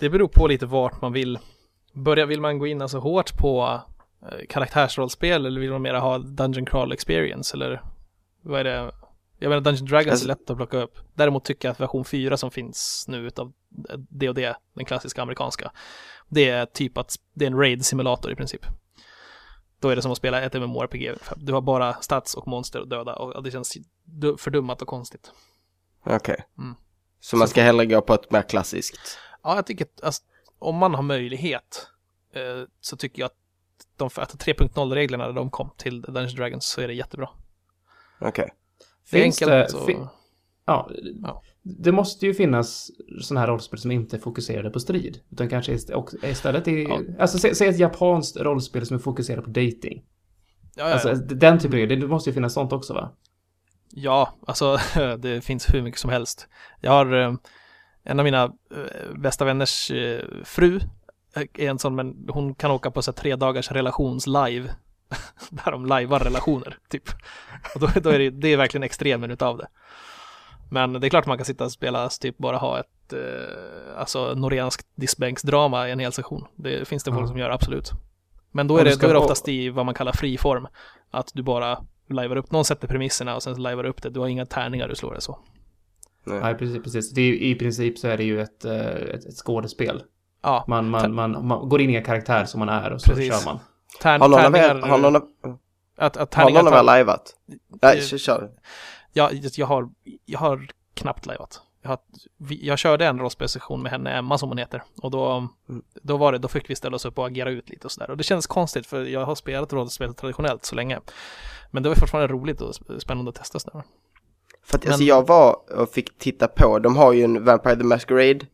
Det 0.00 0.08
beror 0.08 0.28
på 0.28 0.46
lite 0.46 0.66
vart 0.66 1.00
man 1.00 1.12
vill 1.12 1.38
börja. 1.92 2.26
Vill 2.26 2.40
man 2.40 2.58
gå 2.58 2.66
in 2.66 2.82
alltså 2.82 2.98
hårt 2.98 3.36
på 3.38 3.80
eh, 4.22 4.46
karaktärsrollspel 4.48 5.46
eller 5.46 5.60
vill 5.60 5.70
man 5.70 5.82
mera 5.82 6.00
ha 6.00 6.18
Dungeon 6.18 6.66
Crawl 6.66 6.92
Experience 6.92 7.56
eller 7.56 7.82
vad 8.42 8.60
är 8.60 8.64
det? 8.64 8.92
Jag 9.38 9.48
menar 9.48 9.60
Dungeon 9.60 9.86
Dragons 9.86 10.10
Alltså- 10.10 10.24
är 10.24 10.28
lätt 10.28 10.50
att 10.50 10.56
plocka 10.56 10.78
upp. 10.78 10.98
Däremot 11.14 11.44
tycker 11.44 11.68
jag 11.68 11.72
att 11.72 11.80
version 11.80 12.04
4 12.04 12.36
som 12.36 12.50
finns 12.50 13.04
nu 13.08 13.26
utav 13.26 13.52
D&D, 14.10 14.54
den 14.74 14.84
klassiska 14.84 15.22
amerikanska, 15.22 15.72
det 16.28 16.48
är 16.48 16.66
typ 16.66 16.98
att 16.98 17.14
det 17.34 17.44
är 17.44 17.50
en 17.50 17.58
raid 17.58 17.84
simulator 17.84 18.32
i 18.32 18.34
princip. 18.34 18.66
Då 19.80 19.88
är 19.88 19.96
det 19.96 20.02
som 20.02 20.12
att 20.12 20.18
spela 20.18 20.42
ett 20.42 20.54
MMORPG. 20.54 21.12
Du 21.36 21.52
har 21.52 21.60
bara 21.60 21.94
stats 21.94 22.34
och 22.34 22.48
monster 22.48 22.80
att 22.80 22.90
döda 22.90 23.14
och 23.16 23.42
det 23.42 23.50
känns 23.50 23.76
du- 24.04 24.36
fördummat 24.38 24.82
och 24.82 24.88
konstigt. 24.88 25.32
Okej. 26.04 26.44
Mm. 26.58 26.74
Så 27.20 27.36
man 27.36 27.48
ska 27.48 27.62
hellre 27.62 27.86
gå 27.86 28.00
på 28.00 28.14
ett 28.14 28.30
mer 28.30 28.42
klassiskt? 28.42 29.18
Ja, 29.42 29.54
jag 29.54 29.66
tycker 29.66 29.84
att 29.84 30.02
alltså, 30.04 30.22
om 30.58 30.76
man 30.76 30.94
har 30.94 31.02
möjlighet 31.02 31.88
eh, 32.32 32.68
så 32.80 32.96
tycker 32.96 33.22
jag 33.22 33.26
att 33.26 33.36
de 33.96 34.06
att 34.06 34.34
3.0-reglerna 34.46 35.26
när 35.26 35.32
de 35.32 35.50
kom 35.50 35.70
till 35.76 36.00
Dungeons 36.00 36.34
Dragons 36.34 36.66
så 36.66 36.80
är 36.80 36.88
det 36.88 36.94
jättebra. 36.94 37.28
Okej. 38.20 38.50
Det 39.10 39.18
är 39.18 39.22
Finns 39.22 39.42
enkelt 39.42 39.70
det, 39.72 39.78
och... 39.78 39.86
fi- 39.86 40.06
ja, 40.64 40.90
Ja. 41.22 41.42
Det 41.78 41.92
måste 41.92 42.26
ju 42.26 42.34
finnas 42.34 42.90
sådana 43.20 43.40
här 43.40 43.46
rollspel 43.48 43.78
som 43.78 43.90
inte 43.90 44.16
är 44.16 44.20
fokuserade 44.20 44.70
på 44.70 44.80
strid. 44.80 45.20
Utan 45.30 45.48
kanske 45.48 45.72
istället 46.22 46.68
är, 46.68 46.78
Ja. 46.88 47.00
alltså 47.18 47.48
sä- 47.48 47.54
säg 47.54 47.68
ett 47.68 47.78
japanskt 47.78 48.36
rollspel 48.36 48.86
som 48.86 48.94
är 48.96 49.00
fokuserat 49.00 49.44
på 49.44 49.50
dating. 49.50 50.04
Ja, 50.76 50.88
ja, 50.88 50.92
Alltså 50.92 51.14
den 51.14 51.58
typen 51.58 51.80
av 51.80 51.86
grejer, 51.86 52.00
det 52.00 52.06
måste 52.08 52.30
ju 52.30 52.34
finnas 52.34 52.52
sånt 52.54 52.72
också 52.72 52.94
va? 52.94 53.12
ja, 53.90 54.34
alltså 54.46 54.76
det 55.18 55.44
finns 55.44 55.74
hur 55.74 55.82
mycket 55.82 56.00
som 56.00 56.10
helst. 56.10 56.48
Jag 56.80 56.90
har 56.90 57.12
eh, 57.22 57.34
en 58.04 58.18
av 58.18 58.24
mina 58.24 58.42
eh, 58.44 59.18
bästa 59.18 59.44
vänners 59.44 59.90
eh, 59.90 60.24
fru 60.44 60.80
är 61.34 61.70
en 61.70 61.78
sån, 61.78 61.94
men 61.94 62.26
hon 62.28 62.54
kan 62.54 62.70
åka 62.70 62.90
på 62.90 63.02
så 63.02 63.12
tre 63.12 63.36
dagars 63.36 63.70
relationslive. 63.72 64.70
där 65.50 65.70
de 65.72 65.86
lajvar 65.86 66.18
relationer, 66.20 66.76
typ. 66.88 67.02
Och 67.74 67.80
då, 67.80 67.88
då 68.02 68.10
är 68.10 68.18
det, 68.18 68.30
det 68.30 68.48
är 68.48 68.56
verkligen 68.56 68.82
extremen 68.82 69.30
utav 69.30 69.58
det. 69.58 69.66
Men 70.70 70.92
det 70.92 71.06
är 71.06 71.08
klart 71.08 71.26
man 71.26 71.38
kan 71.38 71.44
sitta 71.44 71.64
och 71.64 71.72
spela, 71.72 72.08
typ 72.08 72.38
bara 72.38 72.56
ha 72.56 72.80
ett, 72.80 73.12
eh, 73.12 73.98
alltså 74.00 74.34
norrenskt 74.34 74.86
diskbänksdrama 74.94 75.88
i 75.88 75.90
en 75.92 75.98
hel 75.98 76.12
session. 76.12 76.44
Det 76.56 76.88
finns 76.88 77.04
det 77.04 77.10
folk 77.12 77.22
Ja. 77.24 77.28
som 77.28 77.38
gör, 77.38 77.50
absolut. 77.50 77.90
Men 78.52 78.66
då 78.68 78.78
är, 78.78 78.84
du 78.84 78.90
det, 78.90 78.96
då 79.00 79.08
är 79.08 79.12
det 79.12 79.18
oftast 79.18 79.48
i 79.48 79.68
vad 79.68 79.86
man 79.86 79.94
kallar 79.94 80.12
friform. 80.12 80.66
Att 81.10 81.30
du 81.34 81.42
bara 81.42 81.78
lajvar 82.10 82.36
upp, 82.36 82.50
någon 82.50 82.64
sätter 82.64 82.88
premisserna 82.88 83.34
och 83.36 83.42
sen 83.42 83.62
lajvar 83.62 83.84
upp 83.84 84.02
det. 84.02 84.10
Du 84.10 84.20
har 84.20 84.26
inga 84.28 84.46
tärningar 84.46 84.88
du 84.88 84.94
slår 84.94 85.14
det 85.14 85.20
så. 85.20 85.38
Nej, 86.24 86.54
precis, 86.54 86.82
precis. 86.82 87.12
Det 87.12 87.20
är, 87.20 87.32
I 87.32 87.54
princip 87.54 87.98
så 87.98 88.08
är 88.08 88.16
det 88.16 88.24
ju 88.24 88.40
ett, 88.40 88.64
eh, 88.64 88.86
ett, 88.86 89.24
ett 89.26 89.36
skådespel. 89.36 90.02
Ja, 90.42 90.64
Man, 90.68 90.88
man, 90.90 91.14
man, 91.14 91.46
man 91.46 91.68
går 91.68 91.80
in 91.80 91.90
i 91.90 91.94
en 91.94 92.04
karaktär 92.04 92.44
som 92.44 92.58
man 92.58 92.68
är 92.68 92.92
och 92.92 93.00
så 93.00 93.10
Precis. 93.10 93.44
kör 93.44 93.52
man. 93.52 93.58
tärn, 94.02 94.20
Har 94.20 94.28
någon 94.28 94.44
av 94.44 94.56
er, 94.56 94.74
har 94.88 94.98
någon 94.98 95.16
av, 95.16 95.22
att, 95.96 96.16
att 96.16 96.16
har 96.16 96.26
tärningar 96.44 96.62
någon 96.62 96.72
av 96.72 96.78
er 96.78 96.82
lajvat? 96.82 97.34
Nej, 97.82 98.00
kör, 98.02 98.50
kör. 99.14 99.30
Ja, 99.32 99.50
jag 99.56 99.66
har, 99.66 99.88
jag 100.24 100.38
har 100.38 100.66
knappt 100.94 101.26
lajvat. 101.26 101.60
Jag, 101.82 101.88
har, 101.90 101.98
jag 102.48 102.78
körde 102.78 103.06
en 103.06 103.18
rollspelssession 103.18 103.82
med 103.82 103.92
henne, 103.92 104.18
Emma 104.18 104.38
som 104.38 104.48
hon 104.48 104.58
heter. 104.58 104.82
Och 105.02 105.10
då, 105.10 105.48
Mm. 105.68 105.82
då 106.02 106.16
var 106.16 106.32
det, 106.32 106.38
då 106.38 106.48
fick 106.48 106.70
vi 106.70 106.76
ställa 106.76 106.96
oss 106.96 107.04
upp 107.04 107.18
och 107.18 107.26
agera 107.26 107.50
ut 107.50 107.68
lite 107.68 107.84
och 107.86 107.92
sådär. 107.92 108.10
Och 108.10 108.16
det 108.16 108.22
känns 108.24 108.46
konstigt 108.46 108.86
för 108.86 109.04
jag 109.04 109.24
har 109.24 109.34
spelat 109.34 109.72
rollspel 109.72 110.14
traditionellt 110.14 110.64
så 110.64 110.74
länge. 110.74 111.00
Men 111.70 111.82
det 111.82 111.88
var 111.88 111.96
fortfarande 111.96 112.34
roligt 112.34 112.60
och 112.60 112.70
sp- 112.72 112.98
spännande 112.98 113.28
att 113.28 113.34
testa 113.34 113.58
sådär. 113.58 113.82
För 114.64 114.78
att 114.78 114.84
Men- 114.84 114.92
alltså 114.92 115.04
jag 115.04 115.26
var 115.26 115.72
och 115.80 115.88
fick 115.90 116.18
titta 116.18 116.48
på, 116.48 116.78
de 116.78 116.96
har 116.96 117.12
ju 117.12 117.24
en 117.24 117.44
Vampire 117.44 117.76
the 117.76 117.84
Masquerade 117.84 118.46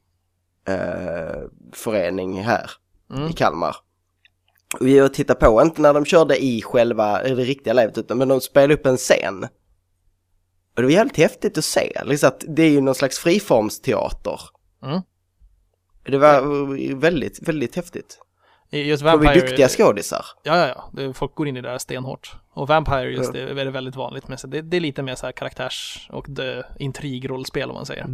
eh, 0.68 1.42
förening 1.72 2.42
här 2.42 2.70
Mm. 3.14 3.28
i 3.28 3.32
Kalmar. 3.32 3.76
Och 4.80 4.86
vi 4.86 4.98
var 4.98 5.06
och 5.06 5.14
tittade 5.14 5.40
på, 5.40 5.62
inte 5.62 5.82
när 5.82 5.94
de 5.94 6.04
körde 6.04 6.44
i 6.44 6.62
själva, 6.62 7.24
i 7.24 7.34
det 7.34 7.44
riktiga 7.44 7.72
livet, 7.72 7.98
utan 7.98 8.18
men 8.18 8.28
de 8.28 8.40
spelade 8.40 8.74
upp 8.74 8.86
en 8.86 8.96
scen. 8.96 9.46
Och 10.76 10.82
det 10.82 10.87
var 10.87 10.92
jävligt 10.92 11.16
häftigt 11.16 11.58
att 11.58 11.64
se, 11.64 11.92
liksom 12.04 12.28
att 12.28 12.44
det 12.48 12.62
är 12.62 12.70
ju 12.70 12.80
någon 12.80 12.94
slags 12.94 13.18
friformsteater. 13.18 14.40
Mm. 14.84 15.00
Det 16.02 16.18
var 16.18 16.94
väldigt, 17.00 17.48
väldigt 17.48 17.76
häftigt. 17.76 18.18
Just 18.70 19.02
De 19.02 19.08
är 19.08 19.12
Vampire, 19.12 19.34
duktiga 19.34 19.68
skådisar. 19.68 20.24
Ja, 20.42 20.56
ja, 20.58 20.66
ja. 20.68 20.90
Det, 20.92 21.14
folk 21.14 21.34
går 21.34 21.48
in 21.48 21.56
i 21.56 21.60
det 21.60 21.68
där 21.68 21.78
stenhårt. 21.78 22.37
Och 22.52 22.68
Vampire 22.68 23.10
just 23.10 23.32
det 23.32 23.40
är 23.40 23.70
väldigt 23.70 23.96
vanligt 23.96 24.28
med 24.28 24.40
sig. 24.40 24.50
Det, 24.50 24.62
det 24.62 24.76
är 24.76 24.80
lite 24.80 25.02
mer 25.02 25.14
så 25.14 25.26
här 25.26 25.32
karaktärs 25.32 26.08
och 26.12 26.26
intrigrollspel 26.78 27.70
om 27.70 27.74
man 27.74 27.87
säger. 27.87 28.06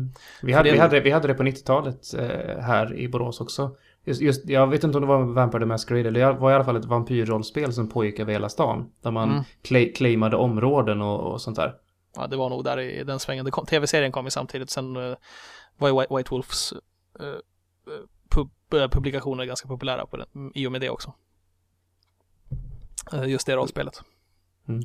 Vi 0.42 0.52
hade, 0.52 0.68
det- 0.68 0.72
vi 0.72 0.78
hade, 0.78 1.00
vi 1.00 1.10
hade 1.10 1.28
det 1.28 1.34
på 1.34 1.42
90-talet 1.42 2.14
eh, 2.18 2.62
här 2.62 2.94
i 2.94 3.08
Borås 3.08 3.40
också. 3.40 3.70
Just, 4.04 4.20
just, 4.20 4.48
jag 4.48 4.66
vet 4.66 4.84
inte 4.84 4.98
om 4.98 5.02
det 5.02 5.08
var 5.08 5.22
Vampire 5.22 5.60
the 5.60 5.66
Masquerade, 5.66 6.08
eller 6.08 6.20
det 6.20 6.32
var 6.32 6.50
i 6.50 6.54
alla 6.54 6.64
fall 6.64 6.76
ett 6.76 6.84
vampyrrollspel 6.84 7.72
som 7.72 7.88
pågick 7.88 8.18
över 8.20 8.32
hela 8.32 8.48
stan. 8.48 8.90
Där 9.02 9.10
man 9.10 9.30
Mm. 9.30 9.42
cla- 9.64 9.92
claimade 9.94 10.36
områden 10.36 11.02
och, 11.02 11.32
och 11.32 11.40
sånt 11.40 11.56
där. 11.56 11.74
Ja, 12.16 12.26
det 12.26 12.36
var 12.36 12.48
nog 12.48 12.64
där 12.64 12.78
i 12.80 13.04
den 13.04 13.18
svängen. 13.20 13.44
Det 13.44 13.50
kom- 13.50 13.66
Tv-serien 13.66 14.12
kom 14.12 14.24
ju 14.24 14.30
samtidigt. 14.30 14.70
Sen 14.70 14.96
eh, 14.96 15.16
var 15.76 15.88
ju 15.88 16.00
White, 16.00 16.16
White 16.16 16.30
Wolves 16.30 16.72
eh, 17.20 17.26
eh, 17.26 17.34
pub, 18.28 18.50
publikationer 18.70 19.44
ganska 19.44 19.68
populära 19.68 20.06
på 20.06 20.16
den, 20.16 20.26
mm, 20.34 20.52
i 20.54 20.66
och 20.66 20.72
med 20.72 20.80
det 20.80 20.90
också. 20.90 21.14
Just 23.26 23.46
det 23.46 23.56
rollspelet. 23.56 24.02
Mm. 24.68 24.82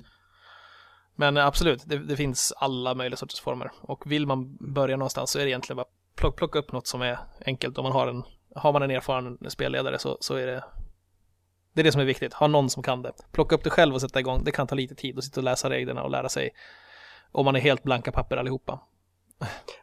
Men 1.15 1.37
absolut, 1.37 1.83
det, 1.85 1.97
det 1.97 2.15
finns 2.15 2.53
alla 2.57 2.93
möjliga 2.95 3.17
sorters 3.17 3.39
former. 3.39 3.71
Och 3.81 4.11
vill 4.11 4.27
man 4.27 4.57
börja 4.73 4.97
någonstans 4.97 5.31
så 5.31 5.39
är 5.39 5.43
det 5.43 5.49
egentligen 5.49 5.77
bara 5.77 5.85
plock, 6.15 6.37
plocka 6.37 6.59
upp 6.59 6.71
något 6.71 6.87
som 6.87 7.01
är 7.01 7.19
enkelt. 7.45 7.77
Om 7.77 7.83
man 7.83 7.91
har 7.91 8.07
en, 8.07 8.23
har 8.55 8.73
man 8.73 8.81
en 8.81 8.91
erfaren 8.91 9.37
spelledare 9.49 9.99
så, 9.99 10.17
så 10.21 10.35
är 10.35 10.47
det 10.47 10.63
det 11.73 11.81
är 11.81 11.83
det 11.83 11.91
som 11.91 12.01
är 12.01 12.05
viktigt. 12.05 12.33
Ha 12.33 12.47
någon 12.47 12.69
som 12.69 12.83
kan 12.83 13.01
det. 13.01 13.11
Plocka 13.31 13.55
upp 13.55 13.63
det 13.63 13.69
själv 13.69 13.93
och 13.95 14.01
sätta 14.01 14.19
igång. 14.19 14.43
Det 14.43 14.51
kan 14.51 14.67
ta 14.67 14.75
lite 14.75 14.95
tid 14.95 15.17
att 15.17 15.23
sitta 15.23 15.39
och 15.39 15.43
läsa 15.43 15.69
reglerna 15.69 16.03
och 16.03 16.09
lära 16.11 16.29
sig 16.29 16.49
Om 17.35 17.45
man 17.45 17.55
är 17.55 17.59
helt 17.59 17.83
blanka 17.83 18.11
papper 18.11 18.37
allihopa. 18.37 18.79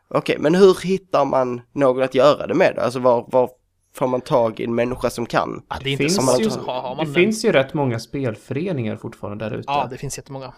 Okej, 0.08 0.36
men 0.38 0.54
hur 0.54 0.86
hittar 0.86 1.24
man 1.24 1.60
någon 1.72 2.02
att 2.02 2.14
göra 2.14 2.46
det 2.46 2.54
med? 2.54 2.78
Alltså 2.78 2.98
var, 2.98 3.26
var 3.28 3.50
får 3.94 4.06
man 4.06 4.20
tag 4.20 4.60
i 4.60 4.64
en 4.64 4.74
människa 4.74 5.10
som 5.10 5.26
kan? 5.26 5.66
Ja, 5.68 5.76
det 5.82 5.90
inte 5.90 6.02
finns 6.02 6.16
så 6.16 6.42
ju- 6.42 6.50
har, 6.50 6.96
man 6.96 7.06
Det 7.06 7.12
finns 7.12 7.44
ju 7.44 7.52
rätt 7.52 7.74
många 7.74 7.98
spelföreningar 7.98 8.96
fortfarande 8.96 9.44
där 9.44 9.56
ute. 9.56 9.72
Ja, 9.72 9.86
det 9.90 9.98
finns 9.98 10.18
jättemånga. 10.18 10.54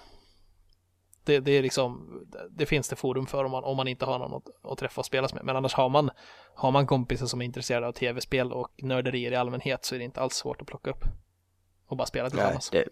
Det, 1.24 1.40
det 1.40 1.52
är 1.52 1.62
liksom, 1.62 2.20
det 2.50 2.66
finns 2.66 2.88
det 2.88 2.96
forum 2.96 3.26
för 3.26 3.44
om 3.44 3.50
man, 3.50 3.64
om 3.64 3.76
man 3.76 3.88
inte 3.88 4.04
har 4.04 4.18
någon 4.18 4.35
att, 4.35 4.72
att 4.72 4.78
träffa 4.78 5.00
och 5.00 5.07
spela 5.07 5.28
med. 5.35 5.44
Men 5.44 5.57
annars 5.57 5.74
har 5.74 5.88
man, 5.88 6.11
har 6.54 6.70
man 6.70 6.87
kompisar 6.87 7.26
som 7.26 7.40
är 7.40 7.44
intresserade 7.44 7.87
av 7.87 7.92
tv-spel 7.92 8.52
och 8.52 8.68
nörderier 8.83 9.33
i 9.33 9.37
allmänhet 9.37 9.85
så 9.85 9.94
är 9.94 9.98
det 9.98 10.04
inte 10.04 10.20
alls 10.20 10.35
svårt 10.35 10.61
att 10.61 10.66
plocka 10.66 10.90
upp. 10.90 11.04
Och 11.87 11.96
bara 11.96 12.07
spela 12.07 12.22
Nej, 12.24 12.30
tillsammans. 12.30 12.70
det, 12.70 12.85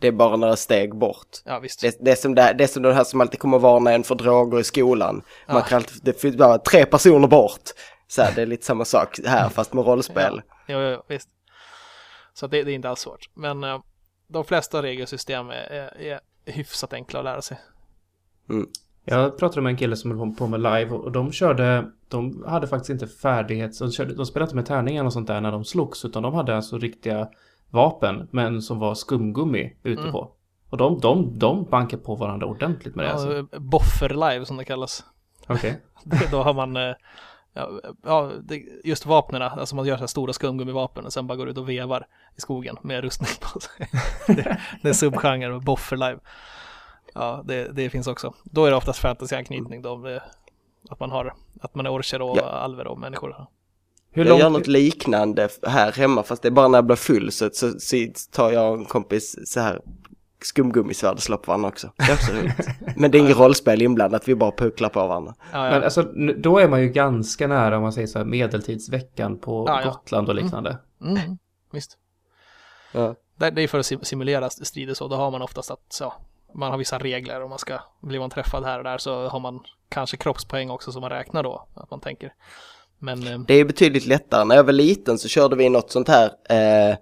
det 0.00 0.08
är 0.08 0.12
bara 0.12 0.36
några 0.36 0.56
steg 0.56 0.94
bort. 0.96 1.26
Ja, 1.44 1.58
visst. 1.58 1.80
Det, 1.80 1.96
det, 2.00 2.10
är 2.10 2.16
som 2.16 2.34
det, 2.34 2.54
det 2.58 2.64
är 2.64 2.68
som 2.68 2.82
de 2.82 2.92
här 2.92 3.04
som 3.04 3.20
alltid 3.20 3.40
kommer 3.40 3.58
varna 3.58 3.92
en 3.92 4.04
för 4.04 4.14
droger 4.14 4.60
i 4.60 4.64
skolan. 4.64 5.22
Man 5.48 5.56
Ja. 5.56 5.62
kan 5.62 5.76
alltid, 5.76 6.00
det 6.02 6.20
finns 6.20 6.36
bara 6.36 6.58
tre 6.58 6.84
personer 6.86 7.28
bort. 7.28 7.62
Så 8.08 8.22
här, 8.22 8.32
det 8.34 8.42
är 8.42 8.46
lite 8.46 8.66
samma 8.66 8.84
sak 8.84 9.18
här 9.26 9.48
fast 9.54 9.72
med 9.72 9.86
rollspel. 9.86 10.42
Ja, 10.66 10.80
ja, 10.80 10.90
ja 10.90 11.04
visst. 11.08 11.28
Så 12.34 12.46
det, 12.46 12.62
det 12.62 12.70
är 12.72 12.74
inte 12.74 12.88
alls 12.88 13.00
svårt. 13.00 13.30
Men 13.34 13.64
eh, 13.64 13.80
de 14.28 14.44
flesta 14.44 14.82
regelsystem 14.82 15.50
är, 15.50 15.54
är, 15.54 16.20
är 16.44 16.52
hyfsat 16.52 16.92
enkla 16.92 17.18
att 17.18 17.24
lära 17.24 17.42
sig. 17.42 17.58
Jag 19.04 19.38
pratade 19.38 19.60
med 19.62 19.70
en 19.70 19.76
kille 19.76 19.96
som 19.96 20.18
höll 20.18 20.30
på 20.34 20.46
med 20.46 20.60
live 20.60 20.90
och 20.90 21.12
de 21.12 21.32
körde, 21.32 21.84
de 22.08 22.44
hade 22.46 22.66
faktiskt 22.66 22.90
inte 22.90 23.06
färdighet, 23.06 23.78
de, 23.78 23.90
körde, 23.92 24.14
de 24.14 24.26
spelade 24.26 24.44
inte 24.48 24.56
med 24.56 24.66
tärningar 24.66 25.04
och 25.04 25.12
sånt 25.12 25.26
där 25.26 25.40
när 25.40 25.52
de 25.52 25.64
slogs 25.64 26.04
utan 26.04 26.22
de 26.22 26.34
hade 26.34 26.56
alltså 26.56 26.78
riktiga 26.78 27.28
vapen 27.70 28.28
men 28.32 28.62
som 28.62 28.78
var 28.78 28.94
skumgummi 28.94 29.76
ute 29.82 30.00
Mm. 30.00 30.12
på. 30.12 30.30
Och 30.70 30.76
de, 30.78 30.98
de, 31.00 31.38
de 31.38 31.64
bankar 31.64 31.98
på 31.98 32.14
varandra 32.14 32.46
ordentligt 32.46 32.94
med 32.94 33.04
det 33.06 33.12
alltså. 33.12 33.46
Ja, 33.52 33.58
Boffer 33.58 34.08
live 34.08 34.44
som 34.46 34.56
det 34.56 34.64
kallas. 34.64 35.04
Okej. 35.48 35.80
Det- 36.04 36.30
Då 36.30 36.42
har 36.42 36.54
man, 36.54 36.76
eh, 36.76 36.94
ja, 38.04 38.30
just 38.84 39.06
vapnen, 39.06 39.42
alltså 39.42 39.76
man 39.76 39.86
gör 39.86 39.96
så 39.96 40.00
här 40.00 40.06
stora 40.06 40.32
skumgummivapen 40.32 41.04
och 41.06 41.12
sen 41.12 41.26
bara 41.26 41.36
går 41.36 41.48
ut 41.48 41.58
och 41.58 41.68
vevar 41.68 42.06
i 42.36 42.40
skogen 42.40 42.76
med 42.82 43.00
rustning 43.04 43.30
på 43.40 43.60
sig. 43.60 43.88
det, 44.36 44.58
det 44.82 44.88
är 44.88 44.92
subgenre 44.92 45.54
och 45.54 45.62
boffer 45.62 45.96
live. 45.96 46.18
Ja, 47.14 47.42
det, 47.44 47.68
det 47.72 47.90
finns 47.90 48.06
också. 48.06 48.34
Då 48.44 48.64
är 48.64 48.70
det 48.70 48.76
oftast 48.76 49.00
fantasy-anknytning 49.04 49.82
då, 49.82 49.96
med 49.96 50.20
att 50.90 51.00
man 51.00 51.10
har, 51.10 51.34
att 51.60 51.74
man 51.74 51.86
är 51.86 51.92
orcher 51.92 52.22
och 52.22 52.36
Ja. 52.38 52.44
alver 52.44 52.86
och 52.86 52.98
människor. 52.98 53.46
Hur 54.10 54.24
jag 54.24 54.38
gör 54.38 54.44
långt... 54.44 54.58
något 54.58 54.66
liknande 54.66 55.48
här 55.66 55.92
hemma 55.92 56.22
fast 56.22 56.42
det 56.42 56.48
är 56.48 56.50
bara 56.50 56.68
när 56.68 56.78
jag 56.78 56.86
blir 56.86 56.96
full 56.96 57.32
så, 57.32 57.50
så, 57.52 57.72
så 57.80 57.96
tar 58.32 58.52
jag 58.52 58.72
och 58.72 58.78
en 58.78 58.84
kompis 58.84 59.36
så 59.52 59.60
här 59.60 59.80
skumgummisvärd 60.42 61.14
och 61.14 61.22
slår 61.22 61.36
på 61.36 61.46
varandra 61.46 61.68
också. 61.68 61.92
Det 61.96 62.02
är 62.02 62.14
också 62.14 62.32
roligt. 62.32 62.68
Men 62.96 63.10
det 63.10 63.18
är 63.18 63.20
inget 63.20 63.38
rollspel 63.38 63.82
inblandat, 63.82 64.28
vi 64.28 64.34
bara 64.34 64.52
pucklar 64.52 64.88
på 64.88 65.06
varandra. 65.06 65.34
Ja, 65.52 65.64
ja. 65.64 65.70
Men 65.70 65.82
alltså, 65.82 66.02
då 66.36 66.58
är 66.58 66.68
man 66.68 66.80
ju 66.80 66.88
ganska 66.88 67.46
nära 67.46 67.76
om 67.76 67.82
man 67.82 67.92
säger 67.92 68.06
så 68.06 68.18
här 68.18 68.26
medeltidsveckan 68.26 69.38
på 69.38 69.64
Ja, 69.68 69.80
ja. 69.80 69.90
Gotland 69.90 70.28
och 70.28 70.34
liknande. 70.34 70.78
Mm, 71.00 71.38
visst. 71.72 71.98
Ja. 72.92 73.14
Det, 73.36 73.50
det 73.50 73.62
är 73.62 73.68
för 73.68 73.78
att 73.78 73.86
sim- 73.86 74.04
simulera 74.04 74.50
strider 74.50 74.94
så, 74.94 75.08
då 75.08 75.16
har 75.16 75.30
man 75.30 75.42
oftast 75.42 75.70
att 75.70 75.84
så, 75.88 76.12
man 76.54 76.70
har 76.70 76.78
vissa 76.78 76.98
regler 76.98 77.42
och 77.42 77.50
man 77.50 77.58
ska, 77.58 77.78
blir 78.00 78.20
man 78.20 78.30
träffad 78.30 78.64
här 78.64 78.78
och 78.78 78.84
där 78.84 78.98
så 78.98 79.28
har 79.28 79.40
man 79.40 79.60
kanske 79.88 80.16
kroppspoäng 80.16 80.70
också 80.70 80.92
som 80.92 81.00
man 81.00 81.10
räknar 81.10 81.42
då, 81.42 81.66
att 81.74 81.90
man 81.90 82.00
tänker. 82.00 82.32
Men 82.98 83.26
eh, 83.26 83.38
Det 83.38 83.54
är 83.54 83.64
betydligt 83.64 84.06
lättare. 84.06 84.44
När 84.44 84.56
jag 84.56 84.64
var 84.64 84.72
liten 84.72 85.18
så 85.18 85.28
körde 85.28 85.56
vi 85.56 85.68
något 85.68 85.90
sånt 85.90 86.08
här 86.08 86.24
eh, 86.26 86.96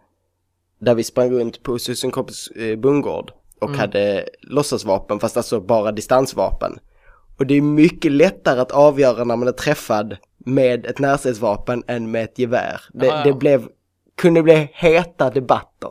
där 0.78 0.94
vi 0.94 1.04
sprang 1.04 1.30
runt 1.30 1.62
på 1.62 1.78
Susan 1.78 2.10
kompis 2.10 2.48
eh, 2.48 2.78
bondgård 2.78 3.32
och 3.60 3.70
hade 3.70 4.28
låtsasvapen 4.42 5.20
fast 5.20 5.36
alltså 5.36 5.60
bara 5.60 5.92
distansvapen. 5.92 6.78
Och 7.38 7.46
det 7.46 7.54
är 7.54 7.60
mycket 7.60 8.12
lättare 8.12 8.60
att 8.60 8.70
avgöra 8.70 9.24
när 9.24 9.36
man 9.36 9.48
är 9.48 9.52
träffad 9.52 10.16
med 10.38 10.86
ett 10.86 10.98
närstridsvapen 10.98 11.82
än 11.86 12.10
med 12.10 12.24
ett 12.24 12.38
gevär. 12.38 12.80
Det, 12.92 13.06
Ja, 13.06 13.16
ja. 13.16 13.24
det 13.24 13.32
blev, 13.32 13.68
kunde 14.16 14.42
bli 14.42 14.70
heta 14.72 15.30
debatter. 15.30 15.90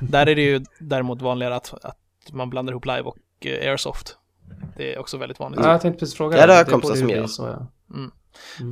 där 0.00 0.26
är 0.26 0.34
det 0.34 0.42
ju 0.42 0.64
däremot 0.78 1.22
vanligare 1.22 1.54
att, 1.56 1.84
att 1.84 1.96
man 2.32 2.50
blandar 2.50 2.72
ihop 2.72 2.86
live 2.86 3.02
och 3.02 3.18
eh, 3.40 3.70
airsoft. 3.70 4.16
Det 4.76 4.94
är 4.94 4.98
också 4.98 5.16
väldigt 5.18 5.38
vanligt. 5.40 5.60
Ja, 5.62 5.70
jag 5.72 5.80
tänkte 5.80 5.98
precis 5.98 6.16
fråga. 6.16 6.38
Ja, 6.38 6.46
det 6.46 6.52
har 6.52 6.58
jag 6.58 6.68
kompisar 6.68 6.94
som 6.94 7.08
gör. 7.10 7.26
Så, 7.26 7.42
ja. 7.46 7.66
Mm. 7.96 8.10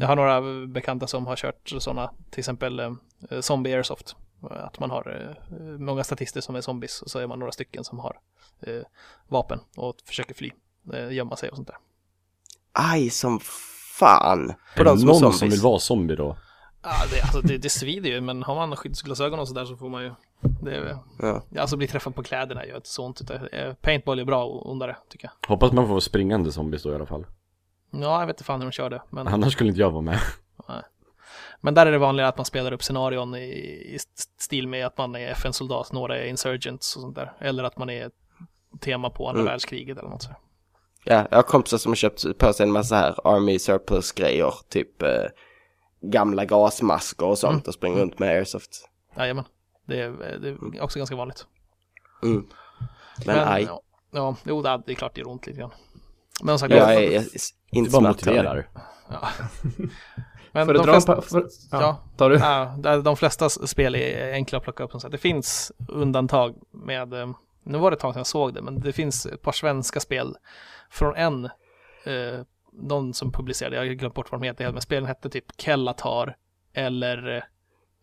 Jag 0.01 0.07
har 0.09 0.17
några 0.17 0.67
bekanta 0.67 1.07
som 1.07 1.27
har 1.27 1.37
kört 1.37 1.69
sådana, 1.79 2.11
till 2.31 2.39
exempel 2.41 2.81
eh, 2.81 3.41
zombie 3.41 3.75
airsoft. 3.75 4.17
Att 4.51 4.79
man 4.79 4.91
har 4.91 5.37
eh, 5.51 5.57
många 5.79 6.05
statister 6.05 6.41
som 6.41 6.57
är 6.57 6.61
zombies 6.61 7.03
och 7.03 7.11
så 7.11 7.19
är 7.19 7.27
man 7.27 7.39
några 7.39 7.53
stycken 7.53 7.85
som 7.85 7.99
har 7.99 8.19
eh, 8.61 8.83
vapen 9.29 9.61
och 9.77 9.95
försöker 10.05 10.35
fly, 10.35 10.51
eh, 10.93 11.13
gömma 11.13 11.37
sig 11.37 11.49
och 11.51 11.57
sånt 11.57 11.69
där. 11.69 11.77
Aj 12.73 13.11
som 13.11 13.41
fan. 13.99 14.55
På 14.77 14.81
Är 14.81 14.85
de 14.85 14.95
det 14.95 14.99
som 14.99 15.07
någon 15.07 15.17
zombies. 15.19 15.39
som 15.39 15.49
vill 15.51 15.61
vara 15.61 15.79
zombie 15.79 16.17
då? 16.17 16.37
Ja, 16.83 16.91
det, 17.13 17.21
alltså, 17.23 17.41
det, 17.41 17.59
det 17.59 17.71
svider 17.71 18.11
ju, 18.11 18.21
men 18.21 18.43
har 18.43 18.55
man 18.55 18.77
skyddsglasögon 18.77 19.39
och 19.39 19.49
sådär 19.49 19.65
så 19.65 19.77
får 19.77 19.89
man 19.89 20.03
ju... 20.03 20.13
Det 20.63 20.77
är, 20.77 20.99
Ja. 21.19 21.43
alltså 21.59 21.77
bli 21.77 21.87
träffad 21.89 22.15
på 22.15 22.23
kläderna 22.23 22.67
gör 22.67 22.77
inte 22.77 22.89
så 22.89 23.07
ont. 23.07 23.31
Eh, 23.53 23.73
paintball 23.75 24.19
är 24.19 24.25
bra 24.25 24.45
och 24.45 24.71
ondare, 24.71 24.97
tycker 25.09 25.31
jag. 25.43 25.49
Hoppas 25.49 25.73
man 25.73 25.89
får 25.89 26.01
springande 26.01 26.53
zombies 26.53 26.83
då 26.83 26.93
i 26.93 26.95
alla 26.95 27.07
fall. 27.07 27.27
Ja, 27.91 28.21
jag 28.21 28.27
vet 28.27 28.35
inte 28.37 28.45
fan 28.45 28.61
hur 28.61 28.67
de 28.67 28.73
kör 28.73 28.91
det. 28.91 29.03
Men, 29.11 29.29
Annars 29.29 29.53
skulle 29.53 29.69
inte 29.69 29.81
jag 29.81 29.91
vara 29.91 30.03
med. 30.03 30.19
men 31.61 31.75
där 31.75 31.87
är 31.87 31.93
det 31.93 31.99
vanligare 31.99 32.29
att 32.29 32.37
man 32.37 32.45
spelar 32.47 32.73
upp 32.73 32.83
scenarion 32.83 33.35
i, 33.35 33.49
i 33.95 33.99
stil 34.39 34.69
med 34.69 34.87
att 34.87 34.99
man 34.99 35.17
är 35.17 35.29
FN-soldat, 35.31 35.93
några 35.93 36.19
är 36.19 36.27
insurgents 36.27 36.97
och 36.97 37.03
sånt 37.03 37.15
där. 37.17 37.33
Eller 37.41 37.65
att 37.65 37.79
man 37.79 37.91
är 37.91 38.11
tema 38.81 39.11
på 39.11 39.29
andra 39.29 39.41
Mm. 39.41 39.51
världskriget 39.53 39.99
eller 39.99 40.09
något 40.09 40.23
så. 40.23 40.31
Ja, 41.05 41.27
jag 41.31 41.39
har 41.39 41.43
kompisar 41.43 41.79
som 41.79 41.91
har 41.91 41.97
köpt 41.97 42.39
på 42.39 42.53
sig 42.53 42.67
en 42.67 42.73
massa 42.73 42.97
här 42.97 43.15
Army 43.29 43.59
Surplus 43.59 44.13
grejer, 44.13 44.55
typ 44.69 45.03
eh, 45.03 45.25
gamla 46.01 46.45
gasmasker 46.45 47.27
och 47.27 47.39
sånt 47.39 47.53
Mm. 47.55 47.63
och 47.67 47.75
springer 47.75 48.01
runt 48.01 48.19
med 48.19 48.29
airsoft. 48.29 48.89
Jajamän. 49.17 49.45
Det 49.87 50.01
är, 50.01 50.39
det 50.39 50.49
är 50.49 50.83
också 50.83 50.99
ganska 50.99 51.17
vanligt. 51.17 51.47
Mm. 52.23 52.47
Men, 53.27 53.49
aj, 53.49 53.63
Ja, 53.63 53.81
ja, 54.11 54.37
jo, 54.45 54.63
det 54.63 54.69
är 54.69 54.83
det 54.87 54.93
är 54.93 54.95
klart 54.95 55.15
det 55.15 55.21
gör 55.21 55.29
ont 55.29 55.47
lite 55.47 55.59
grann. 55.59 55.71
Men 56.43 56.59
som 56.59 56.69
sagt, 56.69 56.81
jag 56.81 56.95
är, 56.95 57.25
inte 57.71 57.91
bara 57.91 58.01
smärtad. 58.01 58.27
motiverar. 58.27 58.69
ja. 59.09 59.29
Men 60.53 60.67
För 60.67 60.75
de 60.75 60.85
flesta, 60.85 61.23
för, 61.23 61.41
ja, 61.71 61.81
ja. 61.81 62.05
tar 62.17 62.31
du? 62.31 62.37
Ja, 62.37 62.97
de 63.03 63.17
flesta 63.17 63.49
spel 63.49 63.95
är 63.95 64.33
enkla 64.33 64.59
att 64.59 64.65
plocka 64.65 64.83
upp. 64.83 64.91
Som 64.91 65.01
sagt. 65.01 65.13
Det 65.13 65.19
finns 65.19 65.73
undantag 65.89 66.55
med, 66.73 67.15
eh, 67.15 67.31
nu 67.65 67.79
var 67.79 67.91
det 67.91 67.95
ett 67.95 68.01
tag 68.01 68.15
sedan 68.15 68.21
jag 68.21 68.27
såg 68.27 68.55
det, 68.55 68.63
men 68.63 68.81
det 68.81 68.93
finns 68.93 69.27
ett 69.27 69.43
par 69.43 69.53
svenska 69.53 70.01
spel 70.01 70.37
från 70.91 71.17
en, 71.17 71.45
eh, 72.05 72.41
någon 72.73 73.15
som 73.15 73.33
publicerade, 73.33 73.77
jag 73.77 73.83
har 73.83 73.93
glömt 73.93 74.15
bort 74.15 74.33
vad 74.33 74.41
de 74.41 74.47
heter, 74.47 74.73
men 74.73 74.83
spelen 74.83 75.07
hette 75.07 75.31
typ 75.31 75.45
Kellatar 75.61 76.37
eller 76.73 77.45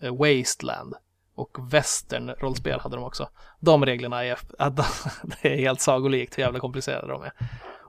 eh, 0.01 0.15
Wasteland. 0.15 0.93
Och 1.35 1.57
western 1.73 2.29
rollspel 2.29 2.79
hade 2.79 2.95
de 2.95 3.03
också. 3.03 3.29
De 3.59 3.85
reglerna 3.85 4.25
är, 4.25 4.39
att 4.59 4.75
det 5.41 5.53
är 5.53 5.57
helt 5.57 5.81
sagolikt 5.81 6.37
hur 6.37 6.43
jävla 6.43 6.59
komplicerade 6.59 7.07
de 7.07 7.23
är. 7.23 7.31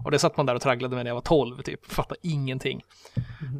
Och 0.04 0.10
det 0.10 0.18
satt 0.18 0.36
man 0.36 0.46
där 0.46 0.54
och 0.54 0.60
tragglade 0.60 0.96
med 0.96 1.04
när 1.04 1.10
jag 1.10 1.14
var 1.14 1.22
12, 1.22 1.62
typ. 1.62 1.92
Fattade 1.92 2.20
ingenting. 2.22 2.80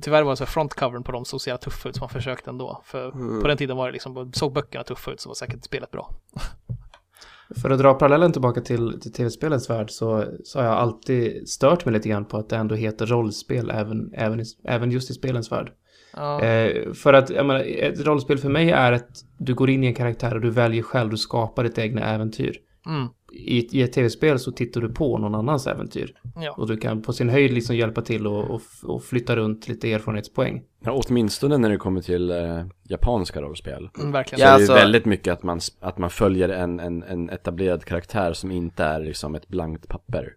Tyvärr 0.03 0.23
var 0.23 0.31
det 0.31 0.37
så 0.37 0.47
frontcovern 0.47 1.03
på 1.03 1.13
dem 1.13 1.25
så 1.25 1.39
jävla 1.47 1.59
tuff 1.59 1.87
ut 1.87 1.95
så 1.95 2.01
man 2.01 2.09
försökte 2.09 2.51
ändå. 2.51 2.83
För 2.85 3.11
på 3.41 3.49
den 3.49 3.57
tiden 3.57 3.77
var 3.77 3.87
det 3.87 3.93
liksom, 3.93 4.33
såg 4.33 4.53
böckerna 4.53 4.85
tuffa 4.85 5.11
ut 5.11 5.21
så 5.21 5.29
var 5.29 5.35
säkert 5.35 5.65
spelet 5.65 5.91
bra. 5.91 6.11
För 7.63 7.71
att 7.71 7.79
dra 7.79 7.95
parallellen 7.95 8.33
tillbaka 8.33 8.61
till, 8.61 9.01
till 9.01 9.13
tv-spelens 9.13 9.71
värld 9.71 9.91
så, 9.91 10.25
så 10.45 10.59
har 10.59 10.67
jag 10.67 10.75
alltid 10.75 11.49
stört 11.49 11.85
mig 11.85 11.95
lite 11.95 12.09
grann 12.09 12.25
på 12.25 12.37
att 12.37 12.49
det 12.49 12.57
ändå 12.57 12.75
heter 12.75 13.07
rollspel 13.07 13.71
även, 13.71 14.15
även, 14.15 14.41
i, 14.41 14.45
även 14.65 14.91
just 14.91 15.11
i 15.11 15.15
spelens 15.15 15.53
värld. 15.53 15.73
Ja, 16.13 16.43
Eh, 16.43 16.93
för 16.93 17.13
att, 17.13 17.31
jag 17.31 17.47
menar, 17.47 17.61
ett 17.61 18.07
rollspel 18.07 18.39
för 18.39 18.49
mig 18.49 18.71
är 18.71 18.93
att 18.93 19.09
du 19.39 19.55
går 19.55 19.71
in 19.71 19.85
i 19.85 19.87
en 19.87 19.95
karaktär 19.95 20.35
och 20.35 20.41
du 20.41 20.51
väljer 20.51 20.83
själv, 20.83 21.11
du 21.11 21.17
skapar 21.17 21.65
ditt 21.65 21.79
egna 21.79 22.15
äventyr. 22.15 22.57
mm, 22.87 23.09
I, 23.33 23.79
I 23.79 23.83
ett 23.83 23.93
tv-spel 23.93 24.39
så 24.39 24.53
tittar 24.53 24.81
du 24.81 24.89
på 24.93 25.19
någon 25.19 25.35
annans 25.35 25.67
äventyr. 25.67 26.15
ja. 26.37 26.53
Och 26.53 26.67
du 26.69 26.77
kan 26.77 27.03
på 27.03 27.13
sin 27.13 27.29
höjd 27.29 27.51
liksom 27.53 27.77
hjälpa 27.77 28.03
till 28.03 28.27
och, 28.27 28.51
och, 28.51 28.63
och 28.85 29.05
flytta 29.05 29.37
runt 29.37 29.69
lite 29.69 29.93
erfarenhetspoäng. 29.93 30.63
Ja, 30.85 31.03
åtminstone 31.09 31.59
när 31.59 31.71
det 31.71 31.77
kommer 31.77 32.01
till 32.01 32.31
eh, 32.31 32.65
japanska 32.89 33.41
rollspel. 33.41 33.91
Mm, 33.99 34.13
verkligen. 34.13 34.39
Så 34.39 34.45
Ja, 34.45 34.49
är 34.49 34.51
det 34.51 34.55
alltså- 34.55 34.73
ju 34.73 34.79
väldigt 34.79 35.05
mycket 35.05 35.33
att 35.33 35.43
man, 35.43 35.61
att 35.81 35.99
man 35.99 36.11
följer 36.11 36.49
en, 36.49 36.81
en, 36.81 37.03
en 37.03 37.31
etablerad 37.31 37.85
karaktär 37.85 38.33
som 38.33 38.51
inte 38.51 38.85
är 38.85 39.01
liksom 39.01 39.35
ett 39.35 39.49
blankt 39.49 39.89
papper. 39.89 40.35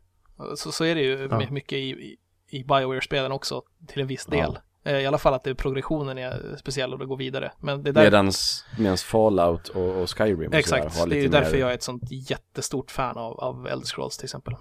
Så, 0.55 0.71
så 0.71 0.83
är 0.85 0.95
det 0.95 1.01
ju 1.01 1.27
Ja. 1.31 1.41
mycket 1.51 1.77
i, 1.77 1.81
i, 1.89 2.17
i 2.49 2.63
Bioware-spelen 2.63 3.31
också 3.31 3.61
till 3.87 4.01
en 4.01 4.07
viss 4.07 4.25
del. 4.25 4.39
Eh, 4.49 4.55
I 4.85 5.05
alla 5.05 5.17
fall 5.17 5.33
att 5.33 5.43
det, 5.43 5.55
progressionen 5.55 6.17
är 6.17 6.55
speciell 6.59 6.93
och 6.93 6.99
det 6.99 7.05
går 7.05 7.17
vidare. 7.17 7.51
Men 7.59 7.83
det 7.83 7.89
är 7.89 7.93
där, 7.93 8.03
Medans, 8.03 8.65
medans 8.77 9.03
Fallout 9.03 9.67
och, 9.67 10.01
och 10.01 10.09
Skyrim 10.17 10.47
och 10.47 10.53
exakt, 10.53 10.93
sådär 10.93 10.99
har 10.99 11.09
det 11.09 11.15
är 11.17 11.21
lite 11.21 11.37
därför 11.37 11.51
mer, 11.51 11.59
jag 11.59 11.69
är 11.69 11.73
ett 11.73 11.83
sånt 11.83 12.03
jättestort 12.09 12.91
fan 12.91 13.17
av, 13.17 13.39
av 13.39 13.67
Elder 13.67 13.85
Scrolls 13.85 14.17
till 14.17 14.25
exempel. 14.25 14.55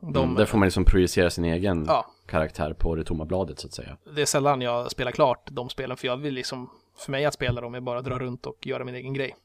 De, 0.00 0.16
mm, 0.24 0.34
Där 0.34 0.44
får 0.44 0.58
man 0.58 0.66
liksom 0.66 0.84
projicera 0.84 1.30
sin 1.30 1.44
egen 1.44 1.84
Ja. 1.88 2.06
karaktär 2.26 2.72
på 2.72 2.94
det 2.94 3.04
tomma 3.04 3.24
bladet 3.24 3.58
så 3.58 3.66
att 3.66 3.74
säga. 3.74 3.96
det 4.14 4.22
är 4.22 4.26
sällan 4.26 4.60
jag 4.60 4.90
spelar 4.90 5.10
klart 5.10 5.48
de 5.50 5.68
spelen 5.68 5.96
för 5.96 6.06
jag 6.06 6.16
vill 6.16 6.34
liksom, 6.34 6.70
för 6.98 7.10
mig 7.10 7.24
att 7.24 7.34
spela 7.34 7.60
dem 7.60 7.74
är 7.74 7.80
bara 7.80 7.98
att 7.98 8.04
dra 8.04 8.18
runt 8.18 8.46
och 8.46 8.66
göra 8.66 8.84
min 8.84 8.94
egen 8.94 9.14
grej. 9.14 9.36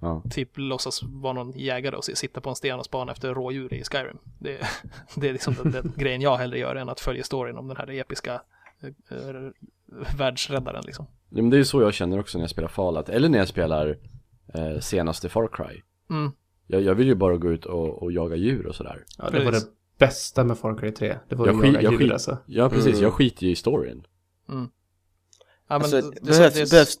Ja. 0.00 0.22
typ 0.30 0.50
låtsas 0.54 1.02
vara 1.02 1.32
någon 1.32 1.52
jägare 1.52 1.96
och 1.96 2.04
sitta 2.04 2.40
på 2.40 2.50
en 2.50 2.56
sten 2.56 2.78
och 2.78 2.84
spana 2.84 3.12
efter 3.12 3.34
rådjur 3.34 3.74
i 3.74 3.84
Skyrim. 3.84 4.18
Det, 4.38 4.58
det 5.16 5.28
är 5.28 5.32
liksom 5.32 5.54
den, 5.62 5.72
den 5.72 5.92
grejen 5.96 6.20
jag 6.20 6.36
hellre 6.36 6.58
gör 6.58 6.76
än 6.76 6.88
att 6.88 7.00
följa 7.00 7.24
storyn 7.24 7.58
om 7.58 7.68
den 7.68 7.76
här 7.76 7.90
episka 7.90 8.32
eh, 8.32 8.38
eh, 8.38 8.42
världsräddaren 10.16 10.82
liksom. 10.86 11.06
Ja, 11.30 11.42
men 11.42 11.50
det 11.50 11.56
är 11.56 11.58
ju 11.58 11.64
så 11.64 11.82
jag 11.82 11.94
känner 11.94 12.18
också 12.20 12.38
när 12.38 12.42
jag 12.42 12.50
spelar 12.50 12.68
Fallout, 12.68 13.08
eller 13.08 13.28
när 13.28 13.38
jag 13.38 13.48
spelar 13.48 13.98
eh, 14.54 14.78
senaste 14.80 15.28
Far 15.28 15.48
Cry. 15.52 15.82
Mm. 16.10 16.32
Jag, 16.66 16.82
jag 16.82 16.94
vill 16.94 17.06
ju 17.06 17.14
bara 17.14 17.36
gå 17.36 17.50
ut 17.52 17.66
och, 17.66 18.02
och 18.02 18.12
jaga 18.12 18.36
djur 18.36 18.66
och 18.66 18.74
sådär. 18.74 19.04
Ja, 19.18 19.30
det 19.30 19.44
var 19.44 19.52
det 19.52 19.62
bästa 19.98 20.44
med 20.44 20.58
Far 20.58 20.78
Cry 20.78 20.92
3. 20.92 21.16
Det 21.28 21.34
var 21.34 21.46
Jag 21.46 21.54
att 21.56 21.62
skit- 21.62 21.72
jaga 21.74 21.82
jag 21.82 21.92
djur 21.92 21.98
skit- 21.98 22.12
alltså. 22.12 22.38
Ja, 22.46 22.68
precis. 22.68 22.92
Mm. 22.92 23.02
Jag 23.02 23.12
skiter 23.12 23.44
ju 23.46 23.50
i 23.52 23.56
storyn. 23.56 24.06
Mm. 24.48 24.68
Ja, 25.68 25.78
men 25.78 25.82
Alltså, 25.82 25.96
det, 26.00 26.10
det, 26.10 26.20
behövs, 26.26 26.54
det, 26.54 26.70
behövs, 26.70 26.94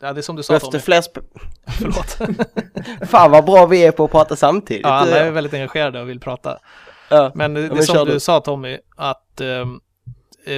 ja, 0.00 0.12
det 0.12 0.20
är 0.20 0.22
som 0.22 0.36
du 0.36 0.42
sa 0.42 0.52
behövs 0.52 0.62
det 0.64 0.70
Tommy. 0.70 0.80
fler 0.80 1.00
sp- 1.00 1.24
Förlåt. 1.78 3.08
Fan 3.10 3.30
vad 3.30 3.44
bra 3.44 3.66
vi 3.66 3.84
är 3.84 3.92
på 3.92 4.04
att 4.04 4.10
prata 4.10 4.36
samtidigt. 4.36 4.82
ja, 4.86 4.90
alla 4.90 5.16
är 5.18 5.30
väldigt 5.30 5.54
engagerade 5.54 6.00
och 6.00 6.08
vill 6.08 6.20
prata. 6.20 6.58
ja. 7.10 7.32
Men 7.34 7.54
det, 7.54 7.62
det 7.62 7.68
men 7.68 7.78
är 7.78 7.82
som 7.82 8.06
du 8.08 8.20
sa 8.20 8.40
Tommy, 8.40 8.78
att 8.96 9.40
eh, 9.40 9.66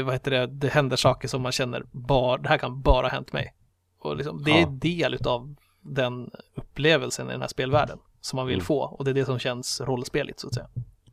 vad 0.05 0.13
heter 0.15 0.31
det, 0.31 0.47
det 0.47 0.69
händer 0.69 0.97
saker 0.97 1.29
som 1.29 1.43
man 1.43 1.53
känner, 1.53 1.85
bara, 1.91 2.37
det 2.39 2.49
här 2.49 2.59
kan 2.59 2.83
bara 2.83 3.03
ha 3.03 3.09
hänt 3.11 3.33
mig. 3.33 3.55
Och 4.01 4.17
liksom, 4.17 4.43
det 4.45 4.51
är 4.51 4.61
Ja. 4.61 4.67
del 4.67 5.15
utav 5.15 5.55
den 5.81 6.31
upplevelsen 6.57 7.29
i 7.29 7.33
den 7.33 7.41
här 7.41 7.49
spelvärlden 7.49 7.99
som 8.21 8.37
man 8.37 8.47
vill 8.47 8.55
Mm. 8.57 8.65
få. 8.67 8.81
Och 8.81 9.05
det 9.05 9.11
är 9.11 9.15
det 9.15 9.25
som 9.25 9.39
känns 9.39 9.81
rollspeligt 9.81 10.41
så 10.41 10.47
att 10.47 10.55
säga. 10.55 10.69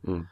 Mm. 0.08 0.28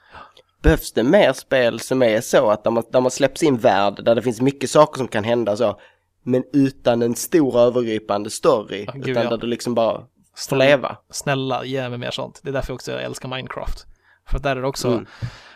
Behövs 0.62 0.94
det 0.94 1.04
mer 1.04 1.34
spel 1.34 1.80
som 1.80 2.04
är 2.04 2.22
så 2.22 2.50
att 2.50 2.66
när 2.66 2.72
man, 2.72 2.84
när 2.94 3.02
man 3.02 3.12
släpps 3.12 3.44
in 3.44 3.58
värld 3.58 4.04
där 4.06 4.16
det 4.16 4.22
finns 4.22 4.42
mycket 4.42 4.70
saker 4.70 4.98
som 4.98 5.08
kan 5.08 5.24
hända 5.24 5.58
så 5.58 5.80
men 6.24 6.44
utan 6.54 7.02
en 7.02 7.16
stor 7.16 7.60
övergripande 7.60 8.30
story 8.30 8.84
Ja, 8.88 8.92
gud, 8.94 9.08
utan 9.10 9.24
ja. 9.24 9.30
där 9.30 9.38
du 9.38 9.48
liksom 9.48 9.76
bara 9.76 9.98
får 10.00 10.08
Snälla, 10.36 10.66
leva. 10.66 10.98
snälla, 11.10 11.66
ge 11.66 11.90
mig 11.90 11.98
mer 11.98 12.12
sånt. 12.12 12.40
Det 12.44 12.50
är 12.50 12.54
därför 12.54 12.72
jag 12.72 12.76
också 12.76 12.92
älskar 12.92 13.30
Minecraft. 13.30 13.86
För 14.28 14.40
där 14.40 14.56
är 14.56 14.62
det 14.62 14.68
också, 14.68 14.88
Mm. 14.88 15.06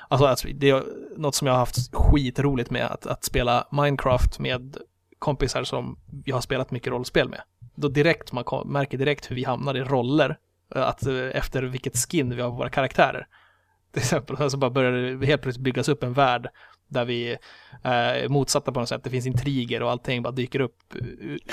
alltså, 0.07 0.25
alltså 0.25 0.47
det 0.53 0.69
är 0.69 0.83
något 1.17 1.35
som 1.35 1.47
jag 1.47 1.53
har 1.53 1.59
haft 1.59 1.95
skitroligt 1.95 2.69
med, 2.69 2.85
att, 2.85 3.07
att 3.07 3.23
spela 3.23 3.67
Minecraft 3.71 4.39
med 4.39 4.77
kompisar 5.19 5.63
som 5.63 5.99
jag 6.25 6.35
har 6.35 6.41
spelat 6.41 6.71
mycket 6.71 6.91
rollspel 6.91 7.29
med. 7.29 7.41
Då 7.75 7.87
direkt, 7.87 8.31
man 8.31 8.45
märker 8.65 8.97
direkt 8.97 9.31
hur 9.31 9.35
vi 9.35 9.43
hamnar 9.43 9.77
i 9.77 9.81
roller, 9.83 10.37
eh, 10.75 10.81
att 10.81 11.05
eh, 11.05 11.15
efter 11.33 11.63
vilket 11.63 11.97
skin 11.97 12.35
vi 12.35 12.41
har 12.41 12.49
på 12.49 12.55
våra 12.55 12.69
karaktärer. 12.69 13.27
Till 13.91 14.01
exempel, 14.01 14.51
så 14.51 14.57
bara 14.57 14.71
börjar 14.71 14.91
det 14.91 15.25
helt 15.25 15.41
plötsligt 15.41 15.63
byggas 15.63 15.89
upp 15.89 16.03
en 16.03 16.13
värld 16.13 16.47
där 16.87 17.05
vi 17.05 17.31
eh, 17.31 17.91
är 17.91 18.27
motsatta 18.29 18.71
på 18.71 18.79
något 18.79 18.89
sätt. 18.89 19.03
Det 19.03 19.09
finns 19.09 19.25
intriger 19.25 19.83
och 19.83 19.91
allting 19.91 20.23
bara 20.23 20.31
dyker 20.31 20.59
upp 20.59 20.77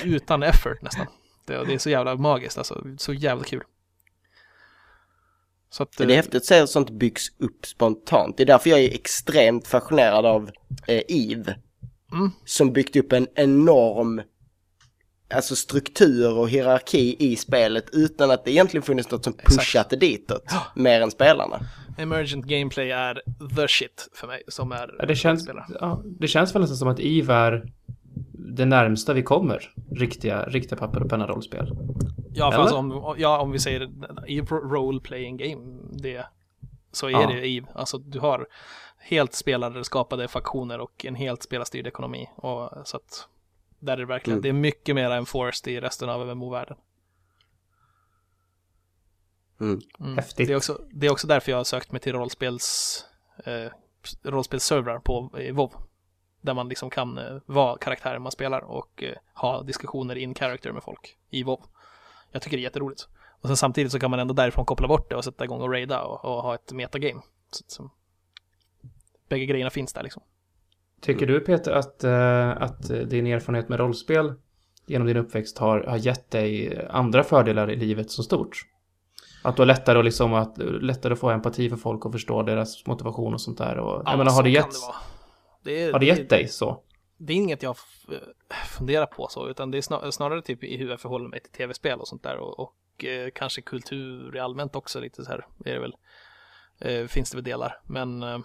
utan 0.03 0.43
effort 0.43 0.81
nästan. 0.81 1.05
Det, 1.45 1.65
det 1.65 1.73
är 1.73 1.77
så 1.77 1.89
jävla 1.89 2.15
magiskt 2.15 2.57
alltså, 2.57 2.83
så 2.97 3.13
jävla 3.13 3.43
kul. 3.43 3.63
Så 5.69 5.83
att, 5.83 5.97
Det 5.97 6.03
är 6.03 6.09
eh, 6.09 6.15
häftigt 6.15 6.35
att 6.35 6.45
se 6.45 6.59
hur 6.59 6.65
sånt 6.65 6.89
byggs 6.89 7.27
upp 7.37 7.65
spontant. 7.65 8.37
Det 8.37 8.43
är 8.43 8.47
därför 8.47 8.69
jag 8.69 8.79
är 8.79 8.93
extremt 8.93 9.67
fascinerad 9.67 10.25
av 10.25 10.49
eh, 10.87 11.01
Eve. 11.07 11.55
Mm. 12.11 12.31
Som 12.45 12.73
byggt 12.73 12.95
upp 12.95 13.11
en 13.13 13.27
enorm 13.35 14.21
alltså 15.33 15.55
struktur 15.55 16.37
och 16.37 16.49
hierarki 16.49 17.15
i 17.19 17.35
spelet 17.35 17.89
utan 17.93 18.31
att 18.31 18.45
det 18.45 18.51
egentligen 18.51 18.83
funnits 18.83 19.11
något 19.11 19.23
som 19.23 19.33
pushat 19.33 19.89
det 19.89 19.95
ditåt. 19.95 20.43
Mer 20.75 21.01
än 21.01 21.11
spelarna. 21.11 21.59
Emergent 21.97 22.45
gameplay 22.45 22.91
är 22.91 23.21
the 23.55 23.67
shit 23.67 24.09
för 24.13 24.27
mig 24.27 24.43
som 24.47 24.71
är 24.71 24.95
Ja, 24.99 25.05
det, 25.05 25.15
känns, 25.15 25.49
ja, 25.79 26.03
det 26.19 26.27
känns 26.27 26.55
väl 26.55 26.61
nästan 26.61 26.77
som 26.77 26.87
att 26.87 26.99
EVE 26.99 27.33
är 27.33 27.71
det 28.31 28.65
närmsta 28.65 29.13
vi 29.13 29.23
kommer 29.23 29.73
riktiga, 29.91 30.45
riktiga 30.45 30.77
papper 30.79 31.03
och 31.03 31.09
penna 31.09 31.27
rollspel. 31.27 31.77
Ja, 32.33 32.53
alltså 32.53 32.75
om, 32.75 33.15
ja, 33.17 33.39
om 33.39 33.51
vi 33.51 33.59
säger 33.59 33.89
i 34.27 34.41
role 34.41 34.99
playing 34.99 35.37
game, 35.37 35.79
det, 35.91 36.25
så 36.91 37.07
är 37.07 37.11
Ja. 37.11 37.27
det 37.27 37.47
EVE. 37.47 37.67
Alltså 37.73 37.97
du 37.97 38.19
har 38.19 38.47
helt 38.97 39.33
spelare 39.33 39.83
skapade 39.83 40.27
faktioner 40.27 40.79
och 40.79 41.05
en 41.05 41.15
helt 41.15 41.43
spelarstyrd 41.43 41.87
ekonomi. 41.87 42.29
Och, 42.35 42.69
så 42.87 42.97
att 42.97 43.27
där 43.79 43.93
är 43.93 43.97
det 43.97 44.05
verkligen, 44.05 44.35
Mm. 44.39 44.41
det 44.43 44.49
är 44.49 44.61
mycket 44.61 44.95
mer 44.95 45.11
enforced 45.11 45.73
i 45.73 45.79
resten 45.79 46.09
av 46.09 46.27
MMO-världen. 46.27 46.77
Mm. 49.61 49.79
Mm. 49.99 50.15
Häftigt. 50.15 50.47
Det 50.47 50.53
är, 50.53 50.57
också, 50.57 50.81
det 50.91 51.07
är 51.07 51.11
också 51.11 51.27
därför 51.27 51.51
jag 51.51 51.57
har 51.59 51.63
sökt 51.63 51.91
mig 51.91 52.01
till 52.01 52.13
rollspels, 52.13 53.05
eh, 53.45 53.71
rollspelsservrar 54.23 54.99
på 54.99 55.39
i 55.39 55.51
WoW. 55.51 55.71
Där 56.41 56.53
man 56.53 56.69
liksom 56.69 56.89
kan 56.89 57.17
eh, 57.17 57.37
vara 57.45 57.77
karaktären 57.77 58.21
man 58.21 58.31
spelar 58.31 58.61
och 58.61 59.03
eh, 59.03 59.13
ha 59.33 59.61
diskussioner 59.61 60.15
in 60.15 60.35
character 60.35 60.71
med 60.71 60.83
folk 60.83 61.17
i 61.29 61.43
WoW. 61.43 61.59
Jag 62.31 62.41
tycker 62.41 62.57
det 62.57 62.61
är 62.61 62.63
jätteroligt. 62.63 63.07
Och 63.41 63.47
sen 63.47 63.57
samtidigt 63.57 63.91
så 63.91 63.99
kan 63.99 64.11
man 64.11 64.19
ändå 64.19 64.33
därifrån 64.33 64.65
koppla 64.65 64.87
bort 64.87 65.09
det 65.09 65.15
och 65.15 65.23
sätta 65.23 65.43
igång 65.43 65.61
och 65.61 65.71
raida 65.71 66.01
och, 66.01 66.25
och 66.25 66.43
ha 66.43 66.55
ett 66.55 66.71
metagame. 66.71 67.21
Så, 67.51 67.63
så, 67.67 67.91
bägge 69.29 69.45
grejerna 69.45 69.69
finns 69.69 69.93
där 69.93 70.03
liksom. 70.03 70.23
Tycker 71.01 71.25
du 71.25 71.39
Peter 71.39 71.71
att, 71.71 72.03
eh, 72.03 72.49
att 72.49 72.87
din 72.87 73.27
erfarenhet 73.27 73.69
med 73.69 73.79
rollspel 73.79 74.33
genom 74.85 75.07
din 75.07 75.17
uppväxt 75.17 75.57
har, 75.57 75.83
har 75.83 75.97
gett 75.97 76.31
dig 76.31 76.79
andra 76.89 77.23
fördelar 77.23 77.71
i 77.71 77.75
livet 77.75 78.11
som 78.11 78.23
stort? 78.23 78.65
Att 79.43 79.55
du 79.55 79.61
har 79.61 79.67
lättare 79.67 79.99
att, 79.99 80.05
liksom, 80.05 80.33
att, 80.33 80.57
lättare 80.81 81.13
att 81.13 81.19
få 81.19 81.29
empati 81.29 81.69
för 81.69 81.77
folk 81.77 82.05
och 82.05 82.11
förstå 82.11 82.43
deras 82.43 82.85
motivation 82.85 83.33
och 83.33 83.41
sånt 83.41 83.57
där. 83.57 83.77
Och, 83.77 84.03
jag 84.05 84.17
menar, 84.17 84.31
så 84.31 84.35
har 84.35 84.43
det 84.43 84.49
gett, 84.49 84.65
vara. 84.65 84.95
Det 85.63 85.83
är, 85.83 85.91
har 85.93 85.99
det 85.99 86.05
gett 86.05 86.29
dig 86.29 86.47
så? 86.47 86.83
det 87.21 87.33
är 87.33 87.37
inget 87.37 87.63
jag 87.63 87.75
funderar 88.65 89.05
på 89.05 89.27
så, 89.27 89.49
utan 89.49 89.71
det 89.71 89.77
är 89.77 89.81
snar- 89.81 90.11
snarare 90.11 90.41
typ 90.41 90.63
i 90.63 90.77
hur 90.77 90.89
jag 90.89 91.01
förhåller 91.01 91.27
mig 91.29 91.39
till 91.39 91.51
tv-spel 91.51 91.99
och 91.99 92.07
sånt 92.07 92.23
där 92.23 92.37
och, 92.37 92.59
och 92.59 93.05
eh, 93.05 93.29
kanske 93.35 93.61
kultur 93.61 94.35
i 94.35 94.39
allmänt 94.39 94.75
också 94.75 94.99
lite 94.99 95.25
så 95.25 95.31
här 95.31 95.47
är 95.65 95.73
det 95.73 95.79
väl, 95.79 95.95
eh, 96.79 97.07
finns 97.07 97.31
det 97.31 97.37
väl 97.37 97.43
delar, 97.43 97.81
men 97.83 98.23
eh, 98.23 98.39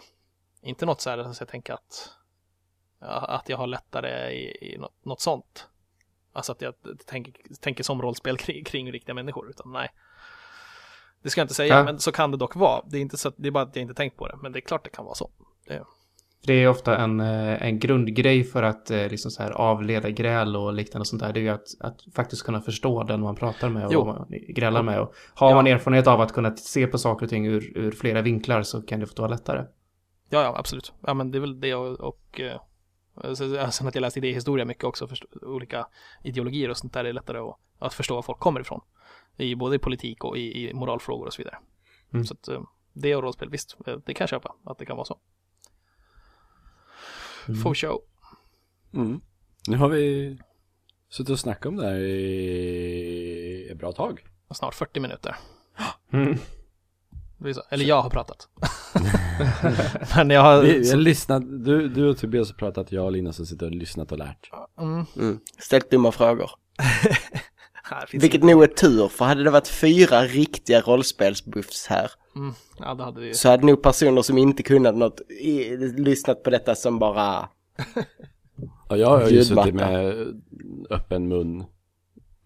inte 0.63 0.87
något 0.87 1.01
så 1.01 1.11
här 1.11 1.33
så 1.33 1.43
jag 1.43 1.49
tänker 1.49 1.73
att, 1.73 2.11
att 3.01 3.49
jag 3.49 3.57
har 3.57 3.67
lättare 3.67 4.31
i, 4.31 4.73
i 4.75 4.79
något, 4.79 5.05
något 5.05 5.21
sånt. 5.21 5.69
Alltså 6.33 6.53
att 6.53 6.63
jag 6.63 6.75
tänker, 7.07 7.35
tänker 7.61 7.85
som 7.85 8.03
rollspel 8.03 8.37
kring, 8.39 8.65
kring 8.65 8.93
riktiga 8.93 9.15
människor, 9.15 9.51
utan 9.51 9.73
nej. 9.73 9.89
Det 11.23 11.31
ska 11.31 11.41
jag 11.41 11.45
inte 11.45 11.55
säga, 11.55 11.75
Ja. 11.79 11.85
men 11.85 11.99
så 12.01 12.13
kan 12.13 12.31
det 12.31 12.37
dock 12.37 12.57
vara. 12.57 12.83
Det 12.87 12.97
är, 12.97 13.01
inte 13.01 13.17
så 13.17 13.29
att, 13.29 13.35
det 13.37 13.49
är 13.49 13.51
bara 13.53 13.65
att 13.65 13.77
jag 13.77 13.83
inte 13.83 13.95
tänkt 13.95 14.17
på 14.17 14.29
det, 14.29 14.37
men 14.43 14.53
det 14.53 14.59
är 14.59 14.61
klart 14.61 14.85
det 14.85 14.91
kan 14.91 15.05
vara 15.05 15.15
så. 15.15 15.31
Det 15.67 15.85
är 16.53 16.69
ofta 16.69 16.97
en, 16.97 17.21
eh, 17.21 17.63
en 17.63 17.79
grundgrej 17.79 18.45
för 18.45 18.63
att 18.63 18.91
eh, 18.91 19.09
liksom 19.09 19.31
så 19.31 19.43
här 19.43 19.51
avleda 19.51 20.11
gräl 20.11 20.57
och 20.57 20.73
liknande 20.75 21.05
sånt 21.07 21.23
där. 21.23 21.33
Det 21.33 21.41
är 21.41 21.43
ju 21.43 21.49
att, 21.49 21.67
att 21.81 22.01
faktiskt 22.15 22.43
kunna 22.43 22.61
förstå 22.61 23.03
den 23.03 23.21
man 23.21 23.35
pratar 23.35 23.69
med 23.69 23.87
och 23.87 23.93
Jo. 23.93 24.05
vad 24.05 24.17
man 24.17 24.27
grälar 24.31 24.83
med. 24.83 25.01
Och 25.01 25.15
har 25.35 25.49
Ja. 25.51 25.55
man 25.55 25.67
erfarenhet 25.67 26.07
av 26.07 26.21
att 26.21 26.33
kunna 26.33 26.57
se 26.57 26.87
på 26.87 26.99
saker 26.99 27.27
och 27.27 27.31
ting 27.31 27.47
ur, 27.47 27.79
ur 27.79 27.91
flera 27.91 28.23
vinklar 28.23 28.63
så 28.63 28.83
kan 28.83 29.01
det 29.01 29.07
få 29.07 29.15
vara 29.19 29.29
lättare. 29.29 29.65
Ja, 30.31 30.43
ja, 30.43 30.55
absolut. 30.59 30.93
Ja, 31.07 31.15
men 31.15 31.31
det 31.31 31.39
är 31.39 31.41
väl 31.41 31.61
det 31.61 31.75
och, 31.75 32.01
och 32.01 32.41
eh, 32.41 33.35
sen 33.71 33.89
att 33.89 33.95
jag 33.95 34.03
läst 34.03 34.17
idéhistoria 34.17 34.65
mycket 34.65 34.85
också, 34.85 35.09
förstå, 35.09 35.27
olika 35.43 35.87
ideologier 36.23 36.71
och 36.71 36.77
sånt 36.77 36.93
där, 36.93 37.03
det 37.03 37.09
är 37.09 37.13
lättare 37.13 37.39
att, 37.39 37.59
att 37.79 37.95
förstå 37.95 38.15
var 38.15 38.23
folk 38.23 38.39
kommer 38.39 38.61
ifrån. 38.61 38.81
I 39.37 39.55
både 39.55 39.77
i 39.77 39.79
politik 39.79 40.25
och 40.25 40.39
i, 40.39 40.69
i 40.71 40.75
moralfrågor 40.75 41.27
och 41.27 41.33
så 41.33 41.43
vidare. 41.43 41.57
Mm. 42.13 42.25
Så 42.25 42.35
att 42.35 42.49
det 42.93 43.17
och 43.17 43.23
rollspel, 43.23 43.51
visst, 43.51 43.77
det 44.07 44.15
kan 44.15 44.23
jag 44.25 44.29
köpa, 44.29 44.55
att 44.65 44.79
det 44.79 44.87
kan 44.87 44.97
vara 44.97 45.05
så. 45.05 45.19
Mm. 47.49 47.61
For 47.61 47.75
show. 47.75 48.01
Mm. 48.95 49.21
Nu 49.69 49.77
har 49.77 49.89
vi 49.89 50.39
suttit 51.11 51.31
och 51.31 51.41
snackat 51.41 51.67
om 51.67 51.77
det 51.77 51.87
här 51.87 51.97
i 51.99 53.69
ett 53.71 53.79
bra 53.79 53.93
tag. 53.93 54.25
Snart 54.55 54.75
40 54.75 55.01
minuter. 55.01 55.37
Mm. 56.13 56.39
Eller 57.71 57.85
jag 57.85 58.03
har 58.03 58.11
pratat. 58.11 58.49
men 60.17 60.31
jag 60.31 60.43
har... 60.43 60.63
Vi, 60.63 60.91
har 60.91 60.97
lyssnat, 60.97 61.43
du, 61.65 61.89
du 61.89 62.09
och 62.09 62.19
Tobias 62.19 62.49
har 62.49 62.57
pratat, 62.57 62.93
jag 62.93 63.05
och 63.05 63.13
Linus 63.13 63.39
har 63.39 63.45
suttit 63.45 63.63
och 63.63 63.71
lyssnat 63.71 64.13
och 64.13 64.19
lärt. 64.19 64.51
Mm, 64.81 65.05
Mm. 65.17 65.41
Ställt 65.59 65.91
dumma 65.91 66.13
frågor. 66.13 66.51
Vilket 68.13 68.43
nog 68.43 68.63
är 68.63 68.67
tur, 68.67 69.09
för 69.09 69.25
hade 69.25 69.45
det 69.45 69.51
varit 69.51 69.69
fyra 69.69 70.23
riktiga 70.23 70.81
rollspelsbuffs 70.81 71.87
här 71.87 72.11
Mm, 72.37 72.55
ja, 72.79 72.95
det 72.95 73.05
hade 73.05 73.21
vi. 73.21 73.35
så 73.35 73.49
hade 73.49 73.67
nog 73.67 73.83
personer 73.83 74.23
som 74.23 74.39
inte 74.39 74.63
kunnat 74.63 74.95
något 74.97 75.21
i, 75.31 75.77
lyssnat 75.77 76.43
på 76.43 76.51
detta 76.51 76.75
som 76.75 76.99
bara 76.99 77.49
Ja, 78.89 78.97
jag 78.97 79.09
har 79.09 79.29
ju 79.31 79.45
suttit 79.45 79.75
med 79.75 80.27
öppen 80.91 81.29
mun 81.29 81.65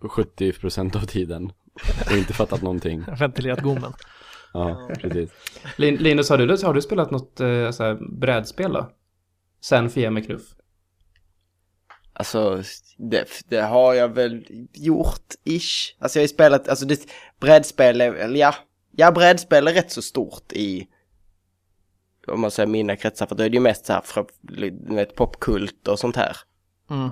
70% 0.01 0.97
av 0.97 1.01
tiden 1.07 1.53
och 2.11 2.17
inte 2.17 2.33
fattat 2.33 2.63
någonting. 2.63 3.05
Ventilerat 3.19 3.61
gommen. 3.63 3.93
Ja, 4.53 4.89
precis. 5.01 5.31
Lin- 5.77 5.97
Linus, 5.97 6.31
har 6.31 6.39
du, 6.39 6.67
har 6.67 6.75
du 6.75 6.83
spelat 6.83 7.11
något 7.11 7.41
eh, 7.41 7.71
så 7.71 7.83
här, 7.85 7.99
brädspel 8.19 8.73
då? 8.73 8.91
Sen 9.61 9.91
Fia 9.91 10.11
med 10.11 10.27
knuff? 10.27 10.43
Alltså, 12.19 12.63
det, 12.97 13.45
det 13.49 13.61
har 13.61 13.95
jag 13.95 14.09
väl 14.09 14.45
gjort, 14.73 15.35
ish. 15.45 15.97
Alltså 15.99 16.19
jag 16.19 16.21
har 16.21 16.25
ju 16.25 16.29
spelat, 16.29 16.69
alltså 16.69 16.87
det, 16.87 17.01
brädspel 17.41 18.01
är, 18.01 18.13
eller 18.13 18.41
ja, 18.41 18.55
ja 18.91 19.11
brädspel 19.11 19.69
är 19.69 19.73
rätt 19.73 19.93
så 19.93 20.03
stort 20.03 20.53
i, 20.53 20.89
om 22.27 22.41
man 22.41 22.51
säger 22.51 22.67
mina 22.67 22.97
kretsar, 22.97 23.27
för 23.27 23.35
då 23.35 23.43
är 23.43 23.49
det 23.49 23.55
ju 23.55 23.61
mest 23.61 23.87
så 23.87 23.93
här, 23.93 24.01
för, 24.01 24.27
vet, 24.95 25.15
popkult 25.15 25.89
och 25.89 25.99
sånt 25.99 26.17
här. 26.17 26.37
Mm. 26.91 27.11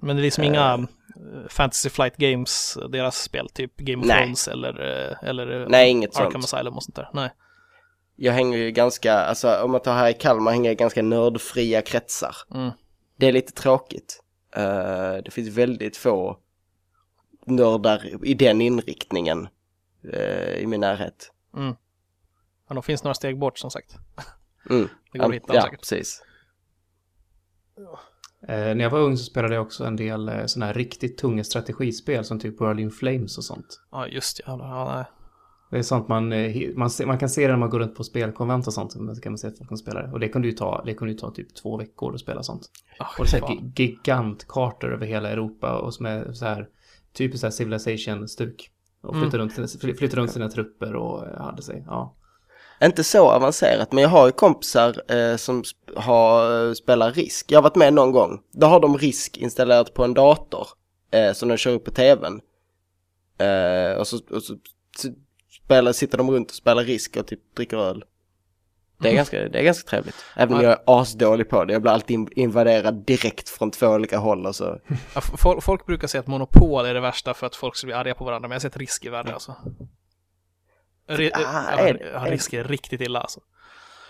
Men 0.00 0.16
det 0.16 0.20
är 0.20 0.24
liksom 0.24 0.44
inga 0.44 0.74
eh, 0.74 1.48
Fantasy 1.48 1.90
Flight 1.90 2.16
Games, 2.16 2.78
deras 2.92 3.22
spel, 3.22 3.48
typ 3.48 3.76
Game 3.76 4.02
of. 4.02 4.08
Thrones 4.10 4.48
eller, 4.48 5.08
eh, 5.10 5.28
eller 5.28 5.60
eh, 5.60 5.68
Nej, 5.68 5.90
inget 5.90 6.16
Arkham 6.16 6.42
sånt. 6.42 6.44
Asylum 6.44 6.76
och 6.76 6.82
sånt 6.82 6.96
där. 6.96 7.10
Nej. 7.12 7.30
Jag 8.16 8.32
hänger 8.32 8.58
ju 8.58 8.70
ganska, 8.70 9.14
alltså 9.14 9.62
om 9.62 9.70
man 9.70 9.82
tar 9.82 9.94
här 9.94 10.08
i 10.08 10.14
Kalmar 10.14 10.52
hänger 10.52 10.70
jag 10.70 10.76
ganska 10.76 11.02
nördfria 11.02 11.82
kretsar. 11.82 12.36
Mm. 12.54 12.70
Det 13.16 13.26
är 13.26 13.32
lite 13.32 13.52
tråkigt. 13.52 14.22
Eh, 14.56 15.22
det 15.24 15.30
finns 15.30 15.48
väldigt 15.48 15.96
få 15.96 16.38
nördar 17.46 18.26
i 18.26 18.34
den 18.34 18.60
inriktningen 18.60 19.48
eh, 20.12 20.54
i 20.54 20.66
min 20.66 20.80
närhet. 20.80 21.32
Mm. 21.56 21.74
Ja, 22.68 22.74
de 22.74 22.82
finns 22.82 23.04
några 23.04 23.14
steg 23.14 23.38
bort 23.38 23.58
som 23.58 23.70
sagt. 23.70 23.96
Mm. 24.70 24.88
Det 25.12 25.18
går 25.18 25.28
att 25.28 25.34
hitta 25.34 25.54
ja, 25.54 25.62
säkert. 25.62 25.80
precis. 25.80 26.22
Eh, 28.42 28.74
när 28.74 28.80
jag 28.80 28.90
var 28.90 28.98
ung 28.98 29.16
så 29.16 29.24
spelade 29.24 29.54
jag 29.54 29.62
också 29.62 29.84
en 29.84 29.96
del 29.96 30.28
eh, 30.28 30.46
sådana 30.46 30.66
här 30.66 30.74
riktigt 30.74 31.18
tunga 31.18 31.44
strategispel 31.44 32.24
som 32.24 32.40
typ 32.40 32.60
World 32.60 32.80
in 32.80 32.90
Flames 32.90 33.38
och 33.38 33.44
sånt. 33.44 33.80
Ja, 33.90 34.06
just 34.06 34.36
det. 34.36 34.42
Ja, 34.46 34.58
ja, 34.60 34.94
nej. 34.94 35.04
Det 35.70 35.78
är 35.78 35.82
sånt 35.82 36.08
man, 36.08 36.32
eh, 36.32 36.56
man, 36.76 36.90
ser, 36.90 37.06
man 37.06 37.18
kan 37.18 37.28
se 37.28 37.42
det 37.46 37.48
när 37.52 37.56
man 37.58 37.70
går 37.70 37.78
runt 37.78 37.94
på 37.94 38.04
spelkonvent 38.04 38.66
och 38.66 38.72
sånt. 38.74 38.92
Så 38.92 38.98
kan 39.22 39.32
man 39.32 39.38
se 39.38 39.48
att 39.48 39.58
folk 39.58 39.68
kan 39.68 39.78
spela 39.78 40.02
det. 40.02 40.12
Och 40.12 40.20
det 40.20 40.28
kunde 40.28 40.48
ju 40.48 40.54
ta, 40.54 40.82
det 40.86 40.94
kunde 40.94 41.12
ju 41.12 41.18
ta 41.18 41.30
typ 41.30 41.54
två 41.54 41.76
veckor 41.76 42.14
att 42.14 42.20
spela 42.20 42.42
sånt. 42.42 42.62
Ah, 42.98 43.04
Och 43.18 43.24
det 43.24 43.36
är 43.36 43.40
så 43.40 43.46
här 43.46 43.72
gigantkartor 43.76 44.92
över 44.94 45.06
hela 45.06 45.30
Europa 45.30 45.78
och 45.78 45.94
som 45.94 46.06
är 46.06 46.32
så 46.32 46.44
här 46.44 46.68
typiskt 47.12 47.40
så 47.40 47.46
här 47.46 47.50
civilization-stuk. 47.52 48.70
Och 49.02 49.14
Mm. 49.14 49.22
flyttar, 49.22 49.38
runt, 49.38 49.52
sina- 49.54 49.66
fly- 49.80 49.94
flyttar 49.94 50.16
runt 50.16 50.30
sina 50.32 50.48
trupper 50.48 50.94
och 50.96 51.26
eh, 51.26 51.40
hade 51.42 51.62
sig, 51.62 51.84
ja. 51.86 52.14
Inte 52.82 53.04
så 53.04 53.30
avancerat, 53.30 53.92
men 53.92 54.02
jag 54.02 54.08
har 54.10 54.26
ju 54.26 54.32
kompisar 54.32 55.12
eh, 55.12 55.36
som 55.36 55.62
har, 55.96 56.66
eh, 56.68 56.72
spelar 56.72 57.12
risk. 57.12 57.52
Jag 57.52 57.58
har 57.58 57.62
varit 57.62 57.76
med 57.76 57.94
någon 57.94 58.12
gång. 58.12 58.40
Då 58.52 58.66
har 58.66 58.80
de 58.80 58.98
risk 58.98 59.36
installerat 59.38 59.94
på 59.94 60.04
en 60.04 60.14
dator 60.14 60.66
eh, 61.10 61.32
som 61.32 61.48
de 61.48 61.56
kör 61.56 61.72
upp 61.74 61.84
på 61.84 61.90
tvn. 61.90 62.40
Eh, 63.38 63.98
och 63.98 64.06
så, 64.06 64.18
och 64.30 64.42
så, 64.42 64.54
så 64.98 65.08
spelar, 65.68 65.92
sitter 65.92 66.18
de 66.18 66.30
runt 66.30 66.50
och 66.50 66.54
spelar 66.56 66.84
risk 66.84 67.16
och 67.16 67.26
typ 67.26 67.40
dricker 67.56 67.76
öl. 67.76 68.04
Det 69.00 69.08
är, 69.10 69.14
ganska, 69.14 69.48
det 69.48 69.58
är 69.58 69.62
ganska 69.62 69.88
trevligt. 69.90 70.14
Även 70.36 70.54
om 70.54 70.60
Ja. 70.62 70.68
jag 70.68 70.72
är 70.72 71.00
asdålig 71.00 71.48
på 71.48 71.64
det. 71.64 71.72
Jag 71.72 71.82
blir 71.82 71.92
alltid 71.92 72.14
in- 72.14 72.28
invaderad 72.36 72.94
direkt 73.06 73.48
från 73.48 73.70
två 73.70 73.86
olika 73.86 74.18
håll 74.18 74.46
och 74.46 74.54
så. 74.56 74.78
Ja, 75.14 75.20
folk, 75.20 75.62
folk 75.62 75.86
brukar 75.86 76.08
säga 76.08 76.20
att 76.20 76.26
monopol 76.26 76.84
är 76.86 76.94
det 76.94 77.00
värsta 77.00 77.34
för 77.34 77.46
att 77.46 77.56
folk 77.56 77.76
ska 77.76 77.86
bli 77.86 77.94
arga 77.94 78.14
på 78.14 78.24
varandra, 78.24 78.48
men 78.48 78.54
jag 78.54 78.60
har 78.60 78.60
sett 78.70 78.76
risk 78.76 79.04
i 79.04 79.08
värre 79.08 79.32
alltså. 79.32 79.54
Ri- 81.08 81.30
Ah, 81.34 81.62
ja, 81.76 81.78
är 81.88 82.10
ja, 82.14 82.30
risk 82.32 82.52
är 82.52 82.64
riktigt 82.64 83.00
illa 83.00 83.20
alltså. 83.20 83.40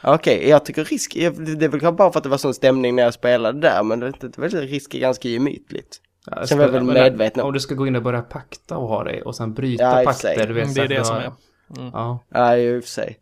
Okej, 0.03 0.49
jag 0.49 0.65
tycker 0.65 0.85
risk, 0.85 1.15
det 1.15 1.25
är 1.65 1.69
väl 1.69 1.81
kanske 1.81 1.93
bara 1.93 2.13
för 2.13 2.19
att 2.19 2.25
det 2.25 2.29
var 2.31 2.39
sån 2.39 2.55
stämning 2.55 2.97
när 2.97 3.03
jag 3.03 3.15
spelade 3.15 3.61
där, 3.61 3.83
men 3.83 4.01
det, 4.01 4.13
det, 4.21 4.29
det, 4.29 4.49
risk 4.61 4.95
är 4.95 4.99
ganska 4.99 5.29
gemytligt. 5.29 6.01
Ja, 6.27 6.47
Sen 6.47 6.59
var 6.59 6.65
jag 6.65 6.73
väl 6.73 6.83
medveten 6.83 7.41
om- 7.41 7.47
Om 7.47 7.53
du 7.53 7.61
ska 7.61 7.75
gå 7.75 7.87
in 7.87 7.97
och 7.97 8.03
börja 8.03 8.23
pakta 8.23 8.77
och 8.77 8.89
ha 8.89 9.05
det 9.05 9.23
och 9.23 9.37
sen 9.37 9.55
bryta 9.55 9.83
Ja, 9.99 10.05
pakter, 10.05 10.47
du 10.47 10.53
vet. 10.53 10.65
Mm, 10.65 10.75
det 10.75 10.83
är 10.83 10.89
det 10.89 11.05
som 11.05 11.17
är 11.17 11.33
mm. 11.77 11.91
Ja. 11.93 12.25
Ja, 12.29 12.57
i 12.57 12.79
och 12.79 12.83
för 12.85 12.91
sig. 12.91 13.19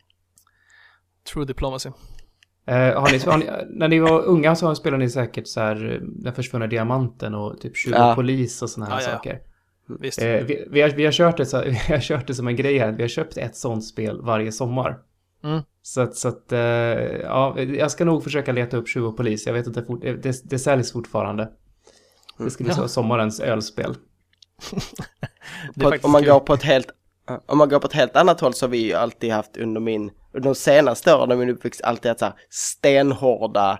true 1.33 1.45
diplomacy. 1.45 1.89
Eh, 2.65 2.75
har 2.75 3.11
ni, 3.11 3.17
har 3.17 3.37
ni, 3.37 3.49
när 3.69 3.87
ni 3.87 3.99
var 3.99 4.21
unga 4.25 4.55
så 4.55 4.75
spelade 4.75 5.03
ni 5.03 5.09
säkert 5.09 5.47
så 5.47 5.59
här 5.59 5.91
eh, 5.93 5.99
Den 6.01 6.33
försvunna 6.33 6.67
diamanten 6.67 7.35
och 7.35 7.61
typ 7.61 7.77
20 7.77 7.91
Ja. 7.91 8.15
polis 8.15 8.61
och 8.61 8.69
såna 8.69 8.85
här 8.85 8.93
Ja, 8.93 9.01
ja, 9.01 9.09
ja. 9.09 9.15
saker. 9.15 9.39
Visst. 9.99 10.21
Eh, 10.21 10.27
vi, 10.27 10.67
vi, 10.69 10.81
har, 10.81 10.89
vi, 10.89 11.05
har 11.05 11.11
kört 11.11 11.37
det 11.37 11.45
så, 11.45 11.61
vi 11.65 11.93
har 11.93 11.99
kört 11.99 12.27
det 12.27 12.35
som 12.35 12.47
en 12.47 12.55
grej 12.55 12.77
här. 12.77 12.91
Vi 12.91 13.03
har 13.03 13.07
köpt 13.07 13.37
ett 13.37 13.55
sånt 13.55 13.85
spel 13.85 14.21
varje 14.21 14.51
sommar. 14.51 14.99
Mm. 15.43 15.61
Så 15.81 16.01
att, 16.01 16.15
så 16.15 16.27
att 16.27 16.51
eh, 16.51 16.59
ja, 16.59 17.59
jag 17.59 17.91
ska 17.91 18.05
nog 18.05 18.23
försöka 18.23 18.51
leta 18.51 18.77
upp 18.77 18.87
20 18.89 19.11
polis. 19.11 19.45
Jag 19.47 19.53
vet 19.53 19.67
inte, 19.67 19.83
fort, 19.83 20.03
eh, 20.03 20.13
det, 20.13 20.49
det 20.49 20.59
säljs 20.59 20.91
fortfarande. 20.91 21.49
Det 22.37 22.49
ska 22.49 22.63
bli 22.63 22.73
så, 22.73 22.87
sommarens 22.87 23.39
ölspel. 23.39 23.95
Det 25.75 25.83
På, 25.83 25.97
om 26.07 26.11
man 26.11 26.21
kul. 26.21 26.31
går 26.31 26.39
på 26.39 26.53
ett 26.53 26.63
helt 26.63 26.87
om 27.45 27.57
man 27.57 27.69
går 27.69 27.79
på 27.79 27.87
ett 27.87 27.93
helt 27.93 28.15
annat 28.15 28.39
håll 28.41 28.53
så 28.53 28.65
har 28.65 28.71
vi 28.71 28.77
ju 28.77 28.93
alltid 28.93 29.31
haft 29.31 29.57
under 29.57 29.81
min, 29.81 30.11
under 30.33 30.49
de 30.49 30.55
senaste 30.55 31.15
åren 31.15 31.31
av 31.31 31.37
min 31.37 31.49
uppväxt 31.49 31.81
alltid 31.81 32.09
haft 32.09 32.19
så 32.19 32.25
här 32.25 32.35
stenhårda 32.49 33.79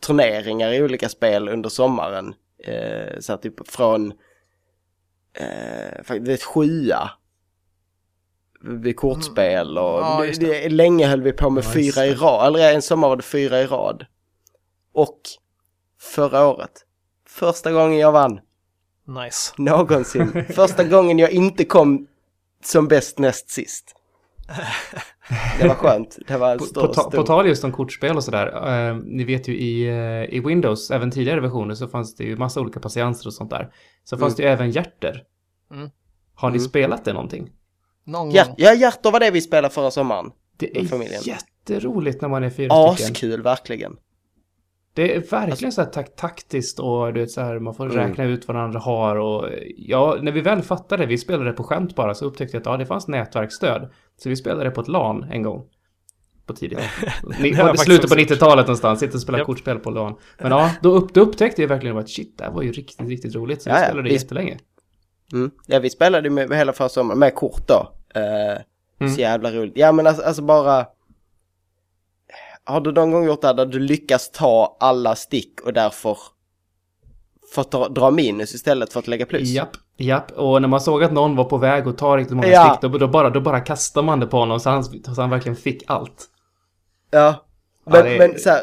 turneringar 0.00 0.72
i 0.72 0.82
olika 0.82 1.08
spel 1.08 1.48
under 1.48 1.68
sommaren. 1.68 2.34
Eh, 2.64 3.20
så 3.20 3.32
här 3.32 3.36
typ 3.38 3.68
från, 3.68 4.12
eh, 5.38 6.20
vet, 6.20 6.42
sjua. 6.42 7.10
Vid 8.60 8.96
kortspel 8.96 9.78
och 9.78 10.00
Ja, 10.00 10.26
det, 10.40 10.68
länge 10.68 11.06
höll 11.06 11.22
vi 11.22 11.32
på 11.32 11.50
med 11.50 11.64
Ja, 11.64 11.70
fyra 11.70 12.06
i 12.06 12.14
rad, 12.14 12.46
eller 12.46 12.74
en 12.74 12.82
sommar 12.82 13.08
var 13.08 13.16
det 13.16 13.22
fyra 13.22 13.60
i 13.60 13.66
rad. 13.66 14.06
Och 14.92 15.20
förra 16.00 16.46
året, 16.46 16.72
första 17.28 17.72
gången 17.72 17.98
jag 17.98 18.12
vann 18.12 18.40
Nice. 19.06 19.52
någonsin. 19.58 20.44
Första 20.54 20.84
gången 20.84 21.18
jag 21.18 21.30
inte 21.30 21.64
kom 21.64 22.06
som 22.66 22.88
bäst 22.88 23.18
näst 23.18 23.50
sist. 23.50 23.96
Det 25.60 25.68
var 25.68 25.74
skönt. 25.74 26.18
Det 26.28 26.36
var 26.38 26.58
På, 26.58 26.64
stor, 26.64 26.80
på, 26.86 26.94
ta, 26.94 27.00
stor. 27.02 27.10
på 27.10 27.22
tal 27.22 27.46
just 27.46 27.64
om 27.64 27.72
kortspel 27.72 28.16
och 28.16 28.24
sådär. 28.24 28.68
Eh, 28.90 28.96
ni 29.04 29.24
vet 29.24 29.48
ju 29.48 29.56
i, 29.58 29.86
eh, 29.88 30.36
i 30.36 30.40
Windows, 30.46 30.90
även 30.90 31.10
tidigare 31.10 31.40
versioner, 31.40 31.74
så 31.74 31.88
fanns 31.88 32.14
det 32.16 32.24
ju 32.24 32.36
massa 32.36 32.60
olika 32.60 32.80
patienser 32.80 33.26
och 33.26 33.34
sånt 33.34 33.50
där. 33.50 33.72
Så 34.04 34.18
fanns 34.18 34.36
det 34.36 34.42
ju 34.42 34.48
även 34.48 34.70
hjärter. 34.70 35.22
Mm. 35.72 35.90
Har 36.34 36.50
ni 36.50 36.56
Mm. 36.56 36.68
spelat 36.68 37.04
det 37.04 37.12
någonting? 37.12 37.50
Någon 38.06 38.26
gång. 38.30 38.54
ja, 38.56 38.74
hjärtor 38.74 39.10
var 39.12 39.20
det 39.20 39.30
vi 39.30 39.40
spelade 39.40 39.74
förra 39.74 39.90
sommaren. 39.90 40.30
Det 40.56 40.78
är 40.78 40.84
familjen. 40.84 41.22
jätteroligt 41.24 42.20
när 42.22 42.28
man 42.28 42.44
är 42.44 42.50
fyra 42.50 42.92
stycken. 42.94 43.12
Askul, 43.12 43.42
verkligen. 43.42 43.96
Det 44.94 45.16
är 45.16 45.20
verkligen 45.30 45.72
så 45.72 45.80
här 45.82 45.88
tak 45.90 46.16
taktiskt 46.16 46.78
och 46.78 47.12
du 47.12 47.20
vet 47.20 47.30
så 47.30 47.40
här, 47.40 47.58
man 47.58 47.74
får 47.74 47.84
Mm. 47.92 47.96
räkna 48.08 48.24
ut 48.24 48.48
vad 48.48 48.56
andra 48.56 48.78
har 48.80 49.16
och 49.16 49.48
ja, 49.76 50.16
när 50.22 50.32
vi 50.32 50.40
väl 50.40 50.62
fattade, 50.62 51.06
vi 51.06 51.18
spelade 51.18 51.52
på 51.52 51.62
skämt 51.64 51.94
bara, 51.94 52.14
så 52.14 52.24
upptäckte 52.26 52.56
jag 52.56 52.60
att 52.60 52.66
ja, 52.66 52.76
det 52.76 52.86
fanns 52.86 53.08
nätverksstöd. 53.08 53.90
Så 54.16 54.28
vi 54.28 54.36
spelade 54.36 54.70
på 54.70 54.80
ett 54.80 54.88
LAN 54.88 55.22
en 55.30 55.42
gång. 55.42 55.62
På 56.46 56.52
tidigt. 56.52 56.78
Det 57.42 57.78
slutet 57.78 58.10
på 58.10 58.14
också 58.14 58.18
gjort. 58.20 58.30
90-talet 58.30 58.66
någonstans, 58.66 59.00
sitta 59.00 59.14
och 59.14 59.20
spela 59.20 59.38
Japp. 59.38 59.46
kortspel 59.46 59.78
på 59.78 59.90
LAN. 59.90 60.14
Men 60.38 60.50
ja, 60.52 60.70
då, 60.82 60.90
upp, 60.94 61.14
då 61.14 61.20
upptäckte 61.20 61.62
jag 61.62 61.68
verkligen 61.68 61.98
att 61.98 62.08
shit, 62.10 62.38
det 62.38 62.44
här 62.44 62.50
var 62.50 62.62
ju 62.62 62.72
riktigt, 62.72 63.08
riktigt 63.08 63.34
roligt. 63.34 63.62
Så 63.62 63.70
vi 63.70 63.76
spelade 63.76 64.02
vi- 64.08 64.12
jättelänge. 64.14 64.58
Mm. 65.32 65.50
Ja, 65.66 65.78
vi 65.78 65.90
spelade 65.90 66.30
med, 66.30 66.48
med 66.48 66.58
hela 66.58 66.72
förra 66.72 66.88
sommaren, 66.88 67.18
med 67.18 67.34
kort 67.34 67.68
då. 67.68 67.92
Eh, 68.20 68.62
Mm. 69.00 69.12
Så 69.14 69.20
jävla 69.20 69.50
roligt. 69.52 69.72
Ja, 69.76 69.92
men 69.92 70.06
alltså, 70.06 70.22
alltså 70.22 70.42
bara... 70.42 70.86
Har 72.64 72.80
du 72.80 72.92
någon 72.92 73.10
gång 73.10 73.24
gjort 73.26 73.40
det 73.40 73.46
här 73.46 73.54
där 73.54 73.66
du 73.66 73.78
lyckas 73.78 74.30
ta 74.30 74.76
alla 74.80 75.16
stick 75.16 75.60
och 75.60 75.72
därför 75.72 76.18
fått 77.54 77.70
dra, 77.72 77.88
dra 77.88 78.10
minus 78.10 78.54
istället 78.54 78.92
för 78.92 79.00
att 79.00 79.08
lägga 79.08 79.26
plus? 79.26 79.48
Japp, 79.48 79.70
japp. 79.96 80.30
Och 80.32 80.60
när 80.62 80.68
man 80.68 80.80
såg 80.80 81.04
att 81.04 81.12
någon 81.12 81.36
var 81.36 81.44
på 81.44 81.56
väg 81.56 81.88
att 81.88 81.98
ta 81.98 82.16
riktigt 82.16 82.36
många 82.36 82.48
Ja. 82.48 82.76
stick, 82.80 82.90
då, 82.92 82.98
då, 82.98 83.08
bara, 83.08 83.30
då 83.30 83.40
bara 83.40 83.60
kastar 83.60 84.02
man 84.02 84.20
det 84.20 84.26
på 84.26 84.36
honom 84.36 84.60
så 84.60 84.70
han, 84.70 84.84
så 84.84 85.20
han 85.20 85.30
verkligen 85.30 85.56
fick 85.56 85.82
allt. 85.86 86.28
Ja. 87.10 87.18
Ja, 87.84 87.92
Men, 87.92 88.04
det 88.04 88.14
är- 88.14 88.18
men 88.28 88.38
så 88.38 88.50
här, 88.50 88.62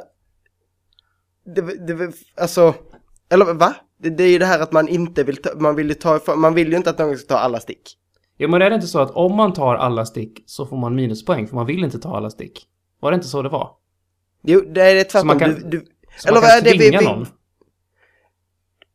det, 1.55 1.61
det, 1.87 2.11
alltså, 2.41 2.73
eller 3.29 3.53
va? 3.53 3.75
Det, 3.99 4.09
det 4.09 4.23
är 4.23 4.27
ju 4.29 4.39
det 4.39 4.45
här 4.45 4.59
att 4.59 4.71
man 4.71 4.87
inte 4.87 5.23
vill 5.23 5.37
ta, 5.41 5.49
man 5.55 5.75
vill 5.75 5.87
ju 5.87 5.93
ta 5.93 6.35
man 6.35 6.53
vill 6.53 6.69
ju 6.71 6.77
inte 6.77 6.89
att 6.89 6.99
någon 6.99 7.17
ska 7.17 7.27
ta 7.35 7.39
alla 7.39 7.59
stick. 7.59 7.97
Ja, 8.37 8.47
men 8.47 8.61
är 8.61 8.69
det 8.69 8.75
inte 8.75 8.87
så 8.87 8.99
att 8.99 9.11
om 9.11 9.35
man 9.35 9.53
tar 9.53 9.75
alla 9.75 10.05
stick 10.05 10.43
så 10.45 10.65
får 10.65 10.77
man 10.77 10.95
minuspoäng 10.95 11.47
för 11.47 11.55
man 11.55 11.65
vill 11.65 11.83
inte 11.83 11.99
ta 11.99 12.17
alla 12.17 12.29
stick? 12.29 12.65
Var 12.99 13.11
det 13.11 13.15
inte 13.15 13.27
så 13.27 13.41
det 13.41 13.49
var? 13.49 13.71
Jo, 14.43 14.61
det 14.61 14.81
är 14.81 15.03
tvärtom. 15.03 15.27
man 15.27 15.39
kan- 15.39 15.49
du, 15.53 15.59
du, 15.69 15.85
Så 16.17 16.27
Eller 16.27 16.41
man 16.41 16.49
kan 16.49 16.63
det 16.63 16.71
vi- 16.71 16.77
tvinga 16.77 16.99
vi- 16.99 17.05
någon? 17.05 17.27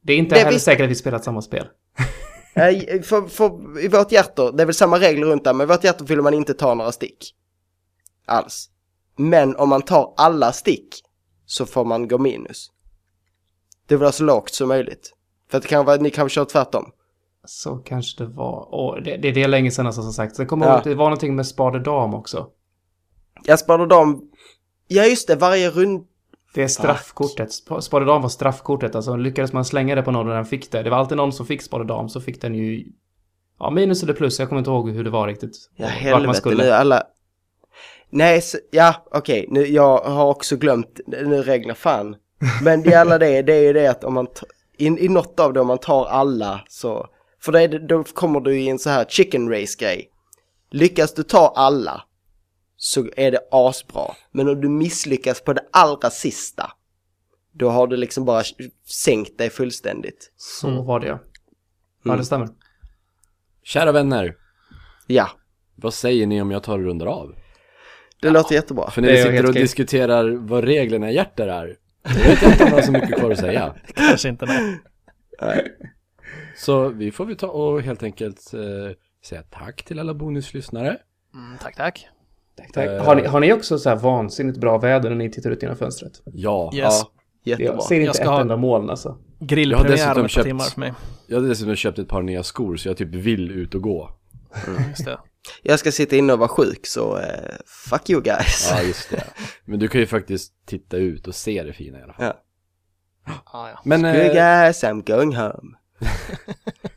Det 0.02 0.12
är 0.12 0.16
inte 0.16 0.34
Det 0.34 0.38
heller 0.38 0.52
visst- 0.52 0.64
säkert 0.64 0.84
att 0.84 0.90
vi 0.90 0.94
spelat 0.94 1.24
samma 1.24 1.42
spel. 1.42 1.66
Nej, 2.56 3.02
för, 3.02 3.22
för, 3.28 3.80
I 3.84 3.88
vårt 3.88 4.12
hjärta, 4.12 4.50
det 4.52 4.62
är 4.62 4.66
väl 4.66 4.74
samma 4.74 4.98
regler 5.00 5.26
runt 5.26 5.44
där, 5.44 5.52
men 5.52 5.64
i 5.64 5.68
vårt 5.68 5.84
hjärta 5.84 6.04
vill 6.04 6.22
man 6.22 6.34
inte 6.34 6.54
ta 6.54 6.74
några 6.74 6.92
stick. 6.92 7.34
Alls. 8.26 8.70
Men 9.16 9.56
om 9.56 9.68
man 9.68 9.82
tar 9.82 10.14
alla 10.16 10.52
stick 10.52 11.02
så 11.46 11.66
får 11.66 11.84
man 11.84 12.08
gå 12.08 12.18
minus. 12.18 12.70
Det 13.86 13.96
vill 13.96 14.04
ha 14.04 14.12
så 14.12 14.24
lågt 14.24 14.54
som 14.54 14.68
möjligt. 14.68 15.12
För 15.50 15.56
att 15.58 15.62
det 15.62 15.68
kan 15.68 15.84
vara, 15.84 15.96
ni 15.96 16.10
kan 16.10 16.28
köra 16.28 16.44
tvärtom. 16.44 16.90
Så 17.44 17.76
kanske 17.76 18.24
det 18.24 18.30
var. 18.30 18.74
Och 18.74 19.02
det, 19.02 19.16
det, 19.16 19.30
det 19.32 19.42
är 19.42 19.48
länge 19.48 19.70
sedan 19.70 19.86
alltså, 19.86 20.02
som 20.02 20.12
sagt. 20.12 20.36
Så 20.36 20.42
jag 20.42 20.48
kommer 20.48 20.66
Ja. 20.66 20.74
ihåg 20.74 20.84
det 20.84 20.94
var 20.94 21.04
någonting 21.04 21.36
med 21.36 21.46
spade 21.46 21.78
dam 21.80 22.14
också. 22.14 22.48
Jag 23.44 23.58
sparade 23.58 23.86
dem, 23.86 24.30
ja 24.88 25.04
just 25.04 25.28
det, 25.28 25.36
varje 25.36 25.70
rund, 25.70 26.06
Det 26.54 26.62
är 26.62 26.68
straffkortet. 26.68 27.48
Sp- 27.48 27.80
Spade 27.80 28.04
dam 28.04 28.22
var 28.22 28.28
straffkortet. 28.28 28.94
Alltså 28.94 29.16
lyckades 29.16 29.52
man 29.52 29.64
slänga 29.64 29.94
det 29.94 30.02
på 30.02 30.10
någon 30.10 30.28
och 30.28 30.34
den 30.34 30.44
fick 30.44 30.70
det. 30.72 30.82
Det 30.82 30.90
var 30.90 30.98
alltid 30.98 31.16
någon 31.16 31.32
som 31.32 31.46
fick 31.46 31.62
spade 31.62 31.84
dam 31.84 32.08
så 32.08 32.20
fick 32.20 32.40
den 32.42 32.54
ju... 32.54 32.84
Ja, 33.58 33.70
minus 33.70 34.02
eller 34.02 34.12
plus. 34.14 34.38
Jag 34.38 34.48
kommer 34.48 34.58
inte 34.58 34.70
ihåg 34.70 34.90
hur 34.90 35.04
det 35.04 35.10
var 35.10 35.26
riktigt. 35.26 35.70
ja 35.76 35.86
Vart 35.86 35.92
man 35.94 36.02
helvete 36.12 36.38
skulle. 36.38 36.64
nu 36.64 36.70
alla. 36.70 37.02
Nej, 38.10 38.40
så, 38.42 38.58
ja 38.70 38.94
okej, 39.10 39.46
nu, 39.48 39.66
jag 39.66 39.98
har 39.98 40.26
också 40.26 40.56
glömt, 40.56 41.00
nu 41.06 41.42
regler 41.42 41.74
fan. 41.74 42.16
Men 42.62 42.82
det 42.82 42.94
alla 42.94 43.18
det, 43.18 43.42
det 43.42 43.54
är 43.54 43.62
ju 43.62 43.72
det 43.72 43.86
att 43.86 44.04
om 44.04 44.14
man, 44.14 44.26
i, 44.78 44.86
i 44.86 45.08
något 45.08 45.40
av 45.40 45.52
det 45.52 45.60
om 45.60 45.66
man 45.66 45.78
tar 45.78 46.04
alla 46.06 46.60
så, 46.68 47.06
för 47.42 47.52
det, 47.52 47.66
då 47.88 48.04
kommer 48.04 48.40
du 48.40 48.58
i 48.60 48.68
en 48.68 48.78
så 48.78 48.90
här 48.90 49.04
chicken 49.08 49.50
race 49.50 49.76
grej. 49.78 50.08
Lyckas 50.70 51.14
du 51.14 51.22
ta 51.22 51.52
alla 51.56 52.02
så 52.76 53.08
är 53.16 53.30
det 53.30 53.40
asbra. 53.50 54.14
Men 54.32 54.48
om 54.48 54.60
du 54.60 54.68
misslyckas 54.68 55.40
på 55.44 55.52
det 55.52 55.64
allra 55.72 56.10
sista, 56.10 56.72
då 57.52 57.68
har 57.70 57.86
du 57.86 57.96
liksom 57.96 58.24
bara 58.24 58.42
sänkt 58.84 59.38
dig 59.38 59.50
fullständigt. 59.50 60.32
Så 60.36 60.82
var 60.82 61.00
det 61.00 61.06
ja. 61.06 61.18
Ja, 62.02 62.10
Mm. 62.10 62.18
det 62.18 62.24
stämmer. 62.24 62.48
Kära 63.62 63.92
vänner, 63.92 64.36
Ja, 65.06 65.30
vad 65.74 65.94
säger 65.94 66.26
ni 66.26 66.42
om 66.42 66.50
jag 66.50 66.62
tar 66.62 66.78
och 66.78 66.84
rundar 66.84 67.06
av? 67.06 67.34
det 68.22 68.30
låter 68.30 68.54
jättebra. 68.54 68.90
För 68.90 69.02
när 69.02 69.08
vi 69.12 69.16
sitter 69.22 69.44
och 69.44 69.50
okej. 69.50 69.62
diskuterar 69.62 70.30
vad 70.30 70.64
reglerna 70.64 71.10
i 71.10 71.14
hjärtat 71.14 71.48
är, 71.48 71.76
jag 72.02 72.14
vet 72.14 72.42
inte 72.42 72.64
om 72.64 72.68
jag 72.70 72.76
har 72.76 72.82
så 72.82 72.92
mycket 72.92 73.18
kvar 73.18 73.30
att 73.30 73.38
säga. 73.38 73.74
Kanske 73.94 74.28
inte 74.28 74.46
nej. 75.40 75.76
Så 76.56 76.88
vi 76.88 77.10
får 77.10 77.24
väl 77.26 77.36
ta 77.36 77.46
och 77.46 77.82
helt 77.82 78.02
enkelt 78.02 78.54
eh, 78.54 78.96
säga 79.24 79.42
tack 79.42 79.82
till 79.84 79.98
alla 79.98 80.14
bonuslyssnare. 80.14 80.98
Mm, 81.34 81.58
tack, 81.58 81.76
tack. 81.76 82.08
Tack, 82.56 82.72
tack. 82.72 82.86
Eh. 82.86 83.04
Har, 83.04 83.16
ni, 83.16 83.26
har 83.26 83.40
ni 83.40 83.52
också 83.52 83.78
så 83.78 83.88
här 83.88 83.96
vansinnigt 83.96 84.58
bra 84.58 84.78
väder 84.78 85.08
när 85.10 85.16
ni 85.16 85.30
tittar 85.30 85.50
ut 85.50 85.62
genom 85.62 85.76
fönstret? 85.76 86.12
Ja, 86.24 86.70
Yes. 86.74 86.84
Ja, 86.84 87.10
jättebra. 87.44 87.72
Jag 87.74 87.82
ser 87.82 87.94
inte 87.94 88.06
Jag 88.06 88.14
ska 88.14 88.24
ett 88.24 88.30
ha- 88.30 88.40
enda 88.40 88.56
moln 88.56 88.90
alltså. 88.90 89.18
Grillpremiär 89.40 90.04
om 90.04 90.10
ett 90.10 90.22
par 90.22 90.28
köpt- 90.28 90.44
timmar 90.46 90.64
för 90.64 90.80
mig. 90.80 90.92
jag 91.26 91.40
har 91.40 91.48
dessutom 91.48 91.74
köpt 91.76 91.98
ett 91.98 92.08
par 92.08 92.22
nya 92.22 92.42
skor 92.42 92.76
så 92.76 92.88
jag 92.88 92.96
typ 92.96 93.14
vill 93.14 93.50
ut 93.50 93.74
och 93.74 93.82
gå. 93.82 94.10
Just 94.88 95.04
det. 95.04 95.18
Jag 95.62 95.78
ska 95.78 95.92
sitta 95.92 96.16
inne 96.16 96.32
och 96.32 96.38
vara 96.38 96.48
sjuk 96.48 96.86
så 96.86 97.18
eh, 97.18 97.24
fuck 97.90 98.10
you 98.10 98.22
guys. 98.22 98.68
Ja, 98.72 98.82
just 98.82 99.10
det. 99.10 99.24
Men 99.64 99.78
du 99.78 99.88
kan 99.88 100.00
ju 100.00 100.06
faktiskt 100.06 100.52
titta 100.66 100.96
ut 100.96 101.26
och 101.26 101.34
se 101.34 101.62
det 101.62 101.72
fina 101.72 101.98
i 101.98 102.02
alla 102.02 102.12
fall. 102.12 102.24
Ja. 102.26 102.42
Ah, 103.44 103.68
ja. 103.68 103.80
Men 103.84 104.04
You 104.04 104.14
eh, 104.14 104.32
guys, 104.32 104.84
I'm 104.84 105.16
going 105.16 105.36
home. 105.36 105.76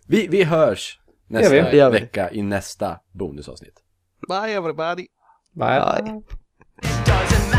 vi, 0.08 0.28
vi 0.28 0.44
hörs 0.44 1.00
nästa 1.28 1.72
vi. 1.72 2.00
vecka 2.00 2.32
i 2.32 2.42
nästa 2.42 3.00
bonusavsnitt. 3.12 3.76
Bye 4.28 4.54
everybody. 4.54 5.06
Bye. 5.60 6.22
Bye. 6.82 7.59